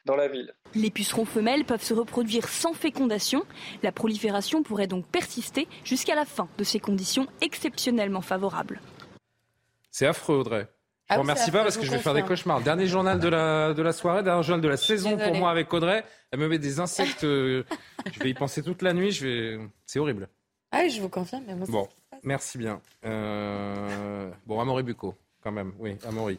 [0.05, 0.51] dans la ville.
[0.73, 3.43] Les pucerons femelles peuvent se reproduire sans fécondation.
[3.83, 8.81] La prolifération pourrait donc persister jusqu'à la fin de ces conditions exceptionnellement favorables.
[9.91, 10.67] C'est affreux, Audrey.
[11.11, 12.61] Ah remercie pas parce que je vais faire des cauchemars.
[12.61, 15.73] Dernier journal de la, de la soirée, dernier journal de la saison pour moi avec
[15.73, 16.03] Audrey.
[16.31, 17.23] Elle me met des insectes.
[17.23, 17.63] Euh,
[18.11, 19.11] je vais y penser toute la nuit.
[19.11, 19.59] Je vais...
[19.87, 20.29] C'est horrible.
[20.71, 21.43] Ah oui, je vous confirme.
[21.47, 21.89] Mais bon,
[22.21, 22.79] merci bien.
[23.05, 24.29] Euh...
[24.45, 25.73] Bon, Amaury Bucco, quand même.
[25.79, 26.37] Oui, Amaury.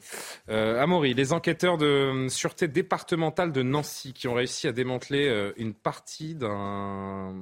[0.48, 5.52] Euh, Amaury, les enquêteurs de sûreté départementale de Nancy qui ont réussi à démanteler euh,
[5.56, 7.34] une partie d'un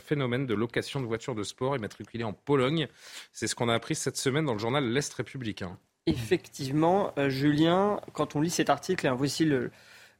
[0.00, 2.88] phénomène de location de voitures de sport immatriculées en Pologne.
[3.32, 5.78] C'est ce qu'on a appris cette semaine dans le journal L'Est républicain.
[6.06, 9.48] Effectivement, euh, Julien, quand on lit cet article, hein, voici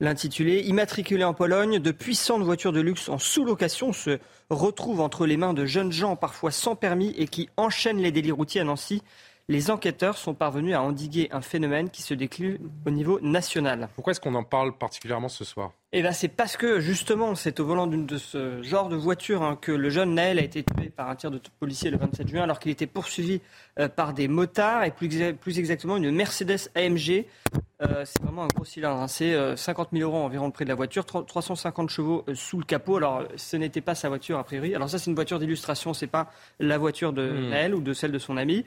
[0.01, 5.36] l'intitulé Immatriculé en Pologne, de puissantes voitures de luxe en sous-location se retrouvent entre les
[5.36, 9.02] mains de jeunes gens parfois sans permis et qui enchaînent les délits routiers à Nancy
[9.48, 13.89] les enquêteurs sont parvenus à endiguer un phénomène qui se décline au niveau national.
[13.94, 15.73] Pourquoi est-ce qu'on en parle particulièrement ce soir?
[15.97, 19.43] Eh ben, c'est parce que justement, c'est au volant d'une de ce genre de voiture
[19.43, 22.29] hein, que le jeune Naël a été tué par un tir de policier le 27
[22.29, 23.41] juin, alors qu'il était poursuivi
[23.79, 25.09] euh, par des motards et plus,
[25.41, 27.25] plus, exactement une Mercedes AMG
[27.83, 29.01] Euh, c'est vraiment un gros cylindre.
[29.03, 29.09] hein.
[29.09, 32.35] C'est euh, 50 000 euros environ le prix de la voiture, tro- 350 chevaux euh,
[32.35, 32.97] sous le capot.
[32.97, 34.75] Alors, ce n'était pas sa voiture a priori.
[34.77, 35.93] Alors ça, c'est une voiture d'illustration.
[35.93, 36.31] C'est pas
[36.61, 37.49] la voiture de Hmm.
[37.51, 38.65] Naël ou de celle de son ami.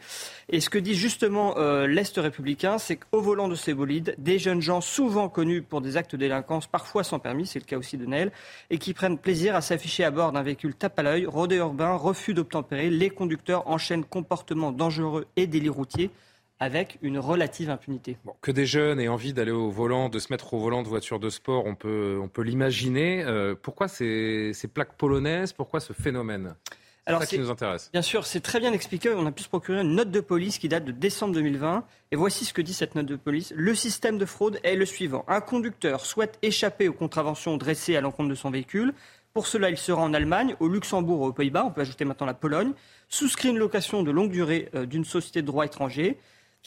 [0.49, 4.39] Et ce que dit justement euh, l'Est républicain, c'est qu'au volant de ces bolides, des
[4.39, 7.77] jeunes gens souvent connus pour des actes de délinquance, parfois sans permis, c'est le cas
[7.77, 8.31] aussi de Naël,
[8.69, 11.95] et qui prennent plaisir à s'afficher à bord d'un véhicule tape à l'œil, rodé urbain,
[11.95, 12.89] refus d'obtempérer.
[12.89, 16.11] Les conducteurs enchaînent comportements dangereux et délits routiers
[16.59, 18.17] avec une relative impunité.
[18.41, 21.19] Que des jeunes aient envie d'aller au volant, de se mettre au volant de voitures
[21.19, 23.23] de sport, on peut, on peut l'imaginer.
[23.23, 26.55] Euh, pourquoi ces, plaques polonaises Pourquoi ce phénomène?
[27.07, 27.89] Alors, ça qui c'est- nous intéresse.
[27.91, 29.09] Bien sûr, c'est très bien expliqué.
[29.09, 31.83] On a pu se procurer une note de police qui date de décembre 2020.
[32.11, 33.53] Et voici ce que dit cette note de police.
[33.55, 35.23] Le système de fraude est le suivant.
[35.27, 38.93] Un conducteur souhaite échapper aux contraventions dressées à l'encontre de son véhicule.
[39.33, 41.63] Pour cela, il sera en Allemagne, au Luxembourg ou aux Pays-Bas.
[41.65, 42.71] On peut ajouter maintenant la Pologne.
[43.07, 46.17] Souscrit une location de longue durée euh, d'une société de droit étranger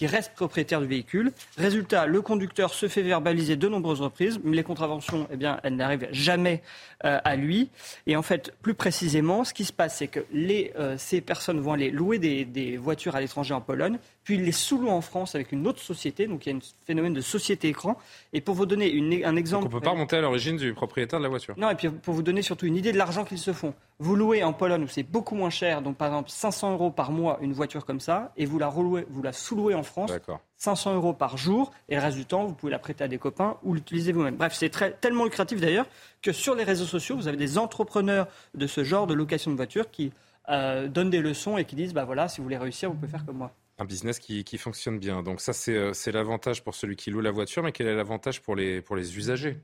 [0.00, 1.30] qui reste propriétaire du véhicule.
[1.58, 5.76] Résultat, le conducteur se fait verbaliser de nombreuses reprises, mais les contraventions, eh bien, elles
[5.76, 6.62] n'arrivent jamais
[7.04, 7.68] euh, à lui.
[8.06, 11.74] Et en fait, plus précisément, ce qui se passe, c'est que euh, ces personnes vont
[11.74, 15.50] aller louer des voitures à l'étranger en Pologne, puis ils les sous-louent en France avec
[15.52, 16.26] une autre société.
[16.26, 17.96] Donc il y a un phénomène de société écran.
[18.32, 19.64] Et pour vous donner une- un exemple...
[19.64, 21.54] Donc on ne peut pas remonter à l'origine du propriétaire de la voiture.
[21.56, 23.74] Non, et puis pour vous donner surtout une idée de l'argent qu'ils se font.
[23.98, 27.12] Vous louez en Pologne où c'est beaucoup moins cher, donc par exemple 500 euros par
[27.12, 30.10] mois une voiture comme ça, et vous la relouez, vous la sous-louez en France,
[30.56, 33.18] 500 euros par jour, et le reste du temps vous pouvez la prêter à des
[33.18, 34.36] copains ou l'utiliser vous-même.
[34.36, 34.70] Bref, c'est
[35.00, 35.86] tellement lucratif d'ailleurs
[36.22, 39.56] que sur les réseaux sociaux vous avez des entrepreneurs de ce genre de location de
[39.56, 40.12] voiture qui
[40.48, 43.08] euh, donnent des leçons et qui disent bah voilà si vous voulez réussir vous pouvez
[43.08, 43.52] faire comme moi.
[43.80, 45.22] Un business qui, qui fonctionne bien.
[45.22, 47.94] Donc ça, c'est euh, c'est l'avantage pour celui qui loue la voiture, mais quel est
[47.96, 49.56] l'avantage pour les, pour les usagers?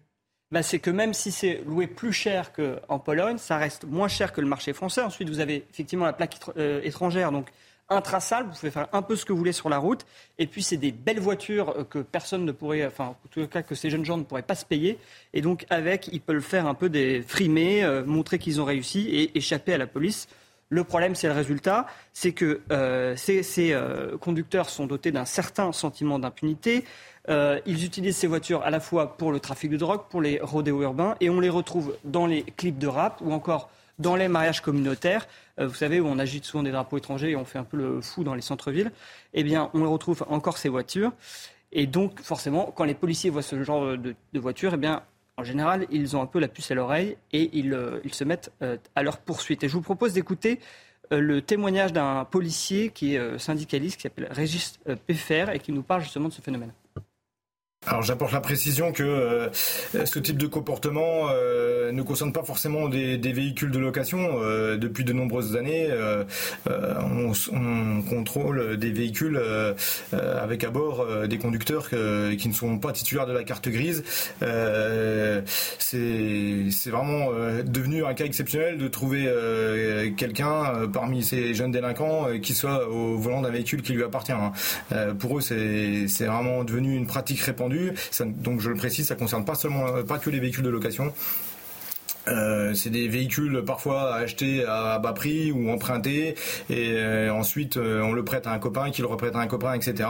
[0.51, 4.33] Bah, c'est que même si c'est loué plus cher qu'en Pologne, ça reste moins cher
[4.33, 5.03] que le marché français.
[5.03, 7.49] Ensuite, vous avez effectivement la plaque euh, étrangère, donc
[7.91, 10.07] intraçable, vous pouvez faire un peu ce que vous voulez sur la route.
[10.39, 13.63] Et puis, c'est des belles voitures euh, que personne ne pourrait, enfin, en tout cas,
[13.63, 14.99] que ces jeunes gens ne pourraient pas se payer.
[15.35, 19.37] Et donc, avec, ils peuvent faire un peu des frimés, montrer qu'ils ont réussi et
[19.37, 20.27] échapper à la police.
[20.69, 25.71] Le problème, c'est le résultat, c'est que euh, ces, euh, conducteurs sont dotés d'un certain
[25.71, 26.85] sentiment d'impunité.
[27.29, 30.41] Euh, ils utilisent ces voitures à la fois pour le trafic de drogue, pour les
[30.41, 33.71] rodéos urbains, et on les retrouve dans les clips de rap ou encore
[34.01, 35.29] dans les mariages communautaires.
[35.59, 38.01] Vous savez, où on agite souvent des drapeaux étrangers et on fait un peu le
[38.03, 38.93] fou dans les centres-villes.
[39.33, 41.13] Eh bien, on retrouve encore ces voitures.
[41.73, 45.03] Et donc, forcément, quand les policiers voient ce genre de, de voiture, eh bien,
[45.37, 48.25] en général, ils ont un peu la puce à l'oreille et ils, euh, ils se
[48.25, 49.63] mettent euh, à leur poursuite.
[49.65, 50.61] Et je vous propose d'écouter
[51.13, 55.59] euh, le témoignage d'un policier qui est euh, syndicaliste, qui s'appelle Régis euh, Peffer, et
[55.61, 56.73] qui nous parle justement de ce phénomène.
[57.87, 59.49] Alors j'apporte la précision que euh,
[60.05, 64.41] ce type de comportement euh, ne concerne pas forcément des, des véhicules de location.
[64.43, 66.25] Euh, depuis de nombreuses années, euh,
[66.69, 69.73] euh, on, on contrôle des véhicules euh,
[70.13, 74.03] avec à bord des conducteurs qui ne sont pas titulaires de la carte grise.
[75.79, 77.29] C'est vraiment
[77.65, 79.31] devenu un cas exceptionnel de trouver
[80.17, 84.33] quelqu'un parmi ces jeunes délinquants qui soit au volant d'un véhicule qui lui appartient.
[84.33, 84.53] hein.
[85.19, 87.76] Pour eux, c'est vraiment devenu une pratique répandue.
[88.11, 91.13] Ça- donc je le précise, ça concerne pas seulement pas que les véhicules de location.
[92.29, 96.35] Euh, c'est des véhicules parfois achetés à bas prix ou empruntés
[96.69, 99.47] et euh, ensuite euh, on le prête à un copain qui le reprête à un
[99.47, 100.09] copain, etc.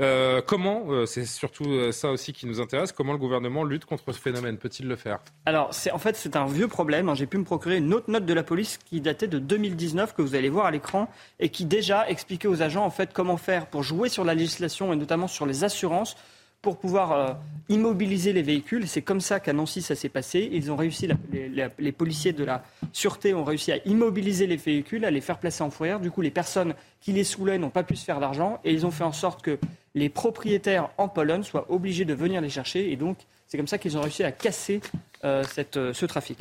[0.00, 3.84] Euh, comment, euh, c'est surtout euh, ça aussi qui nous intéresse, comment le gouvernement lutte
[3.84, 4.56] contre ce phénomène?
[4.58, 5.20] Peut-il le faire?
[5.46, 7.08] Alors, c'est, en fait, c'est un vieux problème.
[7.08, 7.14] hein.
[7.14, 10.22] J'ai pu me procurer une autre note de la police qui datait de 2019, que
[10.22, 11.08] vous allez voir à l'écran,
[11.40, 14.92] et qui déjà expliquait aux agents en fait comment faire pour jouer sur la législation
[14.92, 16.16] et notamment sur les assurances
[16.62, 17.34] pour pouvoir euh,
[17.68, 18.86] immobiliser les véhicules.
[18.88, 20.48] C'est comme ça qu'à Nancy, ça s'est passé.
[20.52, 22.62] Ils ont réussi, les, policiers de la
[22.92, 26.00] sûreté ont réussi à immobiliser les véhicules, à les faire placer en fourrière.
[26.00, 28.60] Du coup, les personnes qui les saoulaient n'ont pas pu se faire d'argent.
[28.64, 29.58] Et ils ont fait en sorte que
[29.94, 32.92] les propriétaires en Pologne soient obligés de venir les chercher.
[32.92, 33.18] Et donc,
[33.48, 34.80] c'est comme ça qu'ils ont réussi à casser
[35.24, 35.44] euh,
[35.76, 36.38] euh, ce trafic.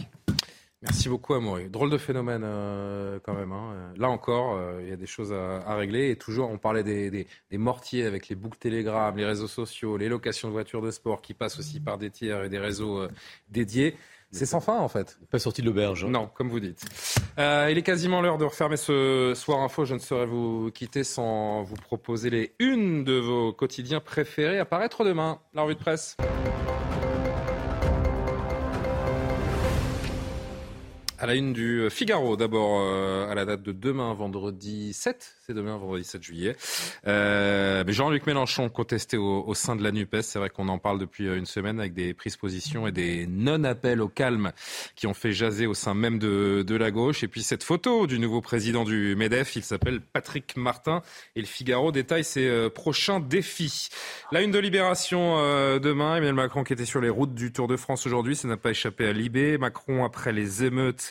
[0.83, 1.69] Merci beaucoup, Amaury.
[1.69, 3.51] Drôle de phénomène, euh, quand même.
[3.51, 3.93] hein.
[3.97, 6.09] Là encore, euh, il y a des choses à, à régler.
[6.09, 9.95] Et toujours, on parlait des, des- des mortiers avec les boucles Telegram, les réseaux sociaux,
[9.97, 12.97] les locations de voitures de sport qui passent aussi par des tiers et des réseaux
[13.01, 13.09] euh,
[13.49, 13.95] dédiés.
[14.33, 15.19] C'est sans fin, en fait.
[15.29, 16.05] Pas sorti de l'auberge.
[16.05, 16.09] hein.
[16.09, 16.83] Non, comme vous dites.
[17.37, 19.83] Euh, il est quasiment l'heure de refermer ce soir info.
[19.85, 24.65] Je ne saurais vous quitter sans vous proposer les unes de vos quotidiens préférés à
[24.65, 25.39] paraître demain.
[25.53, 26.15] La revue de presse.
[31.21, 32.81] À la une du Figaro, d'abord
[33.29, 36.55] à la date de demain, vendredi 7, c'est demain, vendredi 7 juillet.
[37.05, 40.21] Euh, Jean-Luc Mélenchon contesté au, au, sein de la NUPES.
[40.21, 44.01] C'est vrai qu'on en parle depuis une semaine avec des prises position et des non-appels
[44.01, 44.51] au calme
[44.95, 47.23] qui ont fait jaser au sein même de, de, la gauche.
[47.23, 51.03] Et puis cette photo du nouveau président du MEDEF, il s'appelle Patrick Martin.
[51.35, 53.89] Et le Figaro détaille ses euh, prochains défis.
[54.31, 57.67] La une de Libération euh, demain, Emmanuel Macron qui était sur les routes du Tour
[57.67, 59.57] de France aujourd'hui, ça n'a pas échappé à Libé.
[59.59, 61.10] Macron, après les émeutes,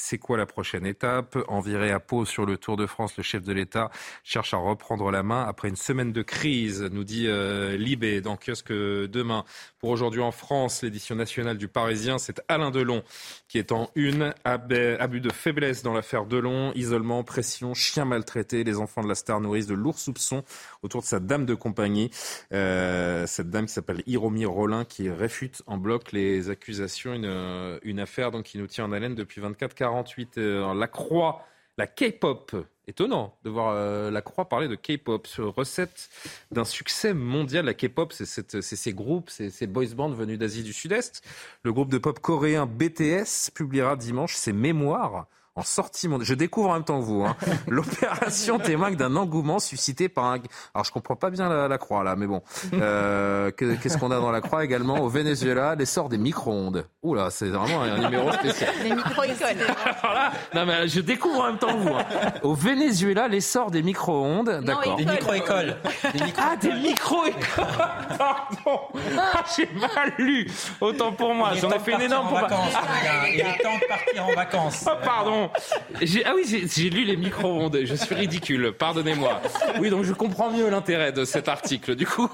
[0.00, 1.36] c'est quoi la prochaine étape?
[1.48, 3.90] Enviré à Pau sur le Tour de France, le chef de l'État
[4.22, 8.36] cherche à reprendre la main après une semaine de crise, nous dit euh, Libé dans
[8.36, 9.44] Kiosque demain.
[9.80, 13.02] Pour aujourd'hui en France, l'édition nationale du Parisien, c'est Alain Delon
[13.48, 14.34] qui est en une.
[14.44, 18.62] Abus de faiblesse dans l'affaire Delon, isolement, pression, chien maltraité.
[18.62, 20.44] Les enfants de la star nourrissent de lourds soupçons
[20.82, 22.10] autour de sa dame de compagnie.
[22.52, 27.14] Euh, cette dame qui s'appelle Hiromi Rollin qui réfute en bloc les accusations.
[27.14, 30.38] Une, une affaire donc, qui nous tient en haleine depuis 24 48.
[30.38, 31.44] Euh, la Croix,
[31.76, 32.54] la K-pop.
[32.86, 36.08] Étonnant de voir euh, la Croix parler de K-pop, recette
[36.50, 37.66] d'un succès mondial.
[37.66, 41.22] La K-pop, c'est ces groupes, ces boys bands venus d'Asie du Sud-Est.
[41.64, 45.26] Le groupe de pop coréen BTS publiera dimanche ses mémoires
[45.58, 46.26] en sortie mondiale.
[46.26, 47.24] Je découvre en même temps que vous.
[47.24, 47.36] Hein.
[47.66, 50.38] L'opération témoigne d'un engouement suscité par un.
[50.72, 52.42] Alors je comprends pas bien la, croix là, mais bon.
[52.74, 55.00] Euh, Qu'est-ce qu'on a dans la croix également?
[55.00, 56.86] Au Venezuela L'essor des micro-ondes.
[57.02, 58.72] Oula, c'est vraiment un numéro spécial.
[58.82, 59.66] Les micro-écoles.
[60.54, 61.94] non mais je découvre en même temps que vous.
[61.94, 62.04] Hein.
[62.42, 64.60] Au Venezuela, l'essor des micro-ondes.
[64.62, 64.96] D'accord.
[64.96, 65.76] Des micro-écoles.
[66.38, 67.42] ah, des micro-écoles.
[68.18, 68.80] Pardon.
[69.18, 70.48] Ah, J'ai mal lu.
[70.80, 71.50] Autant pour moi.
[71.54, 72.28] J'en ai fait une énorme.
[72.28, 72.38] Pour...
[73.32, 74.84] Il est temps de partir en vacances.
[74.86, 75.47] Oh, pardon.
[76.24, 77.78] Ah oui, j'ai lu les micro-ondes.
[77.82, 78.72] Je suis ridicule.
[78.72, 79.40] Pardonnez-moi.
[79.80, 81.94] Oui, donc je comprends mieux l'intérêt de cet article.
[81.94, 82.28] Du coup,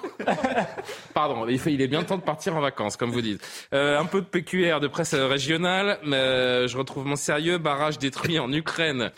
[1.15, 3.41] pardon, il est bien temps de partir en vacances, comme vous dites.
[3.73, 5.99] Euh, un peu de PQR de presse régionale.
[6.07, 7.59] Euh, je retrouve mon sérieux.
[7.59, 9.11] Barrage détruit en Ukraine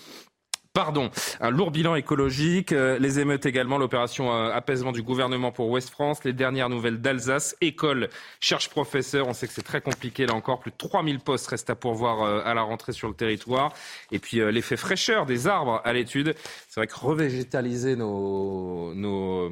[0.76, 1.08] pardon,
[1.40, 5.88] un lourd bilan écologique, euh, les émeutes également, l'opération euh, apaisement du gouvernement pour Ouest
[5.88, 10.34] France, les dernières nouvelles d'Alsace, école, cherche professeur, on sait que c'est très compliqué là
[10.34, 13.72] encore, plus de 3000 postes restent à pourvoir euh, à la rentrée sur le territoire,
[14.12, 16.34] et puis l'effet fraîcheur des arbres à l'étude,
[16.68, 19.50] c'est vrai que revégétaliser nos, nos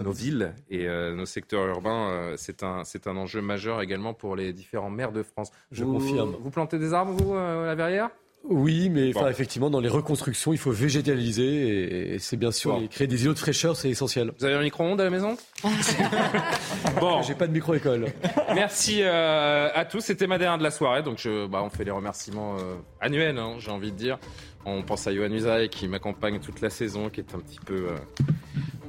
[0.00, 4.54] nos villes et nos secteurs urbains, c'est un, c'est un enjeu majeur également pour les
[4.54, 5.50] différents maires de France.
[5.70, 6.34] Je confirme.
[6.40, 8.08] Vous plantez des arbres, vous, à la verrière?
[8.44, 13.22] Oui, mais effectivement, dans les reconstructions, il faut végétaliser et, c'est bien sûr créer des
[13.22, 14.32] îlots de fraîcheur, c'est essentiel.
[14.38, 15.36] Vous avez un micro-ondes à la maison
[17.00, 18.06] Bon, j'ai pas de micro-école.
[18.54, 20.00] Merci euh, à tous.
[20.00, 23.38] C'était ma dernière de la soirée, donc je, bah, on fait les remerciements euh, annuels,
[23.38, 24.18] hein, j'ai envie de dire.
[24.64, 27.88] On pense à Yohann Usaï qui m'accompagne toute la saison, qui est un petit peu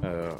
[0.04, 0.30] euh,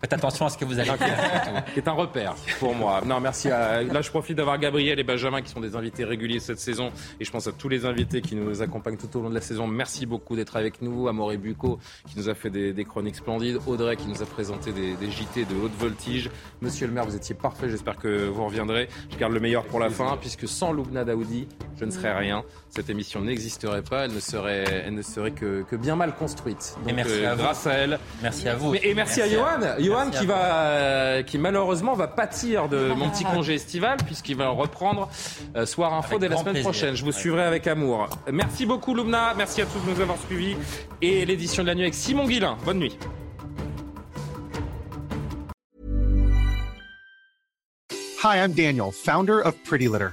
[0.00, 1.64] Faites attention à ce que vous allez dire.
[1.74, 3.00] qui est un repère pour moi.
[3.04, 3.50] Non, merci.
[3.50, 3.82] À...
[3.82, 6.90] Là, je profite d'avoir Gabriel et Benjamin qui sont des invités réguliers cette saison.
[7.18, 9.40] Et je pense à tous les invités qui nous accompagnent tout au long de la
[9.40, 9.66] saison.
[9.66, 11.08] Merci beaucoup d'être avec nous.
[11.08, 13.58] Amoré Bucco qui nous a fait des, chroniques splendides.
[13.66, 16.30] Audrey qui nous a présenté des, JT de haute voltige.
[16.60, 17.68] Monsieur le maire, vous étiez parfait.
[17.68, 18.88] J'espère que vous reviendrez.
[19.10, 21.48] Je garde le meilleur pour la fin puisque sans Loubna Daoudi,
[21.78, 22.44] je ne serais rien.
[22.70, 24.04] Cette émission n'existerait pas.
[24.04, 26.76] Elle ne serait, elle ne serait que, que bien mal construite.
[26.78, 27.98] Donc, et merci euh, à grâce à elle.
[28.22, 28.74] Merci à vous.
[28.74, 29.60] et merci, à Johan.
[29.78, 34.48] Johan qui va, euh, qui malheureusement va pâtir de mon petit congé estival puisqu'il va
[34.48, 35.08] reprendre
[35.56, 36.94] euh, Soir Info dès la semaine prochaine.
[36.94, 38.08] Je vous suivrai avec amour.
[38.30, 40.56] Merci beaucoup Lumna, merci à tous de nous avoir suivis
[41.02, 42.56] et l'édition de la nuit avec Simon Guillain.
[42.64, 42.98] Bonne nuit.
[48.22, 50.12] Hi, I'm Daniel, founder of Pretty Litter.